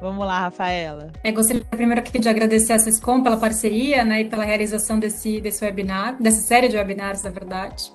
Vamos 0.00 0.26
lá, 0.26 0.40
Rafaela. 0.40 1.10
É, 1.24 1.32
gostaria 1.32 1.64
primeiro 1.64 2.00
aqui 2.00 2.18
de 2.18 2.28
agradecer 2.28 2.74
a 2.74 2.78
Swisscom 2.78 3.22
pela 3.22 3.36
parceria 3.36 4.04
né, 4.04 4.22
e 4.22 4.24
pela 4.26 4.44
realização 4.44 4.98
desse, 4.98 5.40
desse 5.40 5.64
webinar, 5.64 6.20
dessa 6.22 6.40
série 6.42 6.68
de 6.68 6.76
webinars, 6.76 7.22
na 7.22 7.30
verdade. 7.30 7.90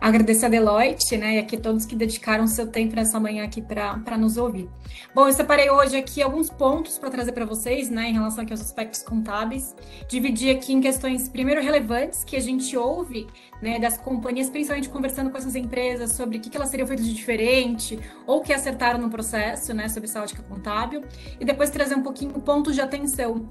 Agradecer 0.00 0.46
a 0.46 0.48
Deloitte, 0.48 1.16
né, 1.16 1.36
e 1.36 1.38
aqui 1.38 1.56
todos 1.56 1.84
que 1.84 1.96
dedicaram 1.96 2.46
seu 2.46 2.68
tempo 2.68 2.94
nessa 2.94 3.18
manhã 3.18 3.44
aqui 3.44 3.60
para 3.60 4.16
nos 4.16 4.36
ouvir. 4.36 4.68
Bom, 5.12 5.26
eu 5.26 5.32
separei 5.32 5.68
hoje 5.70 5.96
aqui 5.96 6.22
alguns 6.22 6.48
pontos 6.48 6.96
para 6.98 7.10
trazer 7.10 7.32
para 7.32 7.44
vocês, 7.44 7.90
né, 7.90 8.08
em 8.08 8.12
relação 8.12 8.44
aqui 8.44 8.52
aos 8.52 8.60
aspectos 8.60 9.02
contábeis. 9.02 9.74
Dividi 10.08 10.50
aqui 10.50 10.72
em 10.72 10.80
questões, 10.80 11.28
primeiro, 11.28 11.60
relevantes, 11.60 12.22
que 12.22 12.36
a 12.36 12.40
gente 12.40 12.76
ouve, 12.76 13.26
né, 13.60 13.80
das 13.80 13.98
companhias, 13.98 14.48
principalmente 14.48 14.88
conversando 14.88 15.30
com 15.30 15.36
essas 15.36 15.56
empresas 15.56 16.12
sobre 16.12 16.38
o 16.38 16.40
que, 16.40 16.48
que 16.48 16.56
elas 16.56 16.70
teriam 16.70 16.86
feito 16.86 17.02
de 17.02 17.12
diferente 17.12 17.98
ou 18.24 18.40
que 18.40 18.52
acertaram 18.52 19.00
no 19.00 19.10
processo, 19.10 19.74
né, 19.74 19.88
sobre 19.88 20.08
essa 20.08 20.22
ótica 20.22 20.42
contábil. 20.44 21.02
E 21.40 21.44
depois 21.44 21.70
trazer 21.70 21.96
um 21.96 22.02
pouquinho 22.02 22.32
pontos 22.34 22.74
de 22.74 22.80
atenção 22.80 23.48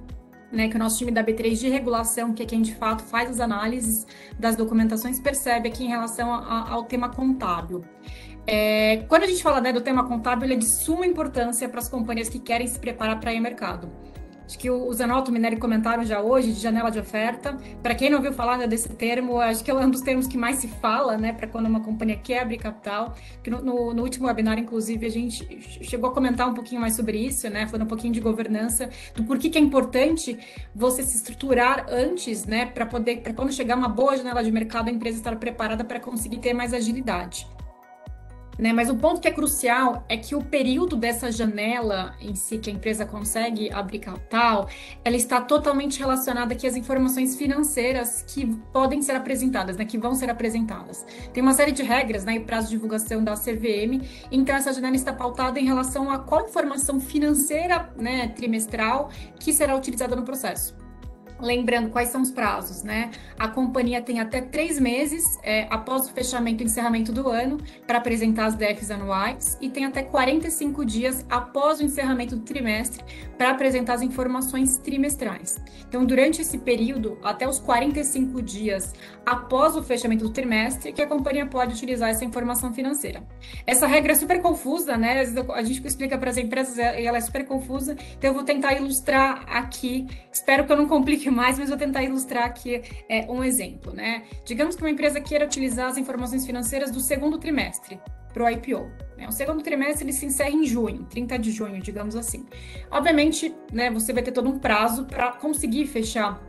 né, 0.51 0.67
que 0.67 0.75
o 0.75 0.79
nosso 0.79 0.97
time 0.97 1.11
da 1.11 1.23
B3 1.23 1.59
de 1.59 1.69
regulação, 1.69 2.33
que 2.33 2.43
é 2.43 2.45
quem 2.45 2.61
de 2.61 2.75
fato 2.75 3.03
faz 3.03 3.29
as 3.29 3.39
análises 3.39 4.05
das 4.39 4.55
documentações, 4.55 5.19
percebe 5.19 5.67
aqui 5.69 5.83
em 5.83 5.87
relação 5.87 6.33
a, 6.33 6.69
ao 6.69 6.83
tema 6.83 7.09
contábil. 7.09 7.83
É, 8.45 9.03
quando 9.09 9.23
a 9.23 9.27
gente 9.27 9.43
fala 9.43 9.59
né, 9.59 9.73
do 9.73 9.81
tema 9.81 10.07
contábil, 10.07 10.45
ele 10.45 10.53
é 10.53 10.57
de 10.57 10.65
suma 10.65 11.05
importância 11.05 11.67
para 11.67 11.79
as 11.79 11.89
companhias 11.89 12.29
que 12.29 12.39
querem 12.39 12.65
se 12.65 12.79
preparar 12.79 13.19
para 13.19 13.31
ao 13.31 13.41
mercado. 13.41 13.91
Acho 14.47 14.57
que 14.57 14.71
o 14.71 14.93
Zanotto 14.93 15.29
e 15.29 15.31
o 15.31 15.33
Minelli 15.33 15.57
comentaram 15.57 16.05
já 16.05 16.21
hoje 16.21 16.53
de 16.53 16.59
janela 16.61 16.89
de 16.89 16.97
oferta. 16.97 17.57
Para 17.83 17.93
quem 17.93 18.09
não 18.09 18.17
ouviu 18.17 18.31
falar 18.31 18.65
desse 18.65 18.87
termo, 18.87 19.41
acho 19.41 19.61
que 19.61 19.69
é 19.69 19.73
um 19.73 19.89
dos 19.89 19.99
termos 19.99 20.25
que 20.25 20.37
mais 20.37 20.55
se 20.55 20.69
fala, 20.69 21.17
né, 21.17 21.33
para 21.33 21.47
quando 21.47 21.65
uma 21.65 21.81
companhia 21.81 22.15
quebra 22.15 22.57
capital. 22.57 23.13
Que 23.43 23.49
no, 23.49 23.61
no, 23.61 23.93
no, 23.93 24.03
último 24.03 24.27
webinar, 24.27 24.57
inclusive, 24.57 25.05
a 25.05 25.09
gente 25.09 25.45
chegou 25.83 26.09
a 26.09 26.13
comentar 26.13 26.47
um 26.47 26.53
pouquinho 26.53 26.79
mais 26.79 26.95
sobre 26.95 27.19
isso, 27.19 27.49
né, 27.49 27.67
falando 27.67 27.83
um 27.83 27.89
pouquinho 27.89 28.13
de 28.13 28.21
governança, 28.21 28.89
do 29.13 29.25
porquê 29.25 29.49
que 29.49 29.57
é 29.57 29.61
importante 29.61 30.39
você 30.73 31.03
se 31.03 31.17
estruturar 31.17 31.85
antes, 31.89 32.45
né, 32.45 32.67
para 32.67 32.85
poder, 32.85 33.17
para 33.17 33.33
quando 33.33 33.51
chegar 33.51 33.75
uma 33.75 33.89
boa 33.89 34.15
janela 34.15 34.41
de 34.41 34.51
mercado, 34.51 34.87
a 34.87 34.91
empresa 34.91 35.17
estar 35.17 35.35
preparada 35.35 35.83
para 35.83 35.99
conseguir 35.99 36.37
ter 36.37 36.53
mais 36.53 36.73
agilidade. 36.73 37.45
Né? 38.57 38.73
Mas 38.73 38.89
o 38.89 38.95
ponto 38.95 39.21
que 39.21 39.27
é 39.27 39.31
crucial 39.31 40.05
é 40.09 40.17
que 40.17 40.35
o 40.35 40.43
período 40.43 40.95
dessa 40.95 41.31
janela 41.31 42.15
em 42.19 42.35
si 42.35 42.57
que 42.57 42.69
a 42.69 42.73
empresa 42.73 43.05
consegue 43.05 43.71
abrir 43.71 43.99
capital, 43.99 44.67
ela 45.03 45.15
está 45.15 45.39
totalmente 45.39 45.99
relacionada 45.99 46.53
aqui 46.53 46.65
às 46.65 46.75
informações 46.75 47.35
financeiras 47.35 48.23
que 48.27 48.45
podem 48.73 49.01
ser 49.01 49.15
apresentadas, 49.15 49.77
né? 49.77 49.85
que 49.85 49.97
vão 49.97 50.15
ser 50.15 50.29
apresentadas. 50.29 51.05
Tem 51.33 51.43
uma 51.43 51.53
série 51.53 51.71
de 51.71 51.83
regras 51.83 52.25
né? 52.25 52.35
e 52.35 52.39
prazo 52.39 52.67
de 52.67 52.75
divulgação 52.75 53.23
da 53.23 53.33
CVM, 53.33 54.01
então 54.31 54.55
essa 54.55 54.73
janela 54.73 54.95
está 54.95 55.13
pautada 55.13 55.59
em 55.59 55.65
relação 55.65 56.09
a 56.09 56.19
qual 56.19 56.47
informação 56.47 56.99
financeira 56.99 57.91
né, 57.95 58.29
trimestral 58.29 59.09
que 59.39 59.53
será 59.53 59.75
utilizada 59.75 60.15
no 60.15 60.23
processo. 60.23 60.86
Lembrando 61.39 61.89
quais 61.89 62.09
são 62.09 62.21
os 62.21 62.31
prazos, 62.31 62.83
né? 62.83 63.11
A 63.37 63.47
companhia 63.47 64.01
tem 64.01 64.19
até 64.19 64.41
três 64.41 64.79
meses 64.79 65.37
é, 65.43 65.67
após 65.69 66.07
o 66.07 66.13
fechamento 66.13 66.63
e 66.63 66.65
encerramento 66.65 67.11
do 67.11 67.29
ano 67.29 67.57
para 67.85 67.99
apresentar 67.99 68.45
as 68.45 68.55
DEFs 68.55 68.89
anuais 68.89 69.57
e 69.61 69.69
tem 69.69 69.85
até 69.85 70.01
45 70.01 70.83
dias 70.83 71.25
após 71.29 71.79
o 71.79 71.83
encerramento 71.83 72.35
do 72.35 72.41
trimestre 72.41 73.03
para 73.37 73.51
apresentar 73.51 73.93
as 73.93 74.01
informações 74.01 74.77
trimestrais. 74.77 75.57
Então, 75.87 76.05
durante 76.05 76.41
esse 76.41 76.57
período, 76.57 77.17
até 77.23 77.47
os 77.47 77.59
45 77.59 78.41
dias 78.41 78.93
após 79.25 79.75
o 79.75 79.83
fechamento 79.83 80.23
do 80.23 80.31
trimestre, 80.31 80.91
que 80.91 81.01
a 81.01 81.07
companhia 81.07 81.45
pode 81.45 81.73
utilizar 81.73 82.09
essa 82.09 82.25
informação 82.25 82.73
financeira. 82.73 83.21
Essa 83.65 83.85
regra 83.85 84.13
é 84.13 84.15
super 84.15 84.41
confusa, 84.41 84.97
né? 84.97 85.21
A 85.53 85.63
gente 85.63 85.85
explica 85.85 86.17
para 86.17 86.29
as 86.29 86.37
empresas 86.37 86.77
e 86.77 87.05
ela 87.05 87.17
é 87.17 87.21
super 87.21 87.45
confusa, 87.45 87.95
então 88.17 88.31
eu 88.31 88.33
vou 88.33 88.43
tentar 88.43 88.73
ilustrar 88.73 89.45
aqui. 89.47 90.07
Espero 90.31 90.65
que 90.65 90.71
eu 90.71 90.77
não 90.77 90.87
complique 90.87 91.26
mais, 91.29 91.57
mas 91.57 91.69
vou 91.69 91.77
tentar 91.77 92.03
ilustrar 92.03 92.45
aqui 92.45 92.81
é, 93.09 93.25
um 93.29 93.43
exemplo, 93.43 93.93
né? 93.93 94.23
Digamos 94.45 94.75
que 94.75 94.81
uma 94.81 94.89
empresa 94.89 95.19
queira 95.19 95.45
utilizar 95.45 95.87
as 95.87 95.97
informações 95.97 96.45
financeiras 96.45 96.91
do 96.91 96.99
segundo 96.99 97.37
trimestre 97.37 97.99
para 98.33 98.45
o 98.45 98.49
IPO. 98.49 98.91
Né? 99.17 99.27
O 99.27 99.31
segundo 99.31 99.63
trimestre 99.63 100.05
ele 100.05 100.13
se 100.13 100.25
encerra 100.25 100.51
em 100.51 100.65
junho, 100.65 101.05
30 101.05 101.39
de 101.39 101.51
junho, 101.51 101.81
digamos 101.81 102.15
assim. 102.15 102.45
Obviamente, 102.91 103.53
né, 103.73 103.89
você 103.89 104.13
vai 104.13 104.21
ter 104.21 104.31
todo 104.31 104.49
um 104.49 104.59
prazo 104.59 105.05
para 105.05 105.31
conseguir 105.33 105.87
fechar 105.87 106.39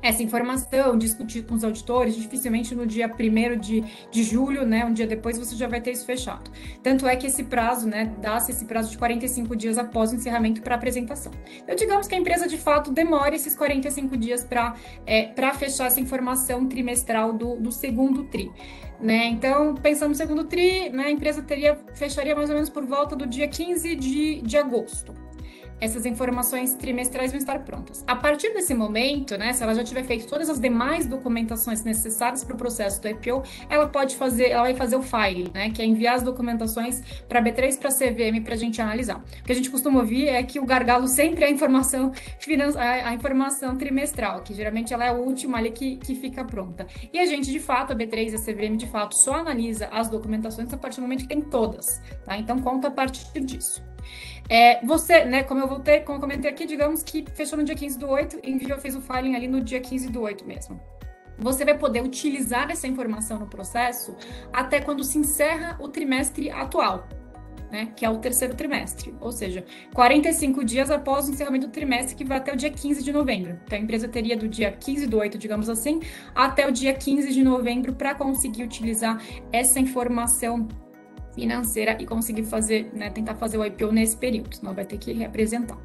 essa 0.00 0.22
informação, 0.22 0.96
discutir 0.96 1.44
com 1.44 1.54
os 1.54 1.64
auditores, 1.64 2.14
dificilmente 2.16 2.74
no 2.74 2.86
dia 2.86 3.08
1 3.08 3.58
de, 3.58 3.84
de 4.10 4.22
julho, 4.22 4.64
né, 4.64 4.84
um 4.84 4.92
dia 4.92 5.06
depois, 5.06 5.38
você 5.38 5.56
já 5.56 5.66
vai 5.66 5.80
ter 5.80 5.92
isso 5.92 6.06
fechado. 6.06 6.50
Tanto 6.82 7.06
é 7.06 7.16
que 7.16 7.26
esse 7.26 7.44
prazo, 7.44 7.88
né, 7.88 8.12
dá-se 8.20 8.52
esse 8.52 8.64
prazo 8.64 8.90
de 8.90 8.98
45 8.98 9.56
dias 9.56 9.78
após 9.78 10.12
o 10.12 10.16
encerramento 10.16 10.62
para 10.62 10.74
apresentação. 10.74 11.32
Então, 11.62 11.74
digamos 11.74 12.06
que 12.06 12.14
a 12.14 12.18
empresa, 12.18 12.46
de 12.46 12.56
fato, 12.56 12.92
demore 12.92 13.36
esses 13.36 13.54
45 13.56 14.16
dias 14.16 14.44
para 14.44 14.74
é, 15.06 15.32
fechar 15.54 15.86
essa 15.86 16.00
informação 16.00 16.66
trimestral 16.66 17.32
do, 17.32 17.56
do 17.56 17.72
segundo 17.72 18.24
TRI. 18.24 18.50
Né? 19.00 19.26
Então, 19.26 19.74
pensando 19.74 20.10
no 20.10 20.14
segundo 20.14 20.44
TRI, 20.44 20.90
né, 20.90 21.04
a 21.04 21.10
empresa 21.10 21.42
teria, 21.42 21.78
fecharia 21.94 22.34
mais 22.34 22.50
ou 22.50 22.54
menos 22.54 22.70
por 22.70 22.84
volta 22.84 23.14
do 23.14 23.26
dia 23.26 23.46
15 23.46 23.94
de, 23.94 24.42
de 24.42 24.56
agosto 24.56 25.27
essas 25.80 26.06
informações 26.06 26.74
trimestrais 26.74 27.30
vão 27.30 27.38
estar 27.38 27.58
prontas. 27.60 28.04
A 28.06 28.16
partir 28.16 28.52
desse 28.52 28.74
momento, 28.74 29.36
né, 29.36 29.52
se 29.52 29.62
ela 29.62 29.74
já 29.74 29.84
tiver 29.84 30.04
feito 30.04 30.26
todas 30.26 30.48
as 30.48 30.60
demais 30.60 31.06
documentações 31.06 31.84
necessárias 31.84 32.44
para 32.44 32.54
o 32.54 32.58
processo 32.58 33.00
do 33.00 33.08
IPO, 33.08 33.42
ela 33.68 33.88
pode 33.88 34.16
fazer, 34.16 34.50
ela 34.50 34.62
vai 34.62 34.74
fazer 34.74 34.96
o 34.96 35.02
file, 35.02 35.50
né, 35.54 35.70
que 35.70 35.82
é 35.82 35.84
enviar 35.84 36.16
as 36.16 36.22
documentações 36.22 37.02
para 37.28 37.42
B3 37.42 37.78
para 37.78 37.90
CVM 37.90 38.42
para 38.42 38.54
a 38.54 38.56
gente 38.56 38.80
analisar. 38.80 39.18
O 39.18 39.44
que 39.44 39.52
a 39.52 39.54
gente 39.54 39.70
costuma 39.70 40.00
ouvir 40.00 40.28
é 40.28 40.42
que 40.42 40.58
o 40.58 40.66
gargalo 40.66 41.06
sempre 41.06 41.44
é 41.44 41.48
a 41.48 41.50
informação 41.50 42.12
a, 42.76 43.14
informação 43.14 43.76
trimestral, 43.76 44.42
que 44.42 44.54
geralmente 44.54 44.92
ela 44.92 45.04
é 45.04 45.08
a 45.08 45.12
última 45.12 45.58
ali 45.58 45.70
que, 45.70 45.96
que 45.96 46.14
fica 46.14 46.44
pronta. 46.44 46.86
E 47.12 47.18
a 47.18 47.26
gente, 47.26 47.50
de 47.50 47.60
fato, 47.60 47.92
a 47.92 47.96
B3 47.96 48.32
e 48.32 48.34
a 48.34 48.38
CVM, 48.38 48.76
de 48.76 48.86
fato, 48.86 49.14
só 49.14 49.34
analisa 49.34 49.88
as 49.92 50.08
documentações 50.08 50.72
a 50.72 50.76
partir 50.76 50.96
do 50.96 51.02
momento 51.02 51.22
que 51.22 51.28
tem 51.28 51.40
todas, 51.40 52.00
tá? 52.24 52.36
Então, 52.36 52.58
conta 52.58 52.88
a 52.88 52.90
partir 52.90 53.40
disso. 53.40 53.82
É, 54.48 54.84
você, 54.84 55.24
né, 55.24 55.42
como 55.42 55.60
eu 55.60 55.68
voltei, 55.68 56.00
como 56.00 56.16
eu 56.16 56.20
comentei 56.20 56.50
aqui, 56.50 56.66
digamos 56.66 57.02
que 57.02 57.24
fechou 57.34 57.58
no 57.58 57.64
dia 57.64 57.74
15 57.74 57.98
do 57.98 58.08
8, 58.08 58.40
enviou, 58.42 58.78
fez 58.78 58.96
o 58.96 59.00
filing 59.00 59.34
ali 59.34 59.46
no 59.46 59.60
dia 59.60 59.80
15 59.80 60.08
do 60.08 60.22
8 60.22 60.46
mesmo. 60.46 60.80
Você 61.38 61.64
vai 61.64 61.76
poder 61.76 62.02
utilizar 62.02 62.70
essa 62.70 62.88
informação 62.88 63.38
no 63.38 63.46
processo 63.46 64.16
até 64.52 64.80
quando 64.80 65.04
se 65.04 65.18
encerra 65.18 65.76
o 65.80 65.88
trimestre 65.88 66.50
atual, 66.50 67.06
né, 67.70 67.92
que 67.94 68.04
é 68.04 68.10
o 68.10 68.18
terceiro 68.18 68.56
trimestre, 68.56 69.14
ou 69.20 69.30
seja, 69.30 69.64
45 69.94 70.64
dias 70.64 70.90
após 70.90 71.28
o 71.28 71.32
encerramento 71.32 71.66
do 71.66 71.72
trimestre, 71.72 72.16
que 72.16 72.24
vai 72.24 72.38
até 72.38 72.52
o 72.52 72.56
dia 72.56 72.70
15 72.70 73.04
de 73.04 73.12
novembro. 73.12 73.60
Então, 73.64 73.78
a 73.78 73.80
empresa 73.80 74.08
teria 74.08 74.36
do 74.36 74.48
dia 74.48 74.72
15 74.72 75.06
do 75.06 75.18
8, 75.18 75.38
digamos 75.38 75.68
assim, 75.68 76.00
até 76.34 76.66
o 76.66 76.72
dia 76.72 76.94
15 76.94 77.32
de 77.32 77.44
novembro 77.44 77.92
para 77.92 78.14
conseguir 78.14 78.64
utilizar 78.64 79.22
essa 79.52 79.78
informação 79.78 80.66
financeira 81.38 81.96
e 82.00 82.04
conseguir 82.04 82.42
fazer, 82.42 82.90
né, 82.92 83.10
tentar 83.10 83.36
fazer 83.36 83.56
o 83.58 83.64
IPO 83.64 83.92
nesse 83.92 84.16
período, 84.16 84.56
senão 84.56 84.74
vai 84.74 84.84
ter 84.84 84.98
que 84.98 85.12
representar. 85.12 85.78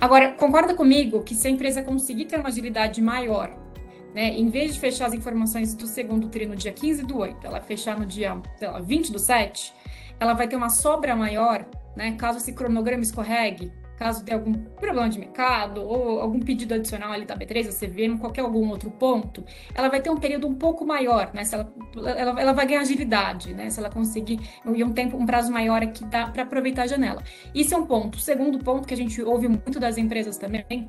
Agora, 0.00 0.32
concorda 0.32 0.74
comigo 0.74 1.22
que 1.22 1.34
se 1.34 1.46
a 1.46 1.50
empresa 1.50 1.82
conseguir 1.82 2.24
ter 2.24 2.40
uma 2.40 2.48
agilidade 2.48 3.00
maior, 3.00 3.56
né, 4.12 4.30
em 4.30 4.48
vez 4.48 4.74
de 4.74 4.80
fechar 4.80 5.06
as 5.06 5.14
informações 5.14 5.74
do 5.74 5.86
segundo 5.86 6.28
tri 6.28 6.44
no 6.46 6.56
dia 6.56 6.72
15 6.72 7.04
do 7.04 7.18
8, 7.18 7.46
ela 7.46 7.60
fechar 7.60 7.96
no 7.98 8.04
dia, 8.04 8.36
sei 8.58 8.68
lá, 8.68 8.80
20 8.80 9.12
do 9.12 9.18
7, 9.18 9.72
ela 10.18 10.34
vai 10.34 10.48
ter 10.48 10.56
uma 10.56 10.70
sobra 10.70 11.14
maior, 11.14 11.64
né, 11.94 12.12
caso 12.18 12.38
esse 12.38 12.52
cronograma 12.52 13.02
escorregue, 13.02 13.72
caso 13.96 14.24
tenha 14.24 14.38
algum 14.38 14.52
problema 14.52 15.08
de 15.08 15.18
mercado 15.18 15.82
ou 15.82 16.20
algum 16.20 16.40
pedido 16.40 16.74
adicional 16.74 17.12
ali 17.12 17.24
da 17.24 17.36
B3, 17.36 17.66
da 17.66 17.72
CVM, 17.72 18.18
qualquer 18.18 18.42
algum 18.42 18.68
outro 18.68 18.90
ponto, 18.90 19.44
ela 19.74 19.88
vai 19.88 20.00
ter 20.00 20.10
um 20.10 20.16
período 20.16 20.46
um 20.46 20.54
pouco 20.54 20.84
maior, 20.84 21.30
né? 21.32 21.44
Se 21.44 21.54
ela, 21.54 21.72
ela, 21.96 22.40
ela 22.40 22.52
vai 22.52 22.66
ganhar 22.66 22.80
agilidade, 22.80 23.54
né? 23.54 23.70
Se 23.70 23.80
ela 23.80 23.90
conseguir 23.90 24.38
e 24.74 24.84
um 24.84 24.92
tempo, 24.92 25.16
um 25.16 25.26
prazo 25.26 25.50
maior 25.50 25.82
aqui 25.82 26.04
dá 26.04 26.26
para 26.28 26.42
aproveitar 26.42 26.82
a 26.82 26.86
janela. 26.86 27.22
Isso 27.54 27.74
é 27.74 27.78
um 27.78 27.86
ponto. 27.86 28.16
O 28.16 28.20
segundo 28.20 28.58
ponto 28.58 28.86
que 28.86 28.94
a 28.94 28.96
gente 28.96 29.22
ouve 29.22 29.48
muito 29.48 29.80
das 29.80 29.96
empresas 29.96 30.36
também 30.36 30.88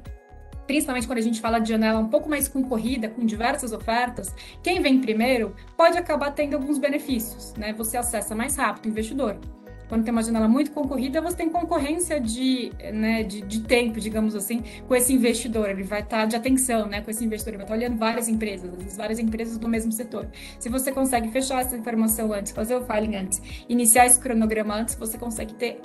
principalmente 0.68 1.08
quando 1.08 1.20
a 1.20 1.22
gente 1.22 1.40
fala 1.40 1.60
de 1.60 1.70
janela 1.70 1.98
um 1.98 2.10
pouco 2.10 2.30
mais 2.30 2.48
concorrida, 2.48 3.08
com 3.08 3.26
diversas 3.26 3.72
ofertas, 3.72 4.36
quem 4.62 4.82
vem 4.82 5.00
primeiro 5.00 5.56
pode 5.78 5.98
acabar 5.98 6.32
tendo 6.32 6.56
alguns 6.56 6.78
benefícios, 6.78 7.54
né? 7.56 7.74
Você 7.74 7.96
acessa 7.96 8.36
mais 8.36 8.58
rápido 8.58 8.86
o 8.86 8.90
investidor 8.90 9.40
quando 9.88 10.04
tem 10.04 10.12
uma 10.12 10.24
janela 10.24 10.48
muito 10.48 10.72
concorrida, 10.72 11.22
você 11.22 11.38
tem 11.38 11.50
concorrência 11.50 12.20
de, 12.20 12.72
né, 12.94 13.24
de, 13.24 13.42
de 13.42 13.62
tempo, 13.62 14.00
digamos 14.00 14.36
assim, 14.36 14.64
com 14.88 14.96
esse 14.96 15.14
investidor. 15.14 15.70
Ele 15.70 15.84
vai 15.84 16.02
estar 16.02 16.20
tá 16.20 16.26
de 16.26 16.36
atenção 16.36 16.88
né, 16.88 17.02
com 17.02 17.10
esse 17.10 17.24
investidor, 17.24 17.54
ele 17.54 17.58
vai 17.58 17.66
estar 17.66 17.76
tá 17.76 17.80
olhando 17.80 17.98
várias 17.98 18.28
empresas, 18.28 18.96
várias 18.96 19.20
empresas 19.20 19.58
do 19.58 19.68
mesmo 19.68 19.92
setor. 19.92 20.28
Se 20.60 20.70
você 20.70 20.92
consegue 20.92 21.30
fechar 21.30 21.62
essa 21.62 21.78
informação 21.78 22.34
antes, 22.34 22.52
fazer 22.52 22.76
o 22.76 22.86
filing 22.86 23.16
antes, 23.16 23.42
iniciar 23.70 24.06
esse 24.06 24.20
cronograma 24.20 24.76
antes, 24.76 24.96
você 24.96 25.18
consegue 25.18 25.54
ter 25.54 25.80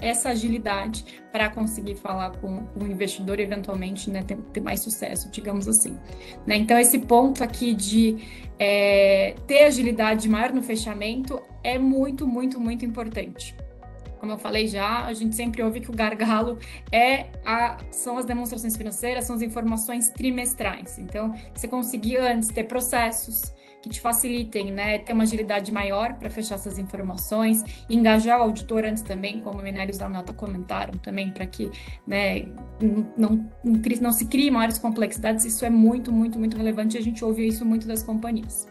essa 0.00 0.30
agilidade 0.30 1.04
para 1.32 1.48
conseguir 1.50 1.94
falar 1.96 2.30
com, 2.38 2.66
o 2.74 2.86
investidor 2.86 3.40
eventualmente 3.40 4.10
né, 4.10 4.22
ter, 4.22 4.36
ter, 4.36 4.60
mais 4.60 4.80
sucesso, 4.80 5.30
digamos 5.30 5.68
assim. 5.68 5.98
Né? 6.46 6.56
Então, 6.56 6.78
esse 6.78 6.98
ponto 6.98 7.42
aqui 7.42 7.74
de 7.74 8.18
é, 8.58 9.34
ter 9.46 9.64
agilidade 9.64 10.28
maior 10.28 10.52
no 10.52 10.62
fechamento 10.62 11.40
é 11.62 11.78
muito, 11.78 12.26
muito, 12.26 12.60
muito 12.60 12.84
importante. 12.84 13.54
Como 14.18 14.32
eu 14.32 14.38
falei 14.38 14.66
já, 14.66 15.04
a 15.04 15.12
gente 15.12 15.36
sempre 15.36 15.62
ouve 15.62 15.80
que 15.80 15.90
o 15.90 15.94
gargalo 15.94 16.58
é 16.90 17.26
a, 17.44 17.76
são 17.90 18.16
as 18.16 18.24
demonstrações 18.24 18.76
financeiras, 18.76 19.24
são 19.24 19.36
as 19.36 19.42
informações 19.42 20.08
trimestrais. 20.10 20.98
Então, 20.98 21.34
você 21.54 21.68
conseguir 21.68 22.16
antes 22.16 22.48
ter 22.48 22.64
processos, 22.64 23.54
que 23.86 23.94
te 23.94 24.00
facilitem, 24.00 24.72
né, 24.72 24.98
ter 24.98 25.12
uma 25.12 25.22
agilidade 25.22 25.72
maior 25.72 26.14
para 26.14 26.28
fechar 26.28 26.56
essas 26.56 26.78
informações, 26.78 27.62
engajar 27.88 28.40
o 28.40 28.42
auditor 28.42 28.84
antes 28.84 29.02
também, 29.02 29.40
como 29.40 29.60
o 29.60 29.62
Minérios 29.62 29.96
da 29.98 30.08
Nota 30.08 30.32
comentaram 30.32 30.94
também, 30.98 31.30
para 31.30 31.46
que 31.46 31.70
né, 32.06 32.46
não, 32.80 33.06
não, 33.16 33.50
não 34.00 34.12
se 34.12 34.26
criem 34.26 34.50
maiores 34.50 34.78
complexidades, 34.78 35.44
isso 35.44 35.64
é 35.64 35.70
muito, 35.70 36.12
muito, 36.12 36.38
muito 36.38 36.56
relevante 36.56 36.98
a 36.98 37.00
gente 37.00 37.24
ouve 37.24 37.46
isso 37.46 37.64
muito 37.64 37.86
das 37.86 38.02
companhias. 38.02 38.66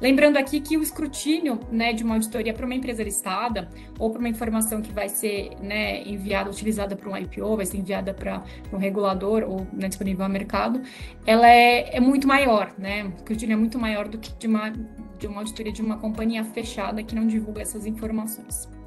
Lembrando 0.00 0.38
aqui 0.38 0.60
que 0.60 0.78
o 0.78 0.82
escrutínio 0.82 1.60
né, 1.70 1.92
de 1.92 2.02
uma 2.02 2.14
auditoria 2.14 2.54
para 2.54 2.64
uma 2.64 2.74
empresa 2.74 3.02
listada 3.02 3.68
ou 3.98 4.10
para 4.10 4.18
uma 4.18 4.28
informação 4.28 4.80
que 4.80 4.90
vai 4.92 5.08
ser 5.08 5.50
né, 5.60 6.02
enviada, 6.08 6.48
utilizada 6.48 6.96
para 6.96 7.10
um 7.10 7.16
IPO, 7.16 7.56
vai 7.56 7.66
ser 7.66 7.76
enviada 7.76 8.14
para 8.14 8.42
um 8.72 8.78
regulador 8.78 9.44
ou 9.46 9.66
né, 9.72 9.88
disponível 9.88 10.24
ao 10.24 10.30
mercado, 10.30 10.80
ela 11.26 11.46
é, 11.46 11.96
é 11.96 12.00
muito 12.00 12.26
maior, 12.26 12.72
né? 12.78 13.04
O 13.04 13.16
escrutínio 13.16 13.52
é 13.52 13.56
muito 13.56 13.78
maior 13.78 14.08
do 14.08 14.16
que 14.18 14.32
de 14.38 14.46
uma, 14.46 14.70
de 15.18 15.26
uma 15.26 15.40
auditoria 15.40 15.72
de 15.72 15.82
uma 15.82 15.98
companhia 15.98 16.44
fechada 16.44 17.02
que 17.02 17.14
não 17.14 17.26
divulga 17.26 17.60
essas 17.60 17.84
informações. 17.84 18.79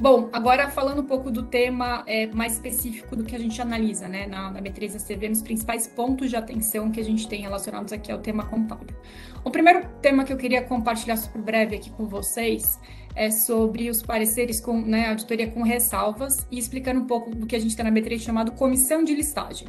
Bom, 0.00 0.28
agora 0.32 0.70
falando 0.70 1.00
um 1.00 1.06
pouco 1.06 1.28
do 1.28 1.42
tema 1.42 2.04
é, 2.06 2.26
mais 2.28 2.52
específico 2.52 3.16
do 3.16 3.24
que 3.24 3.34
a 3.34 3.38
gente 3.38 3.60
analisa, 3.60 4.06
né, 4.06 4.28
na, 4.28 4.48
na 4.48 4.62
B3 4.62 4.96
CV, 5.04 5.28
os 5.28 5.42
principais 5.42 5.88
pontos 5.88 6.30
de 6.30 6.36
atenção 6.36 6.92
que 6.92 7.00
a 7.00 7.04
gente 7.04 7.26
tem 7.26 7.42
relacionados 7.42 7.92
aqui 7.92 8.12
ao 8.12 8.20
tema 8.20 8.46
contábil. 8.46 8.96
O 9.42 9.50
primeiro 9.50 9.88
tema 10.00 10.22
que 10.22 10.32
eu 10.32 10.36
queria 10.36 10.62
compartilhar 10.62 11.16
super 11.16 11.42
breve 11.42 11.74
aqui 11.74 11.90
com 11.90 12.06
vocês 12.06 12.78
é 13.16 13.28
sobre 13.28 13.90
os 13.90 14.00
pareceres 14.00 14.60
com 14.60 14.80
né, 14.80 15.08
auditoria 15.08 15.50
com 15.50 15.64
ressalvas 15.64 16.46
e 16.48 16.58
explicando 16.58 17.00
um 17.00 17.06
pouco 17.06 17.34
do 17.34 17.44
que 17.44 17.56
a 17.56 17.58
gente 17.58 17.74
tem 17.74 17.84
na 17.84 17.90
B3 17.90 18.20
chamado 18.20 18.52
comissão 18.52 19.02
de 19.02 19.12
listagem. 19.12 19.66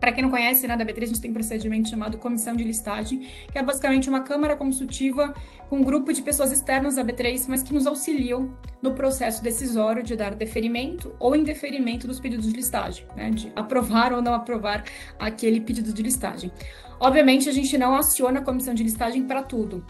Para 0.00 0.12
quem 0.12 0.22
não 0.22 0.30
conhece, 0.30 0.66
né, 0.66 0.76
da 0.76 0.84
B3 0.84 1.02
a 1.02 1.06
gente 1.06 1.20
tem 1.20 1.30
um 1.30 1.34
procedimento 1.34 1.88
chamado 1.88 2.18
comissão 2.18 2.54
de 2.54 2.62
listagem, 2.62 3.26
que 3.50 3.58
é 3.58 3.62
basicamente 3.62 4.08
uma 4.08 4.20
câmara 4.20 4.56
consultiva 4.56 5.34
com 5.68 5.78
um 5.78 5.82
grupo 5.82 6.12
de 6.12 6.22
pessoas 6.22 6.52
externas 6.52 6.94
da 6.94 7.04
B3, 7.04 7.46
mas 7.48 7.62
que 7.62 7.74
nos 7.74 7.86
auxiliam 7.86 8.56
no 8.80 8.94
processo 8.94 9.42
decisório 9.42 10.02
de 10.02 10.14
dar 10.14 10.34
deferimento 10.34 11.14
ou 11.18 11.34
indeferimento 11.34 12.06
dos 12.06 12.20
pedidos 12.20 12.46
de 12.46 12.52
listagem, 12.52 13.06
né, 13.16 13.30
de 13.30 13.52
aprovar 13.56 14.12
ou 14.12 14.22
não 14.22 14.34
aprovar 14.34 14.84
aquele 15.18 15.60
pedido 15.60 15.92
de 15.92 16.02
listagem. 16.02 16.52
Obviamente, 17.00 17.48
a 17.48 17.52
gente 17.52 17.76
não 17.76 17.94
aciona 17.94 18.40
a 18.40 18.42
comissão 18.42 18.74
de 18.74 18.82
listagem 18.82 19.24
para 19.24 19.42
tudo. 19.42 19.84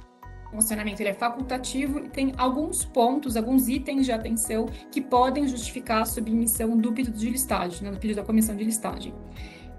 O 0.50 0.56
funcionamento 0.56 1.02
ele 1.02 1.10
é 1.10 1.14
facultativo 1.14 1.98
e 1.98 2.08
tem 2.08 2.32
alguns 2.38 2.84
pontos, 2.84 3.36
alguns 3.36 3.68
itens 3.68 4.06
de 4.06 4.12
atenção 4.12 4.66
que 4.90 5.00
podem 5.00 5.46
justificar 5.46 6.02
a 6.02 6.04
submissão 6.06 6.76
do 6.76 6.92
pedido 6.92 7.18
de 7.18 7.28
listagem, 7.28 7.82
né, 7.82 7.90
do 7.90 7.98
pedido 7.98 8.16
da 8.16 8.24
comissão 8.24 8.56
de 8.56 8.64
listagem. 8.64 9.14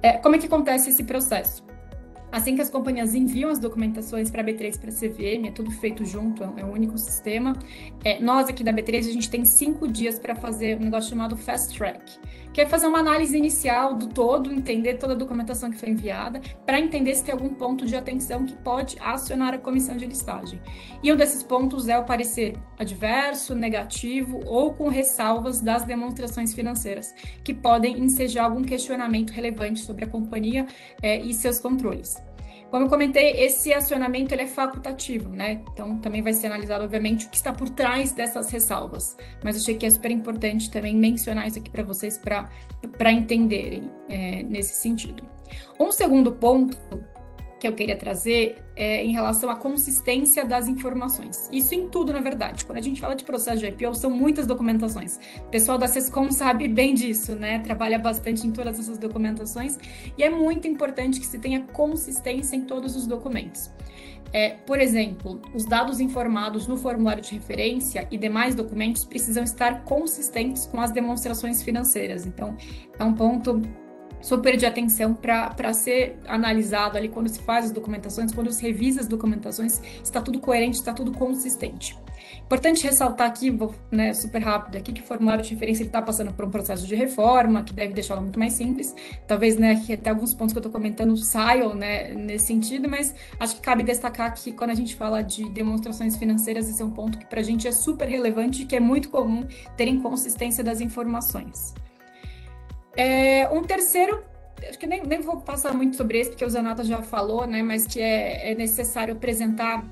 É, 0.02 0.14
como 0.14 0.36
é 0.36 0.40
que 0.40 0.46
acontece 0.46 0.90
esse 0.90 1.04
processo? 1.04 1.64
Assim 2.32 2.56
que 2.56 2.62
as 2.62 2.70
companhias 2.70 3.16
enviam 3.16 3.50
as 3.50 3.58
documentações 3.58 4.30
para 4.30 4.42
a 4.42 4.46
B3 4.46 4.80
para 4.80 4.90
a 4.90 4.94
CVM, 4.94 5.48
é 5.48 5.52
tudo 5.52 5.72
feito 5.72 6.06
junto, 6.06 6.44
é 6.44 6.64
um 6.64 6.72
único 6.72 6.96
sistema. 6.98 7.54
É, 8.04 8.22
nós 8.22 8.48
aqui 8.48 8.64
da 8.64 8.72
B3, 8.72 9.00
a 9.00 9.12
gente 9.12 9.30
tem 9.30 9.44
cinco 9.44 9.88
dias 9.88 10.20
para 10.20 10.36
fazer 10.36 10.78
um 10.78 10.84
negócio 10.84 11.10
chamado 11.10 11.36
Fast 11.36 11.76
Track, 11.76 12.20
que 12.54 12.62
é 12.62 12.66
fazer 12.66 12.88
uma 12.88 13.00
análise 13.00 13.38
inicial 13.38 13.94
do 13.94 14.08
todo, 14.08 14.52
entender 14.52 14.96
toda 14.96 15.14
a 15.14 15.16
documentação 15.16 15.70
que 15.70 15.78
foi 15.78 15.90
enviada, 15.90 16.42
para 16.66 16.80
entender 16.80 17.16
se 17.16 17.24
tem 17.24 17.34
algum 17.34 17.54
ponto 17.54 17.86
de 17.86 17.96
atenção 17.96 18.46
que 18.46 18.56
pode 18.58 18.98
acionar 19.00 19.54
a 19.54 19.58
comissão 19.58 19.96
de 19.96 20.06
listagem. 20.06 20.62
E 21.04 21.12
um 21.12 21.16
desses 21.16 21.44
pontos 21.44 21.88
é 21.88 21.98
o 21.98 22.06
parecer 22.06 22.58
adverso, 22.78 23.56
negativo 23.56 24.42
ou 24.46 24.74
com 24.74 24.90
ressalvas 24.90 25.62
das 25.62 25.84
demonstrações 25.84 26.54
financeiras, 26.54 27.14
que 27.44 27.54
podem 27.54 28.00
ensejar 28.00 28.46
algum 28.46 28.64
questionamento 28.64 29.32
relevante 29.32 29.82
sobre 29.82 30.06
a 30.06 30.08
companhia 30.08 30.66
é, 31.02 31.20
e 31.20 31.34
seus 31.34 31.60
controles. 31.60 32.29
Como 32.70 32.86
eu 32.86 32.90
comentei, 32.90 33.32
esse 33.32 33.74
acionamento 33.74 34.34
ele 34.34 34.44
é 34.44 34.48
facultativo, 34.48 35.30
né? 35.30 35.64
Então 35.74 35.98
também 35.98 36.22
vai 36.22 36.34
ser 36.34 36.48
analisado, 36.48 36.84
obviamente, 36.84 37.26
o 37.26 37.30
que 37.30 37.38
está 37.38 37.52
por 37.52 37.70
trás 37.70 38.12
dessas 38.12 38.50
ressalvas. 38.50 39.18
Mas 39.44 39.58
achei 39.58 39.76
que 39.76 39.86
é 39.86 39.90
super 39.90 40.12
importante 40.12 40.70
também 40.70 40.96
mencionar 40.96 41.48
isso 41.48 41.58
aqui 41.58 41.70
para 41.70 41.84
vocês 41.84 42.18
para 42.18 43.12
entenderem 43.12 43.90
é, 44.08 44.44
nesse 44.44 44.76
sentido. 44.76 45.24
Um 45.80 45.92
segundo 45.92 46.32
ponto 46.32 46.78
que 47.60 47.68
eu 47.68 47.74
queria 47.74 47.96
trazer 47.96 48.58
é 48.76 49.04
em 49.04 49.12
relação 49.12 49.50
à 49.50 49.56
consistência 49.56 50.46
das 50.46 50.68
informações. 50.68 51.50
Isso 51.52 51.76
em 51.76 51.90
tudo, 51.90 52.14
na 52.14 52.22
verdade. 52.22 52.64
Quando 52.66 52.78
a 52.78 52.82
gente 52.82 53.02
fala 53.02 53.16
de 53.16 53.24
processo 53.24 53.60
de 53.60 53.68
IPO, 53.68 53.94
são 53.94 54.10
muitas 54.10 54.48
documentações. 54.48 55.20
O 55.40 55.50
pessoal 55.50 55.78
da 55.78 55.88
SESCOM 55.88 56.32
sabe 56.32 56.68
bem 56.68 56.94
disso, 56.94 57.36
né? 57.36 57.60
Trabalha 57.60 58.00
bastante 58.00 58.48
em 58.48 58.52
todas 58.52 58.80
essas 58.80 58.98
documentações 58.98 59.78
e 60.18 60.24
é 60.24 60.30
muito 60.30 60.68
importante 60.68 61.20
que 61.20 61.26
se 61.26 61.38
tenha 61.38 61.62
consistência 61.62 62.56
em 62.56 62.62
todos 62.62 62.96
os 62.96 63.06
documentos. 63.06 63.70
É, 64.32 64.50
por 64.50 64.80
exemplo, 64.80 65.42
os 65.56 65.66
dados 65.66 66.00
informados 66.00 66.68
no 66.68 66.78
formulário 66.78 67.22
de 67.22 67.34
referência 67.34 68.08
e 68.12 68.18
demais 68.18 68.54
documentos 68.54 69.04
precisam 69.04 69.44
estar 69.44 69.84
consistentes 69.84 70.68
com 70.68 70.80
as 70.80 70.92
demonstrações 70.92 71.64
financeiras. 71.64 72.26
Então, 72.26 72.56
é 72.98 73.04
um 73.04 73.14
ponto 73.14 73.62
super 74.22 74.58
de 74.58 74.66
atenção 74.66 75.14
para 75.14 75.74
ser 75.74 76.18
analisado 76.28 76.98
ali 76.98 77.10
quando 77.10 77.30
se 77.30 77.40
faz 77.40 77.66
as 77.66 77.72
documentações, 77.72 78.34
quando 78.34 78.52
se 78.52 78.62
revisa 78.62 79.02
as 79.02 79.08
documentações, 79.08 79.82
está 80.04 80.22
tudo 80.22 80.40
coerente, 80.40 80.78
está 80.78 80.94
tudo 80.94 81.12
consistente. 81.12 81.98
Importante 82.44 82.84
ressaltar 82.84 83.28
aqui, 83.28 83.50
vou, 83.50 83.74
né, 83.92 84.14
super 84.14 84.42
rápido 84.42 84.76
aqui, 84.76 84.92
que 84.92 85.02
o 85.02 85.04
formulário 85.04 85.44
de 85.44 85.54
referência 85.54 85.84
está 85.84 86.02
passando 86.02 86.34
por 86.34 86.46
um 86.46 86.50
processo 86.50 86.86
de 86.86 86.96
reforma, 86.96 87.64
que 87.64 87.74
deve 87.74 87.94
deixá-lo 87.94 88.22
muito 88.22 88.40
mais 88.40 88.54
simples. 88.54 88.94
Talvez, 89.28 89.56
né, 89.56 89.82
até 89.92 90.10
alguns 90.10 90.34
pontos 90.34 90.54
que 90.54 90.58
eu 90.58 90.62
estou 90.62 90.72
comentando 90.72 91.16
saiam, 91.16 91.76
né, 91.76 92.14
nesse 92.14 92.48
sentido, 92.48 92.90
mas 92.90 93.14
acho 93.40 93.56
que 93.56 93.62
cabe 93.62 93.84
destacar 93.84 94.34
que 94.34 94.52
quando 94.52 94.72
a 94.72 94.76
gente 94.76 94.96
fala 94.96 95.22
de 95.22 95.48
demonstrações 95.52 96.18
financeiras, 96.18 96.68
esse 96.70 96.82
é 96.82 96.86
um 96.86 96.92
ponto 96.92 97.18
que 97.18 97.26
para 97.26 97.40
a 97.40 97.44
gente 97.44 97.68
é 97.68 97.72
super 97.72 98.08
relevante 98.08 98.64
e 98.64 98.66
que 98.66 98.76
é 98.76 98.80
muito 98.80 99.10
comum 99.10 99.46
ter 99.78 99.88
inconsistência 99.88 100.64
das 100.64 100.82
informações. 100.82 101.74
É, 102.96 103.48
um 103.50 103.64
terceiro, 103.64 104.24
acho 104.68 104.78
que 104.78 104.88
nem, 104.88 105.04
nem 105.04 105.22
vou 105.22 105.38
passar 105.42 105.74
muito 105.74 105.96
sobre 105.96 106.20
esse, 106.20 106.32
porque 106.32 106.46
o 106.46 106.50
Zanata 106.50 106.84
já 106.84 107.02
falou, 107.02 107.46
né, 107.48 107.62
mas 107.64 107.86
que 107.86 108.00
é, 108.00 108.52
é 108.52 108.56
necessário 108.56 109.14
apresentar 109.14 109.84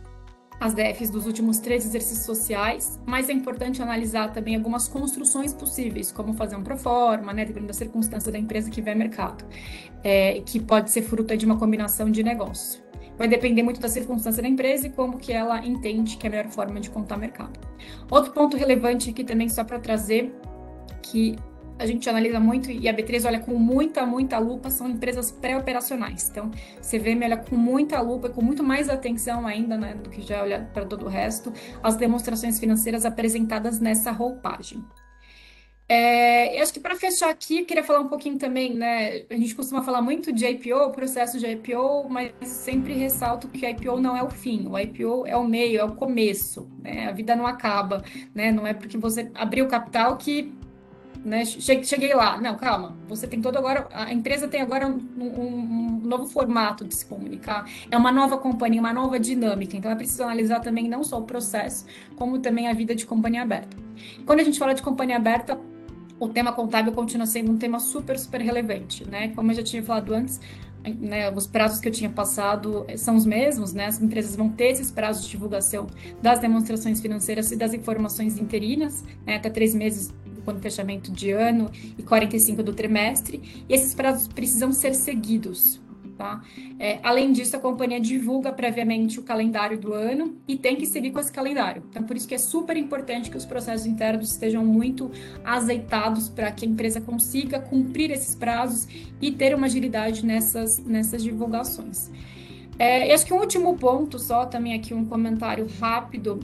as 0.60 0.74
DFs 0.74 1.12
dos 1.12 1.26
últimos 1.28 1.60
três 1.60 1.86
exercícios 1.86 2.26
sociais, 2.26 3.00
mas 3.06 3.30
é 3.30 3.34
importante 3.34 3.82
analisar 3.82 4.34
também 4.34 4.56
algumas 4.56 4.88
construções 4.88 5.54
possíveis, 5.54 6.12
como 6.12 6.34
fazer 6.34 6.56
um 6.56 6.64
proforma, 6.64 7.32
né, 7.32 7.46
dependendo 7.46 7.68
da 7.68 7.74
circunstância 7.74 8.32
da 8.32 8.40
empresa 8.40 8.70
que 8.70 8.82
vê 8.82 8.96
mercado, 8.96 9.46
é, 10.04 10.42
que 10.42 10.60
pode 10.60 10.90
ser 10.90 11.04
fruto 11.04 11.38
de 11.38 11.46
uma 11.46 11.58
combinação 11.58 12.10
de 12.10 12.24
negócios. 12.24 12.84
Vai 13.18 13.28
depender 13.28 13.64
muito 13.64 13.80
da 13.80 13.90
circunstância 13.90 14.42
da 14.42 14.48
empresa 14.48 14.88
e 14.88 14.90
como 14.92 15.18
que 15.18 15.34
ela 15.34 15.66
entende 15.66 16.18
que 16.18 16.28
é 16.28 16.30
a 16.30 16.32
melhor 16.32 16.52
forma 16.52 16.80
de 16.80 16.90
contar 16.90 17.18
mercado. 17.18 17.60
Outro 18.12 18.32
ponto 18.32 18.56
relevante 18.58 19.10
aqui 19.10 19.24
também, 19.24 19.50
só 19.50 19.64
para 19.64 19.80
trazer, 19.80 20.34
que 21.02 21.36
a 21.80 21.86
gente 21.86 22.10
analisa 22.10 22.40
muito 22.40 22.72
e 22.72 22.88
a 22.88 22.94
B3 22.94 23.26
olha 23.26 23.40
com 23.40 23.54
muita, 23.56 24.06
muita 24.06 24.38
lupa, 24.40 24.70
são 24.70 24.90
empresas 24.90 25.32
pré-operacionais. 25.32 26.30
Então, 26.30 26.52
vê 27.00 27.18
olha 27.24 27.38
com 27.38 27.56
muita 27.56 28.00
lupa, 28.02 28.30
com 28.30 28.42
muito 28.42 28.64
mais 28.64 28.90
atenção 28.90 29.46
ainda 29.46 29.78
né, 29.78 29.94
do 29.96 30.10
que 30.10 30.22
já 30.22 30.42
olha 30.42 30.70
para 30.74 30.86
todo 30.86 31.06
o 31.06 31.10
resto, 31.10 31.54
as 31.84 31.96
demonstrações 31.96 32.60
financeiras 32.60 33.06
apresentadas 33.06 33.80
nessa 33.80 34.12
roupagem. 34.12 34.84
É, 35.90 36.62
acho 36.62 36.74
que 36.74 36.82
para 36.82 36.98
fechar 36.98 37.30
aqui, 37.30 37.60
eu 37.60 37.66
queria 37.66 37.84
falar 37.84 38.02
um 38.02 38.10
pouquinho 38.10 38.38
também, 38.38 38.74
né? 38.74 39.24
A 39.30 39.36
gente 39.36 39.56
costuma 39.56 39.82
falar 39.82 40.02
muito 40.02 40.34
de 40.34 40.46
IPO, 40.46 40.92
processo 40.92 41.40
de 41.40 41.48
IPO, 41.48 42.10
mas 42.10 42.34
sempre 42.42 42.94
ressalto 42.94 43.48
que 43.48 43.66
IPO 43.66 43.98
não 43.98 44.16
é 44.18 44.22
o 44.22 44.30
fim, 44.30 44.68
o 44.68 44.78
IPO 44.78 45.26
é 45.26 45.38
o 45.38 45.46
meio, 45.46 45.80
é 45.80 45.84
o 45.86 45.96
começo, 45.96 46.70
né? 46.82 47.08
A 47.08 47.14
vida 47.14 47.38
não 47.38 47.48
acaba, 47.48 48.04
né? 48.36 48.52
Não 48.52 48.68
é 48.68 48.74
porque 48.74 48.98
você 48.98 49.32
abriu 49.34 49.66
capital 49.68 50.18
que 50.18 50.54
né? 51.24 51.46
Cheguei 51.46 52.14
lá, 52.14 52.40
não, 52.40 52.56
calma. 52.56 52.96
Você 53.08 53.28
tem 53.28 53.42
todo 53.42 53.58
agora, 53.58 53.88
a 53.92 54.14
empresa 54.14 54.48
tem 54.48 54.62
agora 54.62 54.88
um, 54.88 55.00
um, 55.18 55.42
um, 55.42 56.02
novo 56.04 56.26
formato 56.28 56.86
de 56.86 56.96
se 56.96 57.06
comunicar. 57.06 57.70
É 57.90 57.98
uma 57.98 58.12
nova 58.12 58.38
companhia, 58.38 58.80
uma 58.80 58.94
nova 58.94 59.20
dinâmica. 59.20 59.76
Então 59.76 59.92
é 59.92 59.96
preciso 59.96 60.24
analisar 60.24 60.60
também 60.60 60.88
não 60.88 61.04
só 61.04 61.20
o 61.20 61.24
processo, 61.24 61.86
como 62.16 62.40
também 62.40 62.68
a 62.68 62.74
vida 62.74 62.96
de 62.96 63.06
companhia 63.06 63.42
aberta. 63.42 63.76
Quando 64.26 64.40
a 64.40 64.44
gente 64.44 64.60
fala 64.60 64.74
de 64.74 64.82
companhia 64.82 65.18
aberta, 65.18 65.60
o 66.20 66.28
tema 66.28 66.52
contábil 66.52 66.92
continua 66.94 67.28
sendo 67.28 67.52
um 67.52 67.58
tema 67.58 67.80
super, 67.80 68.18
super 68.18 68.42
relevante, 68.42 69.08
né? 69.08 69.30
Como 69.30 69.52
eu 69.52 69.56
já 69.56 69.64
tinha 69.64 69.84
falado 69.84 70.14
antes, 70.14 70.40
né, 70.84 71.30
os 71.32 71.46
prazos 71.46 71.80
que 71.80 71.88
eu 71.88 71.92
tinha 71.92 72.10
passado 72.10 72.86
são 72.96 73.16
os 73.16 73.26
mesmos, 73.26 73.74
né? 73.74 73.86
As 73.86 74.02
empresas 74.02 74.36
vão 74.36 74.50
ter 74.50 74.72
esses 74.72 74.92
prazos 74.92 75.26
de 75.26 75.32
divulgação 75.32 75.88
das 76.22 76.40
demonstrações 76.40 77.00
financeiras 77.02 77.52
e 77.52 77.56
das 77.56 77.74
informações 77.74 78.38
interinas, 78.38 79.04
né, 79.26 79.36
até 79.36 79.50
três 79.50 79.76
meses 79.76 80.14
quando 80.48 80.62
fechamento 80.62 81.12
de 81.12 81.30
ano 81.32 81.70
e 81.98 82.04
45 82.04 82.64
do 82.64 82.72
trimestre, 82.72 83.66
e 83.68 83.74
esses 83.74 83.94
prazos 83.94 84.30
precisam 84.30 84.72
ser 84.72 84.96
seguidos. 84.96 85.82
Tá? 86.18 86.42
É, 86.80 87.00
além 87.04 87.34
disso, 87.34 87.58
a 87.58 87.60
companhia 87.60 88.00
divulga 88.00 88.54
previamente 88.54 89.20
o 89.20 89.24
calendário 89.24 89.78
do 89.78 89.94
ano 89.94 90.38
e 90.48 90.58
tem 90.58 90.78
que 90.78 90.86
seguir 90.86 91.12
com 91.12 91.20
esse 91.20 91.32
calendário. 91.32 91.84
Então, 91.90 92.02
por 92.04 92.16
isso 92.16 92.26
que 92.26 92.34
é 92.34 92.38
super 92.38 92.78
importante 92.78 93.30
que 93.30 93.36
os 93.36 93.46
processos 93.46 93.86
internos 93.86 94.32
estejam 94.32 94.66
muito 94.66 95.12
azeitados 95.44 96.30
para 96.30 96.50
que 96.50 96.66
a 96.66 96.68
empresa 96.68 97.02
consiga 97.02 97.60
cumprir 97.60 98.10
esses 98.10 98.34
prazos 98.34 98.88
e 99.22 99.32
ter 99.34 99.54
uma 99.54 99.68
agilidade 99.68 100.26
nessas, 100.26 100.80
nessas 100.80 101.22
divulgações. 101.22 102.10
É, 102.80 103.14
acho 103.14 103.26
que 103.26 103.34
um 103.34 103.40
último 103.40 103.76
ponto, 103.78 104.18
só 104.18 104.46
também 104.46 104.74
aqui 104.74 104.94
um 104.94 105.04
comentário 105.04 105.68
rápido, 105.80 106.40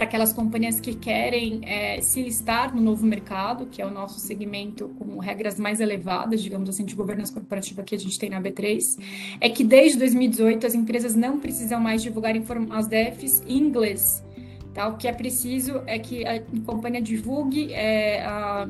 para 0.00 0.06
aquelas 0.06 0.32
companhias 0.32 0.80
que 0.80 0.94
querem 0.94 1.60
é, 1.62 2.00
se 2.00 2.22
listar 2.22 2.74
no 2.74 2.80
novo 2.80 3.04
mercado, 3.04 3.66
que 3.66 3.82
é 3.82 3.86
o 3.86 3.90
nosso 3.90 4.18
segmento 4.18 4.88
com 4.98 5.18
regras 5.18 5.60
mais 5.60 5.78
elevadas, 5.78 6.42
digamos 6.42 6.70
assim, 6.70 6.86
de 6.86 6.94
governança 6.94 7.34
corporativa 7.34 7.82
que 7.82 7.94
a 7.94 7.98
gente 7.98 8.18
tem 8.18 8.30
na 8.30 8.40
B3, 8.40 8.98
é 9.42 9.50
que 9.50 9.62
desde 9.62 9.98
2018 9.98 10.66
as 10.66 10.74
empresas 10.74 11.14
não 11.14 11.38
precisam 11.38 11.78
mais 11.78 12.00
divulgar 12.02 12.34
as 12.70 12.86
DEFs 12.86 13.42
em 13.46 13.58
inglês. 13.58 14.24
Tá? 14.72 14.88
O 14.88 14.96
que 14.96 15.06
é 15.06 15.12
preciso 15.12 15.82
é 15.86 15.98
que 15.98 16.26
a 16.26 16.40
companhia 16.64 17.02
divulgue 17.02 17.70
é, 17.70 18.24
a 18.24 18.66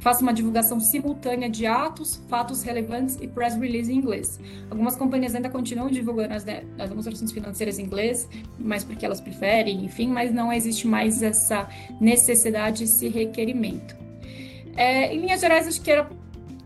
faça 0.00 0.22
uma 0.22 0.32
divulgação 0.32 0.78
simultânea 0.80 1.48
de 1.48 1.66
atos, 1.66 2.22
fatos 2.28 2.62
relevantes 2.62 3.16
e 3.20 3.26
press 3.26 3.54
release 3.56 3.92
em 3.92 3.96
inglês. 3.96 4.38
Algumas 4.70 4.96
companhias 4.96 5.34
ainda 5.34 5.48
continuam 5.48 5.88
divulgando 5.88 6.34
as, 6.34 6.44
né, 6.44 6.62
as 6.78 6.88
demonstrações 6.88 7.32
financeiras 7.32 7.78
em 7.78 7.84
inglês, 7.84 8.28
mas 8.58 8.84
porque 8.84 9.04
elas 9.04 9.20
preferem, 9.20 9.84
enfim, 9.84 10.08
mas 10.08 10.32
não 10.32 10.52
existe 10.52 10.86
mais 10.86 11.22
essa 11.22 11.68
necessidade, 12.00 12.84
esse 12.84 13.08
requerimento. 13.08 13.96
É, 14.76 15.12
em 15.12 15.20
linhas 15.20 15.40
gerais, 15.40 15.66
acho 15.66 15.80
que 15.80 15.90
era 15.90 16.08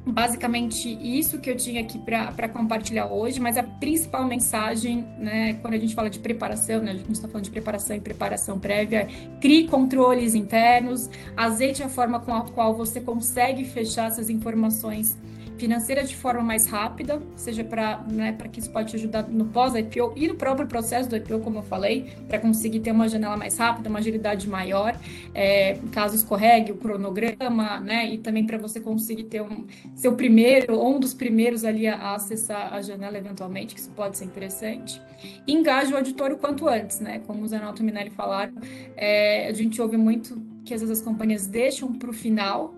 basicamente 0.04 0.88
isso 1.00 1.38
que 1.38 1.48
eu 1.48 1.56
tinha 1.56 1.80
aqui 1.80 1.98
para 1.98 2.48
compartilhar 2.48 3.06
hoje, 3.06 3.40
mas 3.40 3.56
a 3.56 3.62
principal 3.62 4.24
mensagem, 4.26 5.06
né, 5.18 5.54
quando 5.54 5.74
a 5.74 5.78
gente 5.78 5.94
fala 5.94 6.10
de 6.10 6.18
preparação, 6.18 6.82
né, 6.82 6.90
a 6.90 6.94
gente 6.94 7.12
está 7.12 7.28
falando 7.28 7.44
de 7.44 7.50
preparação 7.50 7.96
e 7.96 8.00
preparação 8.00 8.58
prévia, 8.58 9.06
crie 9.40 9.68
controles 9.68 10.34
internos, 10.34 11.08
azeite 11.36 11.82
a 11.82 11.88
forma 11.88 12.18
com 12.20 12.34
a 12.34 12.42
qual 12.42 12.74
você 12.74 13.00
consegue 13.00 13.64
fechar 13.64 14.08
essas 14.08 14.28
informações 14.28 15.16
financeira 15.62 16.02
de 16.02 16.16
forma 16.16 16.42
mais 16.42 16.66
rápida, 16.66 17.22
seja 17.36 17.62
para 17.62 17.98
né, 18.10 18.36
que 18.50 18.58
isso 18.58 18.68
pode 18.68 18.90
te 18.90 18.96
ajudar 18.96 19.28
no 19.28 19.44
pós-IPO 19.44 20.12
e 20.16 20.26
no 20.26 20.34
próprio 20.34 20.66
processo 20.66 21.08
do 21.08 21.14
IPO, 21.14 21.38
como 21.38 21.58
eu 21.58 21.62
falei, 21.62 22.12
para 22.26 22.40
conseguir 22.40 22.80
ter 22.80 22.90
uma 22.90 23.08
janela 23.08 23.36
mais 23.36 23.56
rápida, 23.56 23.88
uma 23.88 24.00
agilidade 24.00 24.48
maior, 24.48 24.98
é, 25.32 25.78
caso 25.92 26.16
escorregue 26.16 26.72
o 26.72 26.76
cronograma, 26.76 27.78
né, 27.78 28.12
e 28.12 28.18
também 28.18 28.44
para 28.44 28.58
você 28.58 28.80
conseguir 28.80 29.24
ter 29.24 29.40
um 29.40 29.64
seu 29.94 30.16
primeiro 30.16 30.76
ou 30.76 30.96
um 30.96 30.98
dos 30.98 31.14
primeiros 31.14 31.64
ali 31.64 31.86
a, 31.86 31.94
a 31.94 32.14
acessar 32.16 32.74
a 32.74 32.82
janela 32.82 33.16
eventualmente, 33.16 33.72
que 33.72 33.80
isso 33.80 33.90
pode 33.90 34.18
ser 34.18 34.24
interessante. 34.24 35.00
Engaje 35.46 35.92
o 35.92 35.96
auditor 35.96 36.32
o 36.32 36.38
quanto 36.38 36.68
antes, 36.68 36.98
né, 36.98 37.20
como 37.24 37.44
o 37.44 37.46
Zanalto 37.46 37.84
Minelli 37.84 38.10
falaram, 38.10 38.54
é, 38.96 39.46
a 39.46 39.52
gente 39.52 39.80
ouve 39.80 39.96
muito 39.96 40.42
que 40.64 40.74
às 40.74 40.80
vezes 40.80 40.98
as 40.98 41.04
companhias 41.04 41.46
deixam 41.46 41.92
para 41.92 42.10
o 42.10 42.12
final 42.12 42.74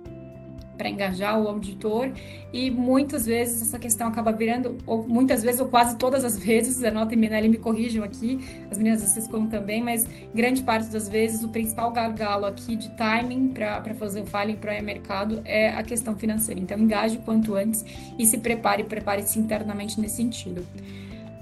para 0.77 0.89
engajar 0.89 1.41
o 1.41 1.49
auditor 1.49 2.11
e 2.53 2.71
muitas 2.71 3.27
vezes 3.27 3.63
essa 3.63 3.79
questão 3.79 4.09
acaba 4.09 4.33
virando, 4.33 4.79
ou 4.87 5.07
muitas 5.07 5.43
vezes, 5.43 5.61
ou 5.61 5.69
quase 5.69 5.97
todas 5.97 6.25
as 6.25 6.39
vezes, 6.43 6.83
a 6.83 6.91
nota 6.91 7.15
e 7.15 7.17
Minelli 7.17 7.49
me 7.49 7.59
corrijam 7.59 8.05
aqui, 8.05 8.39
as 8.71 8.79
meninas 8.79 9.15
como 9.29 9.49
também, 9.49 9.83
mas 9.83 10.07
grande 10.35 10.63
parte 10.63 10.89
das 10.89 11.09
vezes 11.09 11.43
o 11.43 11.49
principal 11.49 11.91
gargalo 11.93 12.47
aqui 12.47 12.77
de 12.77 12.91
timing 12.97 13.49
para 13.49 13.95
fazer 13.95 14.23
o 14.23 14.27
filing 14.27 14.57
para 14.57 14.79
o 14.79 14.83
mercado 14.85 15.41
é 15.45 15.69
a 15.69 15.83
questão 15.83 16.17
financeira. 16.17 16.61
Então 16.61 16.79
engaje 16.79 17.19
quanto 17.19 17.55
antes 17.55 17.85
e 18.19 18.27
se 18.27 18.39
prepare, 18.39 18.85
prepare-se 18.85 19.39
internamente 19.39 20.01
nesse 20.01 20.17
sentido. 20.17 20.67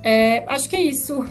É, 0.03 0.45
acho 0.49 0.69
que 0.69 0.77
é 0.77 0.83
isso. 0.83 1.25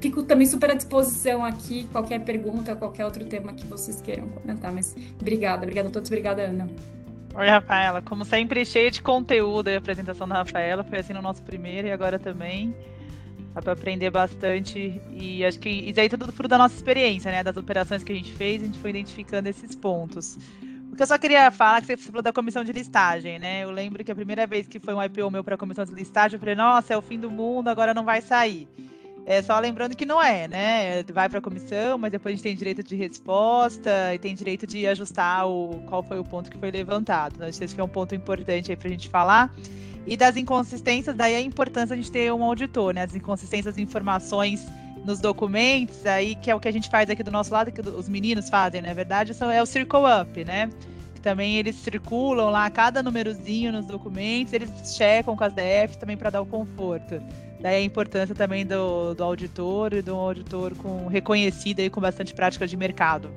Fico 0.00 0.22
também 0.22 0.46
super 0.46 0.70
à 0.70 0.74
disposição 0.74 1.44
aqui, 1.44 1.88
qualquer 1.90 2.20
pergunta, 2.20 2.76
qualquer 2.76 3.04
outro 3.04 3.24
tema 3.24 3.52
que 3.52 3.66
vocês 3.66 4.00
queiram 4.00 4.28
comentar. 4.28 4.72
Mas 4.72 4.94
obrigada, 5.20 5.62
obrigada 5.62 5.88
a 5.88 5.90
todos, 5.90 6.08
obrigada, 6.10 6.42
Ana. 6.42 6.68
Oi, 7.38 7.48
Rafaela. 7.50 8.00
Como 8.00 8.24
sempre, 8.24 8.64
cheia 8.64 8.90
de 8.90 9.02
conteúdo 9.02 9.68
a 9.68 9.76
apresentação 9.76 10.26
da 10.26 10.36
Rafaela. 10.36 10.82
Foi 10.82 11.00
assim 11.00 11.12
no 11.12 11.20
nosso 11.20 11.42
primeiro 11.42 11.86
e 11.86 11.92
agora 11.92 12.18
também. 12.18 12.74
Dá 13.52 13.60
para 13.60 13.74
aprender 13.74 14.08
bastante. 14.08 14.98
E 15.10 15.44
acho 15.44 15.58
que 15.58 15.68
isso 15.68 16.00
aí 16.00 16.06
é 16.06 16.08
tudo 16.08 16.32
fruto 16.32 16.48
da 16.48 16.56
nossa 16.56 16.74
experiência, 16.74 17.30
né? 17.30 17.44
Das 17.44 17.54
operações 17.54 18.02
que 18.02 18.10
a 18.10 18.14
gente 18.14 18.32
fez, 18.32 18.62
a 18.62 18.64
gente 18.64 18.78
foi 18.78 18.88
identificando 18.88 19.50
esses 19.50 19.76
pontos. 19.76 20.38
O 20.90 20.96
que 20.96 21.02
eu 21.02 21.06
só 21.06 21.18
queria 21.18 21.50
falar 21.50 21.82
que 21.82 21.88
você 21.88 21.96
falou 21.98 22.22
da 22.22 22.32
comissão 22.32 22.64
de 22.64 22.72
listagem, 22.72 23.38
né? 23.38 23.64
Eu 23.64 23.70
lembro 23.70 24.02
que 24.02 24.10
a 24.10 24.14
primeira 24.14 24.46
vez 24.46 24.66
que 24.66 24.80
foi 24.80 24.94
um 24.94 25.02
IPO 25.02 25.30
meu 25.30 25.44
para 25.44 25.56
a 25.56 25.58
comissão 25.58 25.84
de 25.84 25.92
listagem, 25.92 26.36
eu 26.36 26.40
falei, 26.40 26.54
nossa, 26.54 26.94
é 26.94 26.96
o 26.96 27.02
fim 27.02 27.20
do 27.20 27.30
mundo, 27.30 27.68
agora 27.68 27.92
não 27.92 28.02
vai 28.02 28.22
sair. 28.22 28.66
É 29.28 29.42
só 29.42 29.58
lembrando 29.58 29.96
que 29.96 30.06
não 30.06 30.22
é, 30.22 30.46
né? 30.46 31.02
Vai 31.12 31.28
para 31.28 31.40
a 31.40 31.42
comissão, 31.42 31.98
mas 31.98 32.12
depois 32.12 32.32
a 32.32 32.36
gente 32.36 32.44
tem 32.44 32.54
direito 32.54 32.80
de 32.80 32.94
resposta 32.94 34.14
e 34.14 34.18
tem 34.20 34.32
direito 34.36 34.68
de 34.68 34.86
ajustar 34.86 35.48
o 35.48 35.82
qual 35.88 36.00
foi 36.00 36.20
o 36.20 36.24
ponto 36.24 36.48
que 36.48 36.56
foi 36.56 36.70
levantado. 36.70 37.32
Então, 37.34 37.48
acho 37.48 37.58
que 37.58 37.64
esse 37.64 37.78
é 37.78 37.82
um 37.82 37.88
ponto 37.88 38.14
importante 38.14 38.70
aí 38.70 38.76
para 38.76 38.86
a 38.86 38.90
gente 38.90 39.08
falar. 39.08 39.52
E 40.06 40.16
das 40.16 40.36
inconsistências, 40.36 41.16
daí 41.16 41.34
a 41.34 41.40
importância 41.40 41.88
de 41.88 41.94
a 41.94 41.96
gente 41.96 42.12
ter 42.12 42.32
um 42.32 42.44
auditor, 42.44 42.94
né? 42.94 43.02
As 43.02 43.16
inconsistências 43.16 43.76
informações 43.76 44.64
nos 45.04 45.18
documentos, 45.18 46.06
aí 46.06 46.36
que 46.36 46.48
é 46.48 46.54
o 46.54 46.60
que 46.60 46.68
a 46.68 46.72
gente 46.72 46.88
faz 46.88 47.10
aqui 47.10 47.24
do 47.24 47.30
nosso 47.32 47.52
lado, 47.52 47.72
que 47.72 47.80
os 47.80 48.08
meninos 48.08 48.48
fazem, 48.48 48.80
na 48.80 48.94
verdade, 48.94 49.34
são, 49.34 49.50
é 49.50 49.60
o 49.60 49.66
Circle 49.66 50.02
Up, 50.20 50.44
né? 50.44 50.70
Também 51.20 51.56
eles 51.56 51.74
circulam 51.74 52.50
lá 52.50 52.70
cada 52.70 53.02
númerozinho 53.02 53.72
nos 53.72 53.86
documentos, 53.86 54.52
eles 54.52 54.70
checam 54.96 55.36
com 55.36 55.42
as 55.42 55.52
DFs 55.52 55.96
também 55.96 56.16
para 56.16 56.30
dar 56.30 56.40
o 56.40 56.46
conforto. 56.46 57.20
Daí 57.60 57.76
a 57.76 57.82
importância 57.82 58.34
também 58.34 58.66
do, 58.66 59.14
do 59.14 59.24
auditor 59.24 59.94
e 59.94 60.02
do 60.02 60.14
auditor 60.14 60.74
com 60.76 61.06
reconhecido 61.06 61.80
e 61.80 61.90
com 61.90 62.00
bastante 62.00 62.34
prática 62.34 62.66
de 62.66 62.76
mercado 62.76 63.30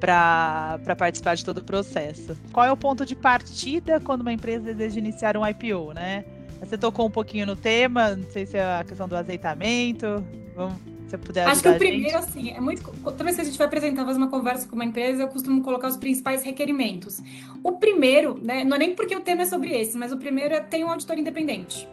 para 0.00 0.78
participar 0.96 1.34
de 1.34 1.44
todo 1.44 1.58
o 1.58 1.64
processo. 1.64 2.36
Qual 2.52 2.66
é 2.66 2.72
o 2.72 2.76
ponto 2.76 3.06
de 3.06 3.14
partida 3.14 4.00
quando 4.00 4.20
uma 4.20 4.32
empresa 4.32 4.74
deseja 4.74 4.98
iniciar 4.98 5.36
um 5.36 5.46
IPO, 5.46 5.92
né? 5.94 6.24
Você 6.60 6.76
tocou 6.76 7.06
um 7.06 7.10
pouquinho 7.10 7.46
no 7.46 7.56
tema, 7.56 8.16
não 8.16 8.30
sei 8.30 8.46
se 8.46 8.56
é 8.56 8.78
a 8.80 8.84
questão 8.84 9.06
do 9.06 9.16
azeitamento. 9.16 10.24
Vamos, 10.54 10.76
se 11.08 11.16
puder 11.18 11.46
Acho 11.46 11.62
que 11.62 11.68
o 11.68 11.78
primeiro, 11.78 12.16
assim, 12.16 12.50
é 12.50 12.60
muito. 12.60 12.82
Toda 13.02 13.24
vez 13.24 13.36
que 13.36 13.42
a 13.42 13.44
gente 13.44 13.58
vai 13.58 13.66
apresentar, 13.66 14.04
fazer 14.04 14.18
uma 14.18 14.30
conversa 14.30 14.66
com 14.66 14.74
uma 14.74 14.84
empresa, 14.84 15.22
eu 15.22 15.28
costumo 15.28 15.62
colocar 15.62 15.88
os 15.88 15.96
principais 15.96 16.42
requerimentos. 16.42 17.22
O 17.62 17.72
primeiro, 17.72 18.40
né, 18.42 18.64
não 18.64 18.76
é 18.76 18.78
nem 18.78 18.94
porque 18.94 19.14
o 19.14 19.20
tema 19.20 19.42
é 19.42 19.46
sobre 19.46 19.70
esse, 19.70 19.96
mas 19.96 20.12
o 20.12 20.16
primeiro 20.16 20.54
é 20.54 20.60
ter 20.60 20.82
um 20.84 20.90
auditor 20.90 21.18
independente. 21.18 21.88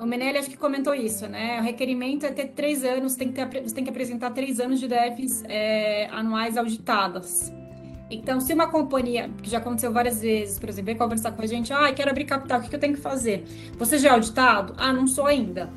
O 0.00 0.06
Menelli 0.06 0.38
acho 0.38 0.48
que 0.48 0.56
comentou 0.56 0.94
isso, 0.94 1.28
né? 1.28 1.60
O 1.60 1.62
requerimento 1.62 2.24
é 2.24 2.30
ter 2.30 2.48
três 2.48 2.84
anos, 2.84 3.16
tem 3.16 3.30
que 3.30 3.34
ter, 3.34 3.62
você 3.62 3.74
tem 3.74 3.84
que 3.84 3.90
apresentar 3.90 4.30
três 4.30 4.58
anos 4.58 4.80
de 4.80 4.88
DEFs 4.88 5.44
é, 5.46 6.06
anuais 6.06 6.56
auditadas. 6.56 7.52
Então, 8.10 8.40
se 8.40 8.52
uma 8.54 8.68
companhia, 8.68 9.30
que 9.42 9.50
já 9.50 9.58
aconteceu 9.58 9.92
várias 9.92 10.22
vezes, 10.22 10.58
por 10.58 10.68
exemplo, 10.68 10.86
vem 10.86 10.96
conversar 10.96 11.32
com 11.32 11.42
a 11.42 11.46
gente, 11.46 11.72
ah, 11.72 11.92
quero 11.92 12.10
abrir 12.10 12.24
capital, 12.24 12.60
o 12.60 12.62
que 12.62 12.74
eu 12.74 12.80
tenho 12.80 12.94
que 12.94 13.00
fazer? 13.00 13.44
Você 13.78 13.98
já 13.98 14.08
é 14.08 14.12
auditado? 14.12 14.74
Ah, 14.78 14.92
não 14.92 15.06
sou 15.06 15.26
ainda. 15.26 15.70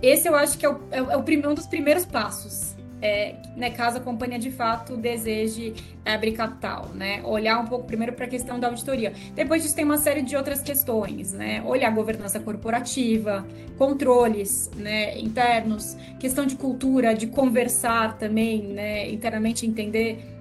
Esse 0.00 0.28
eu 0.28 0.34
acho 0.34 0.56
que 0.56 0.64
é, 0.64 0.70
o, 0.70 0.80
é, 0.90 0.98
é 0.98 1.16
o, 1.16 1.50
um 1.50 1.54
dos 1.54 1.66
primeiros 1.66 2.06
passos 2.06 2.69
é, 3.02 3.34
né, 3.56 3.70
caso 3.70 3.98
a 3.98 4.00
companhia 4.00 4.38
de 4.38 4.50
fato 4.50 4.96
deseje 4.96 5.74
abrir 6.04 6.32
capital, 6.32 6.88
né? 6.94 7.22
Olhar 7.24 7.58
um 7.58 7.66
pouco 7.66 7.86
primeiro 7.86 8.12
para 8.12 8.26
a 8.26 8.28
questão 8.28 8.58
da 8.58 8.68
auditoria. 8.68 9.12
Depois 9.34 9.62
disso 9.62 9.74
tem 9.74 9.84
uma 9.84 9.98
série 9.98 10.22
de 10.22 10.36
outras 10.36 10.60
questões, 10.60 11.32
né? 11.32 11.62
Olhar 11.64 11.88
a 11.88 11.90
governança 11.90 12.40
corporativa, 12.40 13.46
controles, 13.78 14.70
né, 14.76 15.18
internos, 15.18 15.96
questão 16.18 16.44
de 16.44 16.56
cultura, 16.56 17.14
de 17.14 17.26
conversar 17.26 18.18
também, 18.18 18.62
né, 18.62 19.10
internamente 19.10 19.66
entender 19.66 20.39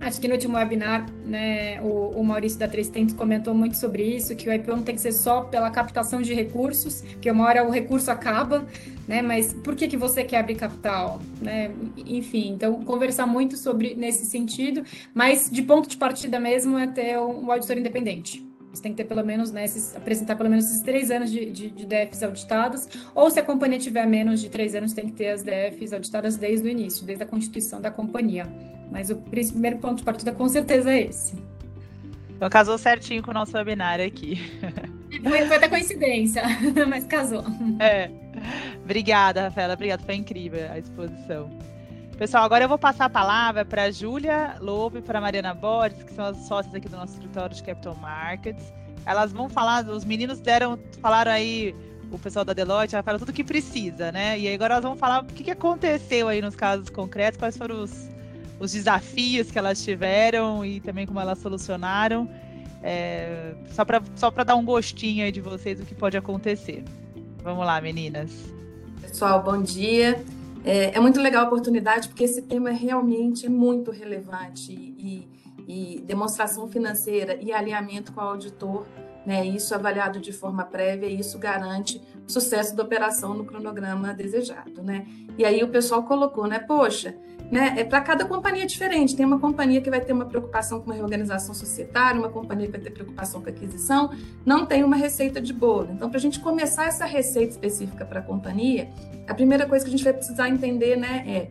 Acho 0.00 0.20
que 0.20 0.28
no 0.28 0.34
último 0.34 0.56
webinar, 0.56 1.06
né, 1.24 1.80
o, 1.82 2.20
o 2.20 2.24
Maurício 2.24 2.58
da 2.58 2.68
Três 2.68 2.88
Tentos 2.88 3.14
comentou 3.14 3.52
muito 3.52 3.76
sobre 3.76 4.04
isso, 4.04 4.34
que 4.36 4.48
o 4.48 4.52
IPO 4.52 4.76
não 4.76 4.82
tem 4.82 4.94
que 4.94 5.00
ser 5.00 5.12
só 5.12 5.42
pela 5.42 5.70
captação 5.70 6.22
de 6.22 6.32
recursos, 6.32 7.02
que 7.20 7.28
uma 7.30 7.44
hora 7.44 7.66
o 7.66 7.70
recurso 7.70 8.08
acaba, 8.10 8.64
né, 9.08 9.22
mas 9.22 9.52
por 9.52 9.74
que, 9.74 9.88
que 9.88 9.96
você 9.96 10.22
quer 10.22 10.38
abrir 10.38 10.54
capital? 10.54 11.20
Né? 11.42 11.72
Enfim, 11.96 12.52
então 12.52 12.82
conversar 12.84 13.26
muito 13.26 13.56
sobre 13.56 13.96
nesse 13.96 14.24
sentido, 14.24 14.84
mas 15.12 15.50
de 15.50 15.62
ponto 15.62 15.88
de 15.88 15.96
partida 15.96 16.38
mesmo 16.38 16.78
é 16.78 16.86
ter 16.86 17.18
um, 17.18 17.50
auditor 17.50 17.76
independente. 17.76 18.46
Você 18.72 18.82
tem 18.82 18.92
que 18.92 18.98
ter 18.98 19.08
pelo 19.08 19.24
menos, 19.26 19.50
né, 19.50 19.64
esses, 19.64 19.96
apresentar 19.96 20.36
pelo 20.36 20.48
menos 20.48 20.66
esses 20.66 20.82
três 20.82 21.10
anos 21.10 21.32
de, 21.32 21.50
de, 21.50 21.70
de 21.70 21.86
DFs 21.86 22.22
auditadas, 22.22 22.88
ou 23.16 23.28
se 23.30 23.40
a 23.40 23.42
companhia 23.42 23.80
tiver 23.80 24.06
menos 24.06 24.40
de 24.40 24.48
três 24.48 24.76
anos, 24.76 24.92
tem 24.92 25.06
que 25.06 25.12
ter 25.12 25.30
as 25.30 25.42
DFs 25.42 25.92
auditadas 25.92 26.36
desde 26.36 26.68
o 26.68 26.70
início, 26.70 27.04
desde 27.04 27.24
a 27.24 27.26
constituição 27.26 27.80
da 27.80 27.90
companhia. 27.90 28.46
Mas 28.90 29.10
o 29.10 29.16
primeiro 29.16 29.78
ponto 29.78 29.96
de 29.96 30.02
partida 30.02 30.32
com 30.32 30.48
certeza 30.48 30.92
é 30.92 31.02
esse. 31.02 31.36
Então 32.30 32.48
casou 32.48 32.78
certinho 32.78 33.22
com 33.22 33.30
o 33.32 33.34
nosso 33.34 33.56
webinar 33.56 34.00
aqui. 34.00 34.40
Foi, 35.22 35.46
foi 35.46 35.56
até 35.56 35.68
coincidência, 35.68 36.42
mas 36.86 37.06
casou. 37.06 37.42
É. 37.80 38.10
Obrigada, 38.84 39.44
Rafaela. 39.44 39.72
Obrigada, 39.72 40.02
foi 40.04 40.14
incrível 40.14 40.70
a 40.70 40.78
exposição. 40.78 41.50
Pessoal, 42.18 42.44
agora 42.44 42.64
eu 42.64 42.68
vou 42.68 42.78
passar 42.78 43.06
a 43.06 43.10
palavra 43.10 43.64
para 43.64 43.84
a 43.84 43.90
Júlia 43.90 44.56
Lobo 44.60 44.98
e 44.98 45.02
para 45.02 45.18
a 45.18 45.22
Mariana 45.22 45.54
Borges, 45.54 46.02
que 46.02 46.12
são 46.12 46.26
as 46.26 46.36
sócias 46.46 46.74
aqui 46.74 46.88
do 46.88 46.96
nosso 46.96 47.14
escritório 47.14 47.56
de 47.56 47.62
Capital 47.62 47.94
Markets. 47.96 48.72
Elas 49.06 49.32
vão 49.32 49.48
falar, 49.48 49.88
os 49.88 50.04
meninos 50.04 50.40
deram, 50.40 50.78
falaram 51.00 51.32
aí, 51.32 51.74
o 52.10 52.18
pessoal 52.18 52.44
da 52.44 52.52
Deloitte, 52.52 52.94
ela 52.94 53.02
fala 53.02 53.18
tudo 53.18 53.30
o 53.30 53.32
que 53.32 53.44
precisa, 53.44 54.12
né? 54.12 54.38
E 54.38 54.52
agora 54.52 54.74
elas 54.74 54.84
vão 54.84 54.96
falar 54.96 55.22
o 55.22 55.24
que 55.26 55.50
aconteceu 55.50 56.28
aí 56.28 56.42
nos 56.42 56.54
casos 56.54 56.90
concretos, 56.90 57.38
quais 57.38 57.56
foram 57.56 57.82
os, 57.82 58.10
os 58.58 58.72
desafios 58.72 59.50
que 59.50 59.58
elas 59.58 59.82
tiveram 59.82 60.64
e 60.64 60.80
também 60.80 61.06
como 61.06 61.20
elas 61.20 61.38
solucionaram. 61.38 62.28
É, 62.82 63.54
só 63.72 63.84
para 63.84 64.02
só 64.14 64.30
dar 64.30 64.54
um 64.54 64.64
gostinho 64.64 65.24
aí 65.24 65.32
de 65.32 65.40
vocês 65.40 65.78
do 65.78 65.86
que 65.86 65.94
pode 65.94 66.16
acontecer. 66.16 66.84
Vamos 67.42 67.66
lá, 67.66 67.80
meninas. 67.80 68.30
Pessoal, 69.00 69.42
bom 69.42 69.60
dia. 69.60 70.24
É, 70.64 70.96
é 70.96 71.00
muito 71.00 71.20
legal 71.20 71.44
a 71.44 71.46
oportunidade, 71.46 72.08
porque 72.08 72.24
esse 72.24 72.42
tema 72.42 72.70
realmente 72.70 73.46
é 73.46 73.48
muito 73.48 73.90
relevante 73.90 74.72
e, 74.72 75.28
e 75.66 76.02
demonstração 76.04 76.68
financeira 76.68 77.38
e 77.40 77.52
alinhamento 77.52 78.12
com 78.12 78.20
o 78.20 78.24
auditor, 78.24 78.86
né, 79.24 79.46
isso 79.46 79.74
avaliado 79.74 80.18
de 80.20 80.32
forma 80.32 80.64
prévia, 80.64 81.06
isso 81.06 81.38
garante 81.38 82.00
sucesso 82.26 82.74
da 82.74 82.82
operação 82.82 83.34
no 83.34 83.44
cronograma 83.44 84.12
desejado. 84.14 84.82
Né? 84.82 85.06
E 85.36 85.44
aí 85.44 85.62
o 85.62 85.68
pessoal 85.68 86.02
colocou, 86.02 86.46
né, 86.46 86.58
poxa, 86.58 87.14
né? 87.50 87.74
É 87.78 87.84
para 87.84 88.00
cada 88.00 88.24
companhia 88.24 88.66
diferente. 88.66 89.16
Tem 89.16 89.24
uma 89.24 89.38
companhia 89.38 89.80
que 89.80 89.90
vai 89.90 90.00
ter 90.00 90.12
uma 90.12 90.26
preocupação 90.26 90.80
com 90.80 90.86
uma 90.86 90.94
reorganização 90.94 91.54
societária, 91.54 92.18
uma 92.18 92.28
companhia 92.28 92.66
que 92.66 92.72
vai 92.72 92.80
ter 92.80 92.90
preocupação 92.90 93.42
com 93.42 93.48
aquisição. 93.48 94.10
Não 94.44 94.66
tem 94.66 94.84
uma 94.84 94.96
receita 94.96 95.40
de 95.40 95.52
bolo. 95.52 95.88
Então, 95.92 96.08
para 96.08 96.18
a 96.18 96.20
gente 96.20 96.40
começar 96.40 96.86
essa 96.86 97.04
receita 97.04 97.52
específica 97.52 98.04
para 98.04 98.20
a 98.20 98.22
companhia, 98.22 98.88
a 99.26 99.34
primeira 99.34 99.66
coisa 99.66 99.84
que 99.84 99.88
a 99.88 99.96
gente 99.96 100.04
vai 100.04 100.12
precisar 100.12 100.48
entender, 100.48 100.96
né, 100.96 101.24
é 101.26 101.48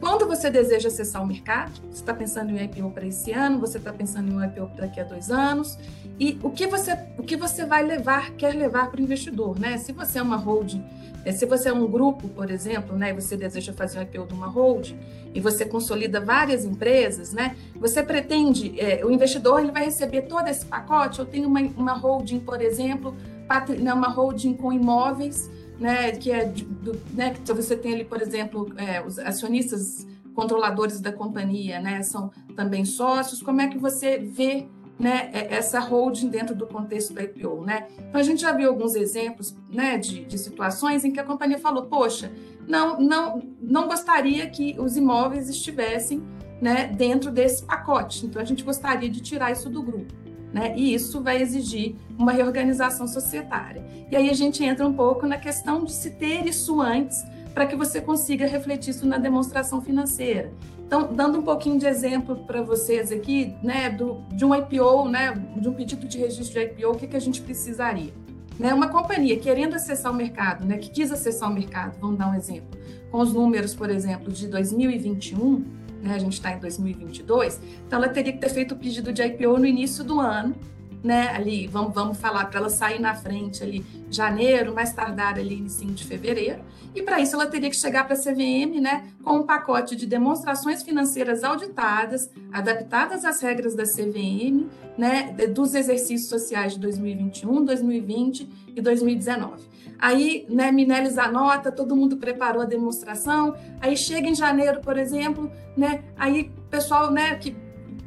quando 0.00 0.26
você 0.26 0.50
deseja 0.50 0.88
acessar 0.88 1.22
o 1.22 1.26
mercado, 1.26 1.72
você 1.90 2.00
está 2.00 2.12
pensando 2.12 2.50
em 2.50 2.54
um 2.54 2.62
IPO 2.62 2.90
para 2.90 3.06
esse 3.06 3.32
ano, 3.32 3.58
você 3.58 3.78
está 3.78 3.92
pensando 3.92 4.30
em 4.30 4.34
um 4.34 4.44
IPO 4.44 4.70
daqui 4.76 5.00
a 5.00 5.04
dois 5.04 5.30
anos, 5.30 5.78
e 6.18 6.38
o 6.42 6.50
que 6.50 6.66
você, 6.66 6.96
o 7.18 7.22
que 7.22 7.36
você 7.36 7.64
vai 7.64 7.82
levar, 7.82 8.30
quer 8.32 8.54
levar 8.54 8.90
para 8.90 9.00
o 9.00 9.02
investidor, 9.02 9.58
né? 9.58 9.78
Se 9.78 9.92
você 9.92 10.18
é 10.18 10.22
uma 10.22 10.36
holding, 10.36 10.84
é, 11.24 11.32
se 11.32 11.44
você 11.46 11.70
é 11.70 11.72
um 11.72 11.86
grupo, 11.90 12.28
por 12.28 12.50
exemplo, 12.50 12.96
né, 12.96 13.10
e 13.10 13.12
você 13.14 13.36
deseja 13.36 13.72
fazer 13.72 13.98
um 13.98 14.02
IPO 14.02 14.26
de 14.26 14.34
uma 14.34 14.46
holding, 14.46 14.98
e 15.34 15.40
você 15.40 15.64
consolida 15.64 16.20
várias 16.20 16.64
empresas, 16.64 17.32
né? 17.32 17.56
Você 17.76 18.02
pretende, 18.02 18.78
é, 18.78 19.04
o 19.04 19.10
investidor 19.10 19.60
ele 19.60 19.72
vai 19.72 19.84
receber 19.86 20.22
todo 20.22 20.46
esse 20.46 20.64
pacote. 20.64 21.18
Eu 21.18 21.26
tenho 21.26 21.48
uma, 21.48 21.60
uma 21.60 21.92
holding, 21.92 22.38
por 22.38 22.62
exemplo, 22.62 23.16
né, 23.80 23.92
uma 23.92 24.08
holding 24.08 24.54
com 24.54 24.72
imóveis, 24.72 25.50
né, 25.80 26.12
que 26.12 26.30
é 26.30 26.44
do, 26.44 27.00
né, 27.12 27.34
que 27.34 27.52
você 27.52 27.76
tem 27.76 27.94
ali, 27.94 28.04
por 28.04 28.22
exemplo, 28.22 28.72
é, 28.76 29.04
os 29.04 29.18
acionistas 29.18 30.06
controladores 30.34 31.00
da 31.00 31.12
companhia, 31.12 31.80
né, 31.80 32.02
são 32.02 32.30
também 32.54 32.84
sócios. 32.84 33.42
Como 33.42 33.60
é 33.60 33.66
que 33.66 33.78
você 33.78 34.18
vê 34.18 34.68
né, 34.98 35.30
essa 35.32 35.80
holding 35.80 36.28
dentro 36.28 36.54
do 36.54 36.66
contexto 36.66 37.12
do 37.12 37.20
IPO, 37.20 37.64
né? 37.64 37.88
Então 37.98 38.20
a 38.20 38.24
gente 38.24 38.40
já 38.40 38.52
viu 38.52 38.68
alguns 38.68 38.94
exemplos, 38.94 39.56
né, 39.68 39.98
de, 39.98 40.24
de 40.24 40.38
situações 40.38 41.04
em 41.04 41.10
que 41.10 41.18
a 41.18 41.24
companhia 41.24 41.58
falou, 41.58 41.86
poxa, 41.86 42.32
não, 42.66 42.98
não, 43.00 43.42
não 43.60 43.88
gostaria 43.88 44.48
que 44.48 44.76
os 44.78 44.96
imóveis 44.96 45.48
estivessem, 45.48 46.22
né, 46.60 46.86
dentro 46.86 47.30
desse 47.30 47.64
pacote. 47.64 48.24
Então 48.24 48.40
a 48.40 48.44
gente 48.44 48.62
gostaria 48.62 49.08
de 49.08 49.20
tirar 49.20 49.50
isso 49.50 49.68
do 49.68 49.82
grupo. 49.82 50.14
Né? 50.52 50.72
E 50.76 50.94
isso 50.94 51.20
vai 51.20 51.42
exigir 51.42 51.96
uma 52.16 52.30
reorganização 52.30 53.08
societária. 53.08 53.84
E 54.08 54.14
aí 54.14 54.30
a 54.30 54.34
gente 54.34 54.62
entra 54.62 54.86
um 54.86 54.92
pouco 54.92 55.26
na 55.26 55.36
questão 55.36 55.82
de 55.82 55.92
se 55.92 56.10
ter 56.10 56.46
isso 56.46 56.80
antes 56.80 57.24
para 57.54 57.66
que 57.66 57.76
você 57.76 58.00
consiga 58.00 58.46
refletir 58.46 58.90
isso 58.90 59.06
na 59.06 59.16
demonstração 59.16 59.80
financeira. 59.80 60.52
Então, 60.86 61.12
dando 61.14 61.38
um 61.38 61.42
pouquinho 61.42 61.78
de 61.78 61.86
exemplo 61.86 62.36
para 62.36 62.60
vocês 62.60 63.10
aqui, 63.12 63.54
né, 63.62 63.88
do, 63.88 64.22
de 64.32 64.44
um 64.44 64.54
IPO, 64.54 65.08
né, 65.08 65.32
de 65.56 65.68
um 65.68 65.72
pedido 65.72 66.06
de 66.06 66.18
registro 66.18 66.60
de 66.60 66.66
IPO, 66.66 66.90
o 66.90 66.94
que, 66.96 67.06
que 67.06 67.16
a 67.16 67.20
gente 67.20 67.40
precisaria? 67.40 68.12
Né, 68.58 68.74
uma 68.74 68.88
companhia 68.88 69.38
querendo 69.38 69.74
acessar 69.74 70.12
o 70.12 70.14
mercado, 70.14 70.66
né, 70.66 70.76
que 70.76 70.90
quis 70.90 71.10
acessar 71.10 71.50
o 71.50 71.54
mercado, 71.54 71.98
vamos 72.00 72.18
dar 72.18 72.30
um 72.30 72.34
exemplo, 72.34 72.78
com 73.10 73.18
os 73.18 73.32
números, 73.32 73.74
por 73.74 73.88
exemplo, 73.88 74.30
de 74.32 74.46
2021, 74.46 75.64
né, 76.02 76.14
a 76.14 76.18
gente 76.18 76.34
está 76.34 76.52
em 76.52 76.58
2022, 76.58 77.60
então 77.86 77.98
ela 77.98 78.08
teria 78.08 78.32
que 78.32 78.38
ter 78.38 78.50
feito 78.50 78.74
o 78.74 78.76
pedido 78.76 79.12
de 79.12 79.22
IPO 79.22 79.58
no 79.58 79.66
início 79.66 80.04
do 80.04 80.20
ano, 80.20 80.54
né, 81.04 81.28
ali, 81.34 81.66
vamos, 81.66 81.92
vamos 81.92 82.18
falar, 82.18 82.46
para 82.46 82.60
ela 82.60 82.70
sair 82.70 82.98
na 82.98 83.14
frente 83.14 83.62
ali, 83.62 83.84
janeiro, 84.10 84.74
mais 84.74 84.90
tardar 84.94 85.38
ali, 85.38 85.58
início 85.58 85.86
de 85.86 86.02
fevereiro, 86.02 86.62
e 86.94 87.02
para 87.02 87.20
isso 87.20 87.36
ela 87.36 87.46
teria 87.46 87.68
que 87.68 87.76
chegar 87.76 88.04
para 88.04 88.14
a 88.14 88.18
CVM, 88.18 88.80
né, 88.80 89.04
com 89.22 89.36
um 89.38 89.42
pacote 89.42 89.94
de 89.94 90.06
demonstrações 90.06 90.82
financeiras 90.82 91.44
auditadas, 91.44 92.30
adaptadas 92.50 93.24
às 93.26 93.40
regras 93.42 93.74
da 93.74 93.84
CVM, 93.84 94.66
né, 94.96 95.34
dos 95.52 95.74
exercícios 95.74 96.30
sociais 96.30 96.72
de 96.72 96.80
2021, 96.80 97.64
2020 97.64 98.48
e 98.74 98.80
2019. 98.80 99.62
Aí, 99.98 100.46
né, 100.48 100.72
Minelis 100.72 101.18
anota, 101.18 101.70
todo 101.70 101.94
mundo 101.94 102.16
preparou 102.16 102.62
a 102.62 102.64
demonstração, 102.64 103.54
aí 103.80 103.96
chega 103.96 104.28
em 104.28 104.34
janeiro, 104.34 104.80
por 104.80 104.96
exemplo, 104.96 105.50
né, 105.76 106.02
aí 106.16 106.50
pessoal, 106.70 107.10
né, 107.10 107.34
que 107.36 107.63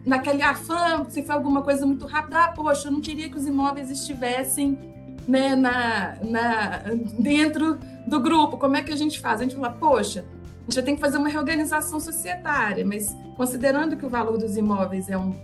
naquele 0.07 0.41
afã, 0.41 1.05
se 1.09 1.21
foi 1.21 1.35
alguma 1.35 1.61
coisa 1.61 1.85
muito 1.85 2.05
rápida, 2.05 2.45
ah, 2.45 2.47
poxa, 2.53 2.87
eu 2.87 2.93
não 2.93 3.01
queria 3.01 3.29
que 3.29 3.37
os 3.37 3.45
imóveis 3.45 3.91
estivessem 3.91 4.79
né, 5.27 5.53
na, 5.53 6.15
na, 6.23 6.81
dentro 7.19 7.77
do 8.07 8.17
grupo. 8.21 8.57
Como 8.57 8.77
é 8.77 8.81
que 8.81 8.93
a 8.93 8.95
gente 8.95 9.19
faz? 9.19 9.41
A 9.41 9.43
gente 9.43 9.55
fala, 9.55 9.71
poxa, 9.73 10.23
a 10.65 10.71
gente 10.71 10.85
tem 10.85 10.95
que 10.95 11.01
fazer 11.01 11.17
uma 11.17 11.27
reorganização 11.27 11.99
societária, 11.99 12.85
mas 12.85 13.13
considerando 13.35 13.97
que 13.97 14.05
o 14.05 14.09
valor 14.09 14.37
dos 14.37 14.55
imóveis 14.55 15.09
é 15.09 15.17
um, 15.17 15.35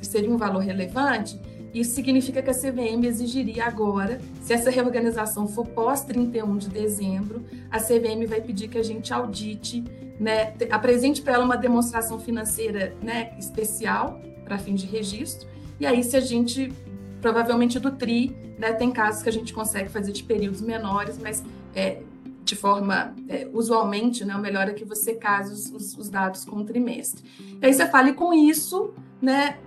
seria 0.00 0.30
um 0.30 0.36
valor 0.36 0.60
relevante, 0.60 1.40
isso 1.74 1.94
significa 1.94 2.42
que 2.42 2.50
a 2.50 2.54
CVM 2.54 3.04
exigiria 3.04 3.64
agora, 3.64 4.20
se 4.42 4.52
essa 4.52 4.70
reorganização 4.70 5.48
for 5.48 5.66
pós 5.66 6.02
31 6.02 6.58
de 6.58 6.68
dezembro, 6.68 7.44
a 7.70 7.78
CVM 7.78 8.26
vai 8.28 8.40
pedir 8.40 8.68
que 8.68 8.78
a 8.78 8.82
gente 8.82 9.12
audite 9.12 9.82
né, 10.20 10.54
apresente 10.70 11.22
para 11.22 11.34
ela 11.34 11.44
uma 11.44 11.56
demonstração 11.56 12.18
financeira 12.20 12.94
né, 13.02 13.32
especial 13.38 14.20
para 14.44 14.58
fim 14.58 14.74
de 14.74 14.86
registro. 14.86 15.48
E 15.80 15.86
aí, 15.86 16.04
se 16.04 16.16
a 16.16 16.20
gente, 16.20 16.72
provavelmente 17.20 17.78
do 17.78 17.90
TRI, 17.90 18.36
né, 18.58 18.72
tem 18.72 18.90
casos 18.90 19.22
que 19.22 19.28
a 19.28 19.32
gente 19.32 19.52
consegue 19.52 19.88
fazer 19.88 20.12
de 20.12 20.22
períodos 20.22 20.60
menores, 20.60 21.18
mas 21.18 21.42
é, 21.74 22.02
de 22.44 22.54
forma, 22.54 23.14
é, 23.28 23.48
usualmente, 23.52 24.24
né, 24.24 24.36
o 24.36 24.40
melhor 24.40 24.68
é 24.68 24.72
que 24.72 24.84
você 24.84 25.14
case 25.14 25.52
os, 25.52 25.96
os, 25.96 26.08
dados 26.08 26.44
com 26.44 26.56
o 26.56 26.64
trimestre. 26.64 27.24
E 27.60 27.66
aí 27.66 27.72
você 27.72 27.86
fale 27.86 28.12
com 28.12 28.32
isso, 28.32 28.92
né, 29.20 29.58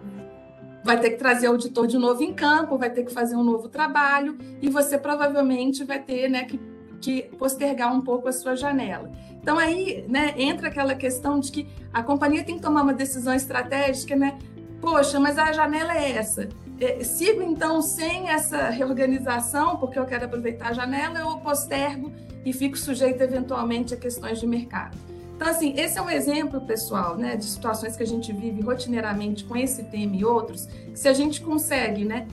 vai 0.86 1.00
ter 1.00 1.10
que 1.10 1.18
trazer 1.18 1.48
o 1.48 1.54
auditor 1.54 1.88
de 1.88 1.98
novo 1.98 2.22
em 2.22 2.32
campo, 2.32 2.78
vai 2.78 2.92
ter 2.92 3.04
que 3.04 3.12
fazer 3.12 3.36
um 3.36 3.44
novo 3.44 3.68
trabalho, 3.68 4.38
e 4.62 4.70
você 4.70 5.00
provavelmente 5.00 5.84
vai 5.84 6.00
ter 6.00 6.30
né, 6.30 6.44
que, 6.44 6.60
que 7.02 7.24
postergar 7.40 7.92
um 7.92 8.02
pouco 8.02 8.28
a 8.28 8.32
sua 8.32 8.56
janela. 8.56 9.12
Então 9.42 9.58
aí, 9.58 10.06
né, 10.08 10.36
entra 10.38 10.68
aquela 10.68 10.94
questão 10.94 11.40
de 11.40 11.52
que 11.52 11.68
a 11.92 12.04
companhia 12.04 12.44
tem 12.44 12.58
que 12.58 12.62
tomar 12.62 12.84
uma 12.84 12.94
decisão 12.94 13.34
estratégica, 13.34 14.16
né? 14.16 14.38
Poxa, 14.80 15.20
mas 15.20 15.40
a 15.40 15.52
janela 15.52 15.98
é 15.98 16.12
essa. 16.12 16.48
É, 16.80 17.04
sigo 17.04 17.42
então 17.42 17.82
sem 17.82 18.30
essa 18.30 18.70
reorganização, 18.70 19.78
porque 19.78 19.98
eu 19.98 20.06
quero 20.06 20.26
aproveitar 20.26 20.70
a 20.70 20.74
janela, 20.74 21.20
eu 21.20 21.38
postergo 21.38 22.12
e 22.46 22.54
fico 22.54 22.78
sujeito 22.78 23.24
eventualmente 23.24 23.96
a 23.96 23.98
questões 23.98 24.40
de 24.40 24.46
mercado. 24.46 24.96
Então, 25.36 25.50
assim, 25.50 25.74
esse 25.78 25.98
é 25.98 26.02
um 26.02 26.10
exemplo, 26.10 26.62
pessoal, 26.62 27.18
né, 27.18 27.36
de 27.36 27.44
situações 27.44 27.98
que 27.98 28.04
a 28.04 28.08
gente 28.08 28.32
vive 28.32 28.62
rotineiramente 28.62 29.44
com 29.44 29.56
esse 29.56 29.84
tema 29.84 30.16
e 30.16 30.24
outros, 30.24 30.66
que 30.66 30.98
se 30.98 31.10
a 31.10 31.14
gente 31.14 31.42
consegue, 31.42 32.06
né, 32.06 32.26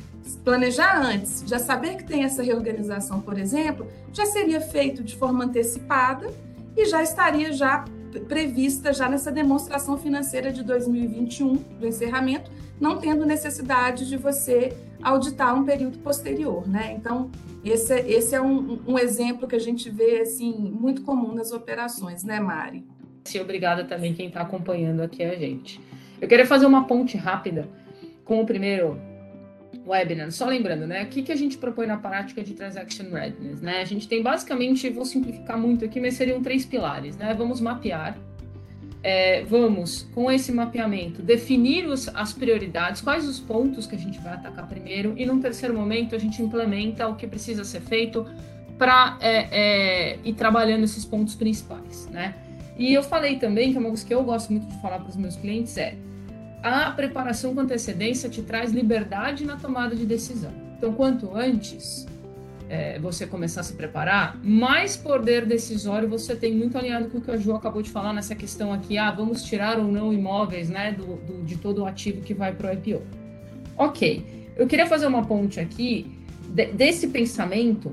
planejar 0.45 1.01
antes, 1.01 1.43
já 1.45 1.59
saber 1.59 1.97
que 1.97 2.05
tem 2.05 2.23
essa 2.23 2.45
reorganização, 2.45 3.21
por 3.21 3.37
exemplo, 3.37 3.89
já 4.13 4.25
seria 4.25 4.61
feito 4.61 5.03
de 5.03 5.17
forma 5.17 5.45
antecipada 5.45 6.33
e 6.77 6.87
já 6.87 7.03
estaria 7.03 7.53
já 7.53 7.85
prevista 8.29 8.93
já 8.93 9.09
nessa 9.09 9.33
demonstração 9.33 9.97
financeira 9.99 10.53
de 10.53 10.63
2021 10.63 11.57
do 11.57 11.87
encerramento, 11.87 12.51
não 12.81 12.99
tendo 12.99 13.27
necessidade 13.27 14.09
de 14.09 14.17
você 14.17 14.77
auditar 15.03 15.55
um 15.55 15.65
período 15.65 15.99
posterior, 15.99 16.69
né? 16.69 16.93
Então 16.93 17.31
esse, 17.65 17.93
é, 17.93 18.11
esse 18.11 18.35
é 18.35 18.41
um, 18.41 18.81
um 18.87 18.99
exemplo 18.99 19.47
que 19.47 19.55
a 19.55 19.61
gente 19.61 19.89
vê 19.89 20.21
assim 20.21 20.53
muito 20.53 21.03
comum 21.03 21.35
nas 21.35 21.53
operações, 21.53 22.25
né, 22.25 22.41
Mari? 22.41 22.85
Sim, 23.25 23.41
obrigada 23.41 23.85
também 23.85 24.15
quem 24.15 24.29
está 24.29 24.41
acompanhando 24.41 25.01
aqui 25.01 25.23
a 25.23 25.37
gente. 25.37 25.81
Eu 26.21 26.29
queria 26.29 26.47
fazer 26.47 26.67
uma 26.67 26.87
ponte 26.87 27.17
rápida 27.17 27.69
com 28.25 28.41
o 28.41 28.47
primeiro 28.47 29.01
webinar. 29.87 30.31
Só 30.31 30.47
lembrando, 30.47 30.87
né? 30.87 31.05
O 31.05 31.07
que, 31.07 31.23
que 31.23 31.33
a 31.33 31.37
gente 31.37 31.59
propõe 31.59 31.87
na 31.87 31.97
prática 31.97 32.43
de 32.43 32.55
Transaction 32.55 33.11
Readiness, 33.11 33.61
né? 33.61 33.81
A 33.81 33.85
gente 33.85 34.09
tem 34.09 34.23
basicamente, 34.23 34.89
vou 34.91 35.05
simplificar 35.05 35.59
muito 35.59 35.85
aqui, 35.85 36.01
mas 36.01 36.15
seriam 36.15 36.43
três 36.43 36.65
pilares, 36.65 37.17
né? 37.17 37.35
Vamos 37.35 37.61
mapear, 37.61 38.17
é, 39.03 39.43
vamos, 39.45 40.09
com 40.15 40.31
esse 40.31 40.53
mapeamento, 40.53 41.23
definir 41.23 41.87
os, 41.87 42.09
as 42.09 42.33
prioridades, 42.33 43.01
quais 43.01 43.29
os 43.29 43.41
pontos 43.41 43.87
que 43.87 43.97
a 43.97 43.99
gente 43.99 44.19
vai 44.21 44.35
atacar 44.35 44.69
primeiro, 44.69 45.15
e 45.17 45.27
num 45.27 45.41
terceiro 45.41 45.75
momento 45.75 46.15
a 46.15 46.19
gente 46.19 46.41
implementa 46.43 47.09
o 47.09 47.17
que 47.17 47.27
precisa 47.27 47.65
ser 47.65 47.81
feito 47.81 48.27
para 48.79 49.17
é, 49.21 49.49
é, 49.51 50.19
ir 50.25 50.35
trabalhando 50.35 50.85
esses 50.85 51.05
pontos 51.05 51.35
principais, 51.35 52.07
né? 52.09 52.35
E 52.77 52.93
eu 52.93 53.03
falei 53.03 53.37
também, 53.37 53.71
que 53.71 53.77
é 53.77 53.81
uma 53.81 53.91
coisa 53.91 54.05
que 54.05 54.15
eu 54.15 54.25
gosto 54.25 54.51
muito 54.53 54.67
de 54.67 54.81
falar 54.81 54.99
para 54.99 55.09
os 55.09 55.17
meus 55.17 55.37
clientes, 55.37 55.77
é 55.77 55.95
a 56.63 56.91
preparação 56.91 57.55
com 57.55 57.61
antecedência 57.61 58.31
te 58.31 58.41
traz 58.43 58.73
liberdade 58.73 59.45
na 59.45 59.57
tomada 59.57 59.95
de 59.95 60.07
decisão. 60.07 60.53
Então, 60.79 60.93
quanto 60.95 61.37
antes 61.37 62.07
é, 62.73 62.99
você 62.99 63.27
começar 63.27 63.61
a 63.61 63.64
se 63.64 63.75
preparar, 63.75 64.41
mais 64.43 64.97
poder 64.97 65.45
decisório 65.45 66.09
você 66.09 66.35
tem, 66.35 66.57
muito 66.57 66.79
alinhado 66.79 67.11
com 67.11 67.18
o 67.18 67.20
que 67.20 67.31
a 67.31 67.37
Ju 67.37 67.53
acabou 67.53 67.83
de 67.83 67.91
falar 67.91 68.14
nessa 68.14 68.35
questão 68.35 68.73
aqui, 68.73 68.97
ah, 68.97 69.11
vamos 69.11 69.45
tirar 69.45 69.79
ou 69.79 69.93
não 69.93 70.11
imóveis 70.11 70.70
né, 70.70 70.91
do, 70.91 71.16
do 71.16 71.45
de 71.45 71.59
todo 71.59 71.83
o 71.83 71.87
ativo 71.87 72.23
que 72.23 72.33
vai 72.33 72.55
para 72.55 72.70
o 72.70 72.73
IPO. 72.73 73.03
Ok, 73.77 74.51
eu 74.57 74.66
queria 74.66 74.87
fazer 74.87 75.07
uma 75.07 75.23
ponte 75.23 75.61
aqui 75.61 76.18
de, 76.49 76.64
desse 76.73 77.09
pensamento 77.09 77.93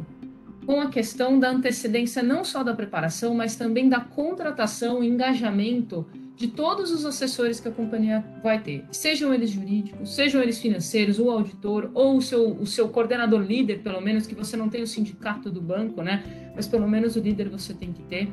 com 0.66 0.80
a 0.80 0.88
questão 0.88 1.38
da 1.38 1.50
antecedência 1.50 2.24
não 2.24 2.46
só 2.46 2.64
da 2.64 2.74
preparação, 2.74 3.34
mas 3.34 3.58
também 3.58 3.90
da 3.90 4.00
contratação 4.00 5.04
e 5.04 5.10
engajamento 5.10 6.08
de 6.40 6.48
todos 6.48 6.90
os 6.90 7.06
assessores 7.06 7.60
que 7.60 7.68
a 7.68 7.72
companhia 7.72 8.24
vai 8.42 8.62
ter, 8.62 8.86
sejam 8.94 9.34
eles 9.34 9.50
jurídicos, 9.50 10.16
sejam 10.16 10.42
eles 10.42 10.58
financeiros, 10.58 11.20
ou 11.20 11.30
auditor, 11.30 11.92
ou 11.94 12.16
o 12.16 12.22
seu, 12.22 12.54
o 12.54 12.66
seu 12.66 12.88
coordenador 12.88 13.42
líder, 13.42 13.80
pelo 13.80 14.00
menos, 14.00 14.26
que 14.26 14.34
você 14.34 14.56
não 14.56 14.70
tem 14.70 14.82
o 14.82 14.88
sindicato 14.88 15.52
do 15.52 15.60
banco, 15.60 16.02
né? 16.02 16.24
Mas 16.56 16.66
pelo 16.66 16.88
menos 16.88 17.18
o 17.18 17.20
líder 17.20 17.50
você 17.50 17.74
tem 17.74 17.92
que 17.92 18.02
ter. 18.04 18.32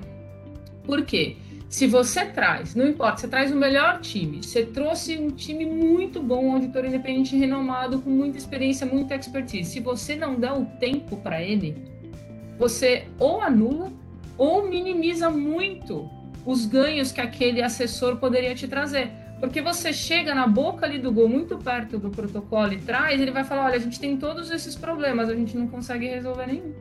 Por 0.85 1.05
quê? 1.05 1.37
Se 1.69 1.89
você 1.89 2.25
traz, 2.27 2.77
não 2.77 2.87
importa, 2.87 3.23
você 3.23 3.27
traz 3.27 3.51
o 3.51 3.57
melhor 3.57 4.01
time, 4.01 4.41
você 4.41 4.65
trouxe 4.65 5.19
um 5.19 5.33
time 5.33 5.67
muito 5.67 6.23
bom, 6.23 6.47
um 6.47 6.53
auditor 6.53 6.85
independente 6.85 7.35
renomado, 7.35 8.01
com 8.01 8.09
muita 8.09 8.39
experiência, 8.39 8.87
muita 8.87 9.17
expertise. 9.17 9.69
Se 9.69 9.81
você 9.81 10.15
não 10.15 10.39
dá 10.39 10.57
o 10.57 10.65
tempo 10.79 11.17
para 11.17 11.43
ele, 11.43 11.77
você 12.57 13.09
ou 13.19 13.41
anula 13.41 13.93
ou 14.39 14.69
minimiza 14.69 15.29
muito 15.29 16.09
os 16.47 16.65
ganhos 16.65 17.11
que 17.11 17.21
aquele 17.21 17.61
assessor 17.61 18.17
poderia 18.17 18.55
te 18.55 18.69
trazer. 18.69 19.11
Porque 19.41 19.61
você 19.61 19.93
chega 19.93 20.35
na 20.35 20.47
boca 20.47 20.87
ali 20.87 20.99
do 20.99 21.13
gol, 21.13 21.29
muito 21.29 21.59
perto 21.59 21.99
do 21.99 22.09
protocolo 22.09 22.73
e 22.73 22.79
traz, 22.79 23.21
ele 23.21 23.33
vai 23.33 23.45
falar: 23.45 23.67
olha, 23.67 23.77
a 23.77 23.81
gente 23.81 24.01
tem 24.01 24.17
todos 24.17 24.51
esses 24.51 24.75
problemas, 24.75 25.29
a 25.29 25.35
gente 25.35 25.57
não 25.57 25.67
consegue 25.67 26.07
resolver 26.07 26.47
nenhum. 26.47 26.73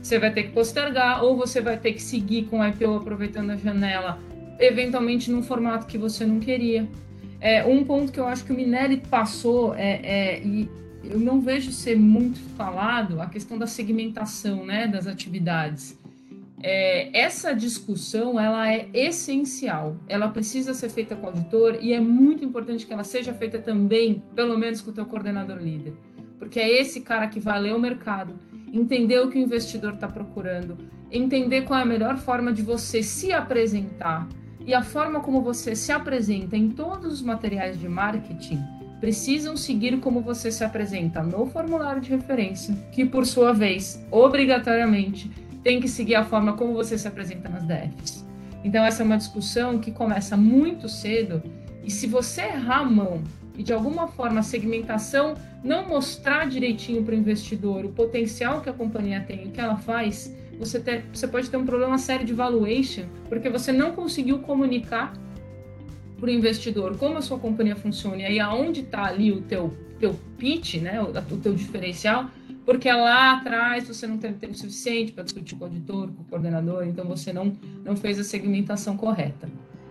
Você 0.00 0.20
vai 0.20 0.32
ter 0.32 0.44
que 0.44 0.50
postergar, 0.50 1.24
ou 1.24 1.36
você 1.36 1.60
vai 1.60 1.76
ter 1.76 1.92
que 1.92 2.02
seguir 2.02 2.44
com 2.44 2.60
o 2.60 2.66
IPO 2.66 2.94
aproveitando 2.94 3.50
a 3.50 3.56
janela, 3.56 4.20
eventualmente 4.60 5.32
num 5.32 5.42
formato 5.42 5.86
que 5.86 5.98
você 5.98 6.24
não 6.24 6.38
queria. 6.38 6.86
É, 7.40 7.64
um 7.64 7.82
ponto 7.82 8.12
que 8.12 8.20
eu 8.20 8.26
acho 8.26 8.44
que 8.44 8.52
o 8.52 8.54
Minelli 8.54 8.98
passou, 8.98 9.74
é, 9.74 10.00
é, 10.02 10.42
e 10.44 10.68
eu 11.02 11.18
não 11.18 11.40
vejo 11.40 11.72
ser 11.72 11.96
muito 11.96 12.38
falado, 12.56 13.20
a 13.20 13.26
questão 13.26 13.58
da 13.58 13.66
segmentação 13.66 14.64
né, 14.64 14.86
das 14.86 15.08
atividades. 15.08 15.98
É, 16.62 17.16
essa 17.18 17.52
discussão 17.52 18.40
ela 18.40 18.72
é 18.72 18.88
essencial, 18.94 19.96
ela 20.08 20.28
precisa 20.28 20.72
ser 20.72 20.88
feita 20.88 21.14
com 21.14 21.26
o 21.26 21.28
auditor 21.28 21.78
e 21.80 21.92
é 21.92 22.00
muito 22.00 22.44
importante 22.44 22.86
que 22.86 22.92
ela 22.92 23.04
seja 23.04 23.34
feita 23.34 23.58
também, 23.58 24.22
pelo 24.34 24.56
menos 24.56 24.80
com 24.80 24.90
o 24.90 24.94
teu 24.94 25.04
coordenador 25.04 25.58
líder, 25.58 25.92
porque 26.38 26.58
é 26.58 26.80
esse 26.80 27.02
cara 27.02 27.26
que 27.26 27.38
vai 27.38 27.60
ler 27.60 27.74
o 27.74 27.78
mercado, 27.78 28.38
entender 28.72 29.20
o 29.20 29.28
que 29.28 29.38
o 29.38 29.42
investidor 29.42 29.94
está 29.94 30.08
procurando, 30.08 30.78
entender 31.10 31.62
qual 31.62 31.78
é 31.78 31.82
a 31.82 31.86
melhor 31.86 32.16
forma 32.16 32.52
de 32.52 32.62
você 32.62 33.02
se 33.02 33.32
apresentar. 33.32 34.26
E 34.66 34.74
a 34.74 34.82
forma 34.82 35.20
como 35.20 35.42
você 35.42 35.76
se 35.76 35.92
apresenta 35.92 36.56
em 36.56 36.70
todos 36.70 37.12
os 37.12 37.22
materiais 37.22 37.78
de 37.78 37.88
marketing 37.88 38.60
precisam 39.00 39.56
seguir 39.56 40.00
como 40.00 40.20
você 40.20 40.50
se 40.50 40.64
apresenta 40.64 41.22
no 41.22 41.46
formulário 41.46 42.00
de 42.00 42.10
referência, 42.10 42.74
que 42.90 43.04
por 43.04 43.26
sua 43.26 43.52
vez, 43.52 44.04
obrigatoriamente, 44.10 45.30
tem 45.66 45.80
que 45.80 45.88
seguir 45.88 46.14
a 46.14 46.24
forma 46.24 46.52
como 46.52 46.74
você 46.74 46.96
se 46.96 47.08
apresenta 47.08 47.48
nas 47.48 47.64
DFs. 47.64 48.24
Então, 48.62 48.84
essa 48.84 49.02
é 49.02 49.04
uma 49.04 49.16
discussão 49.16 49.80
que 49.80 49.90
começa 49.90 50.36
muito 50.36 50.88
cedo, 50.88 51.42
e 51.82 51.90
se 51.90 52.06
você 52.06 52.42
errar 52.42 52.82
a 52.82 52.84
mão 52.84 53.20
e 53.58 53.64
de 53.64 53.72
alguma 53.72 54.06
forma 54.06 54.38
a 54.38 54.42
segmentação 54.44 55.34
não 55.64 55.88
mostrar 55.88 56.46
direitinho 56.46 57.02
para 57.02 57.16
o 57.16 57.18
investidor 57.18 57.84
o 57.84 57.88
potencial 57.88 58.60
que 58.60 58.70
a 58.70 58.72
companhia 58.72 59.24
tem, 59.26 59.48
o 59.48 59.50
que 59.50 59.60
ela 59.60 59.76
faz, 59.76 60.32
você, 60.56 60.78
ter, 60.78 61.04
você 61.12 61.26
pode 61.26 61.50
ter 61.50 61.56
um 61.56 61.66
problema 61.66 61.98
sério 61.98 62.24
de 62.24 62.32
valuation, 62.32 63.06
porque 63.28 63.48
você 63.48 63.72
não 63.72 63.90
conseguiu 63.90 64.38
comunicar 64.38 65.14
para 66.20 66.28
o 66.28 66.30
investidor 66.30 66.96
como 66.96 67.18
a 67.18 67.22
sua 67.22 67.40
companhia 67.40 67.74
funciona 67.74 68.18
e 68.18 68.24
aí 68.24 68.38
aonde 68.38 68.82
está 68.82 69.06
ali 69.06 69.32
o 69.32 69.40
teu, 69.40 69.76
teu 69.98 70.14
pitch, 70.38 70.76
né, 70.76 71.02
o, 71.02 71.06
o 71.08 71.38
teu 71.38 71.54
diferencial, 71.54 72.30
porque 72.66 72.90
lá 72.90 73.38
atrás 73.38 73.86
você 73.86 74.08
não 74.08 74.18
teve 74.18 74.34
tempo 74.34 74.54
suficiente 74.54 75.12
para 75.12 75.22
discutir 75.22 75.54
com 75.54 75.64
o 75.64 75.68
auditor, 75.68 76.08
com 76.08 76.22
o 76.22 76.24
coordenador, 76.24 76.84
então 76.84 77.06
você 77.06 77.32
não, 77.32 77.56
não 77.84 77.96
fez 77.96 78.18
a 78.18 78.24
segmentação 78.24 78.96
correta. 78.96 79.48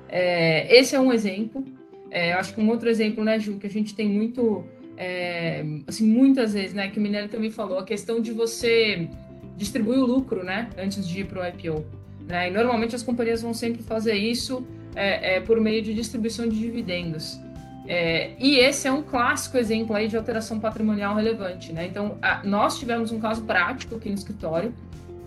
É, 0.10 0.78
esse 0.78 0.94
é 0.94 1.00
um 1.00 1.12
exemplo. 1.12 1.64
É, 2.12 2.34
acho 2.34 2.54
que 2.54 2.60
um 2.60 2.70
outro 2.70 2.90
exemplo, 2.90 3.24
né, 3.24 3.40
Ju, 3.40 3.58
que 3.58 3.66
a 3.66 3.70
gente 3.70 3.96
tem 3.96 4.10
muito, 4.10 4.66
é, 4.98 5.66
assim, 5.88 6.06
muitas 6.06 6.54
vezes, 6.54 6.74
né, 6.74 6.90
que 6.90 7.00
o 7.00 7.02
Minério 7.02 7.30
também 7.30 7.50
falou, 7.50 7.80
a 7.80 7.86
questão 7.86 8.20
de 8.20 8.34
você 8.34 9.10
distribuir 9.56 10.00
o 10.00 10.06
lucro, 10.06 10.44
né, 10.44 10.70
antes 10.78 11.08
de 11.08 11.22
ir 11.22 11.28
para 11.28 11.44
o 11.44 11.48
IPO. 11.48 11.86
Né? 12.28 12.50
E 12.50 12.52
normalmente 12.52 12.94
as 12.94 13.04
companhias 13.04 13.42
vão 13.42 13.54
sempre 13.54 13.84
fazer 13.84 14.16
isso 14.16 14.66
é, 14.96 15.36
é, 15.36 15.40
por 15.40 15.62
meio 15.62 15.82
de 15.82 15.94
distribuição 15.94 16.46
de 16.48 16.60
dividendos. 16.60 17.40
É, 17.88 18.32
e 18.40 18.58
esse 18.58 18.88
é 18.88 18.92
um 18.92 19.04
clássico 19.04 19.58
exemplo 19.58 19.96
aí 19.96 20.08
de 20.08 20.18
alteração 20.18 20.60
patrimonial 20.60 21.16
relevante, 21.16 21.72
né? 21.72 21.86
Então, 21.86 22.18
a, 22.22 22.42
nós 22.44 22.80
tivemos 22.80 23.12
um 23.12 23.20
caso 23.20 23.44
prático 23.44 23.96
aqui 23.96 24.10
no 24.10 24.16
escritório, 24.16 24.74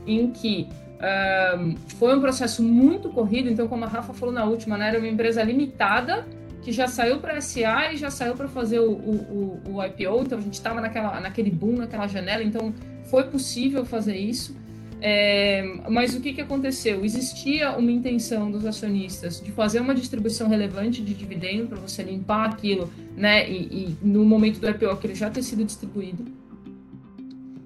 em 0.07 0.31
que 0.31 0.69
um, 0.99 1.77
foi 1.99 2.17
um 2.17 2.21
processo 2.21 2.63
muito 2.63 3.09
corrido, 3.11 3.49
então, 3.49 3.69
como 3.69 3.85
a 3.85 3.89
Rafa 3.89 4.13
falou 4.13 4.35
na 4.35 4.45
última, 4.45 4.77
né, 4.77 4.89
era 4.89 4.99
uma 4.99 5.07
empresa 5.07 5.43
limitada, 5.43 6.27
que 6.63 6.73
já 6.73 6.89
saiu 6.89 7.19
para 7.19 7.41
SA 7.41 7.93
e 7.93 7.97
já 7.97 8.11
saiu 8.11 8.35
para 8.35 8.49
fazer 8.49 8.81
o, 8.81 8.93
o, 8.93 9.61
o, 9.69 9.85
IPO, 9.85 10.23
então 10.23 10.39
a 10.39 10.41
gente 10.41 10.55
estava 10.55 10.81
naquele 10.81 11.51
boom, 11.51 11.77
naquela 11.77 12.07
janela, 12.07 12.43
então 12.43 12.75
foi 13.05 13.25
possível 13.25 13.85
fazer 13.85 14.17
isso. 14.17 14.57
É, 15.01 15.63
mas 15.89 16.15
o 16.15 16.21
que, 16.21 16.33
que 16.33 16.41
aconteceu? 16.41 17.05
Existia 17.05 17.77
uma 17.77 17.91
intenção 17.91 18.51
dos 18.51 18.67
acionistas 18.67 19.41
de 19.41 19.53
fazer 19.53 19.81
uma 19.81 19.95
distribuição 19.95 20.49
relevante 20.49 21.03
de 21.03 21.15
dividendo 21.15 21.69
para 21.69 21.79
você 21.79 22.03
limpar 22.03 22.51
aquilo, 22.51 22.93
né? 23.17 23.49
E, 23.49 23.57
e, 23.57 23.97
no 24.03 24.25
momento 24.25 24.59
do 24.59 24.69
IPO 24.69 24.91
aquilo 24.91 25.15
já 25.15 25.31
ter 25.31 25.43
sido 25.43 25.65
distribuído. 25.65 26.25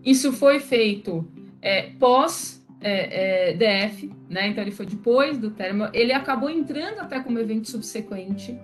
Isso 0.05 0.33
foi 0.33 0.61
feito 0.61 1.27
é, 1.63 1.91
pós 1.99 2.63
é, 2.81 3.51
é 3.51 3.55
DF, 3.55 4.11
né? 4.29 4.49
Então 4.49 4.63
ele 4.63 4.73
foi 4.73 4.85
depois 4.85 5.39
do 5.39 5.51
término. 5.51 5.89
Ele 5.95 6.13
acabou 6.13 6.51
entrando 6.51 7.01
até 7.01 7.21
como 7.21 7.39
evento 7.39 7.71
subsequente 7.71 8.59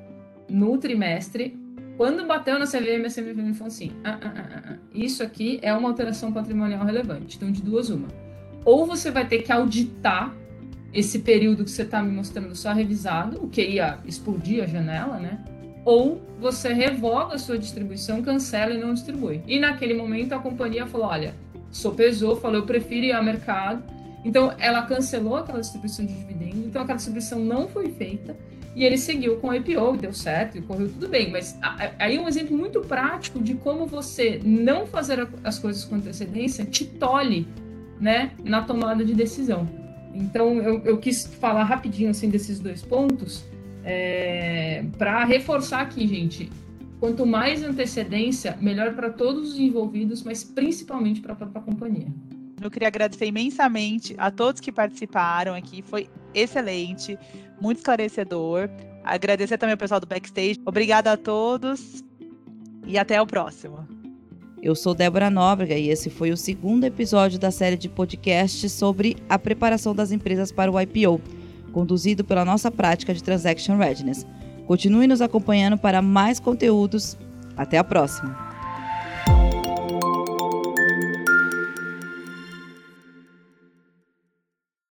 no 0.48 0.76
trimestre. 0.76 1.58
Quando 1.96 2.26
bateu 2.26 2.58
na 2.58 2.66
CVM, 2.66 3.06
a 3.06 3.10
CVM 3.10 3.54
falou 3.54 3.68
assim: 3.68 3.92
ah, 4.04 4.18
ah, 4.22 4.32
ah, 4.36 4.62
ah, 4.72 4.76
isso 4.92 5.22
aqui 5.22 5.58
é 5.62 5.72
uma 5.72 5.88
alteração 5.88 6.32
patrimonial 6.32 6.84
relevante. 6.84 7.36
Então, 7.36 7.50
de 7.50 7.62
duas, 7.62 7.88
uma 7.88 8.08
ou 8.64 8.86
você 8.86 9.10
vai 9.10 9.26
ter 9.26 9.42
que 9.42 9.52
auditar 9.52 10.34
esse 10.92 11.20
período 11.20 11.64
que 11.64 11.70
você 11.70 11.82
está 11.82 12.02
me 12.02 12.10
mostrando 12.10 12.54
só 12.54 12.72
revisado, 12.72 13.42
o 13.42 13.48
que 13.48 13.62
ia 13.62 13.98
explodir 14.04 14.62
a 14.62 14.66
janela, 14.66 15.18
né? 15.18 15.44
Ou 15.84 16.20
você 16.40 16.72
revoga 16.72 17.34
a 17.34 17.38
sua 17.38 17.58
distribuição, 17.58 18.22
cancela 18.22 18.72
e 18.72 18.78
não 18.78 18.94
distribui. 18.94 19.42
E 19.46 19.58
naquele 19.58 19.94
momento 19.94 20.32
a 20.32 20.38
companhia 20.38 20.86
falou: 20.86 21.08
olha, 21.08 21.34
sopesou, 21.70 22.36
falou, 22.36 22.58
eu 22.58 22.66
prefiro 22.66 23.06
ir 23.06 23.12
ao 23.12 23.22
mercado. 23.22 23.82
Então 24.24 24.52
ela 24.58 24.82
cancelou 24.82 25.36
aquela 25.36 25.60
distribuição 25.60 26.04
de 26.04 26.12
dividendos, 26.12 26.66
então 26.66 26.82
aquela 26.82 26.96
distribuição 26.96 27.38
não 27.38 27.68
foi 27.68 27.90
feita 27.90 28.36
e 28.74 28.84
ele 28.84 28.98
seguiu 28.98 29.36
com 29.36 29.48
o 29.48 29.54
IPO, 29.54 29.96
deu 29.96 30.12
certo 30.12 30.58
e 30.58 30.60
correu 30.60 30.88
tudo 30.88 31.08
bem. 31.08 31.30
Mas 31.30 31.58
aí 31.98 32.18
um 32.18 32.28
exemplo 32.28 32.56
muito 32.56 32.80
prático 32.80 33.40
de 33.40 33.54
como 33.54 33.86
você 33.86 34.40
não 34.44 34.86
fazer 34.86 35.26
as 35.42 35.58
coisas 35.58 35.84
com 35.84 35.96
antecedência 35.96 36.64
te 36.64 36.84
tolhe 36.84 37.46
né, 38.00 38.32
na 38.44 38.62
tomada 38.62 39.04
de 39.04 39.14
decisão. 39.14 39.68
Então, 40.14 40.56
eu, 40.56 40.82
eu 40.84 40.98
quis 40.98 41.26
falar 41.26 41.64
rapidinho 41.64 42.10
assim 42.10 42.28
desses 42.28 42.58
dois 42.58 42.82
pontos 42.82 43.44
é, 43.84 44.84
para 44.96 45.24
reforçar 45.24 45.80
aqui, 45.80 46.06
gente. 46.06 46.50
Quanto 47.00 47.24
mais 47.24 47.62
antecedência, 47.62 48.56
melhor 48.60 48.94
para 48.94 49.10
todos 49.10 49.52
os 49.52 49.58
envolvidos, 49.58 50.22
mas 50.22 50.42
principalmente 50.42 51.20
para 51.20 51.32
a 51.32 51.36
própria 51.36 51.62
companhia. 51.62 52.08
Eu 52.60 52.70
queria 52.70 52.88
agradecer 52.88 53.26
imensamente 53.26 54.16
a 54.18 54.32
todos 54.32 54.60
que 54.60 54.72
participaram 54.72 55.54
aqui, 55.54 55.80
foi 55.80 56.10
excelente, 56.34 57.16
muito 57.60 57.78
esclarecedor. 57.78 58.68
Agradecer 59.04 59.56
também 59.56 59.72
ao 59.72 59.78
pessoal 59.78 60.00
do 60.00 60.06
backstage. 60.06 60.60
Obrigada 60.66 61.12
a 61.12 61.16
todos 61.16 62.04
e 62.84 62.98
até 62.98 63.22
o 63.22 63.26
próximo. 63.26 63.97
Eu 64.60 64.74
sou 64.74 64.92
Débora 64.92 65.30
Nóbrega 65.30 65.76
e 65.76 65.88
esse 65.88 66.10
foi 66.10 66.32
o 66.32 66.36
segundo 66.36 66.84
episódio 66.84 67.38
da 67.38 67.50
série 67.50 67.76
de 67.76 67.88
podcasts 67.88 68.72
sobre 68.72 69.16
a 69.28 69.38
preparação 69.38 69.94
das 69.94 70.10
empresas 70.10 70.50
para 70.50 70.70
o 70.70 70.80
IPO, 70.80 71.20
conduzido 71.72 72.24
pela 72.24 72.44
nossa 72.44 72.70
prática 72.70 73.14
de 73.14 73.22
Transaction 73.22 73.76
Readiness. 73.76 74.26
Continue 74.66 75.06
nos 75.06 75.22
acompanhando 75.22 75.78
para 75.78 76.02
mais 76.02 76.40
conteúdos. 76.40 77.16
Até 77.56 77.78
a 77.78 77.84
próxima! 77.84 78.47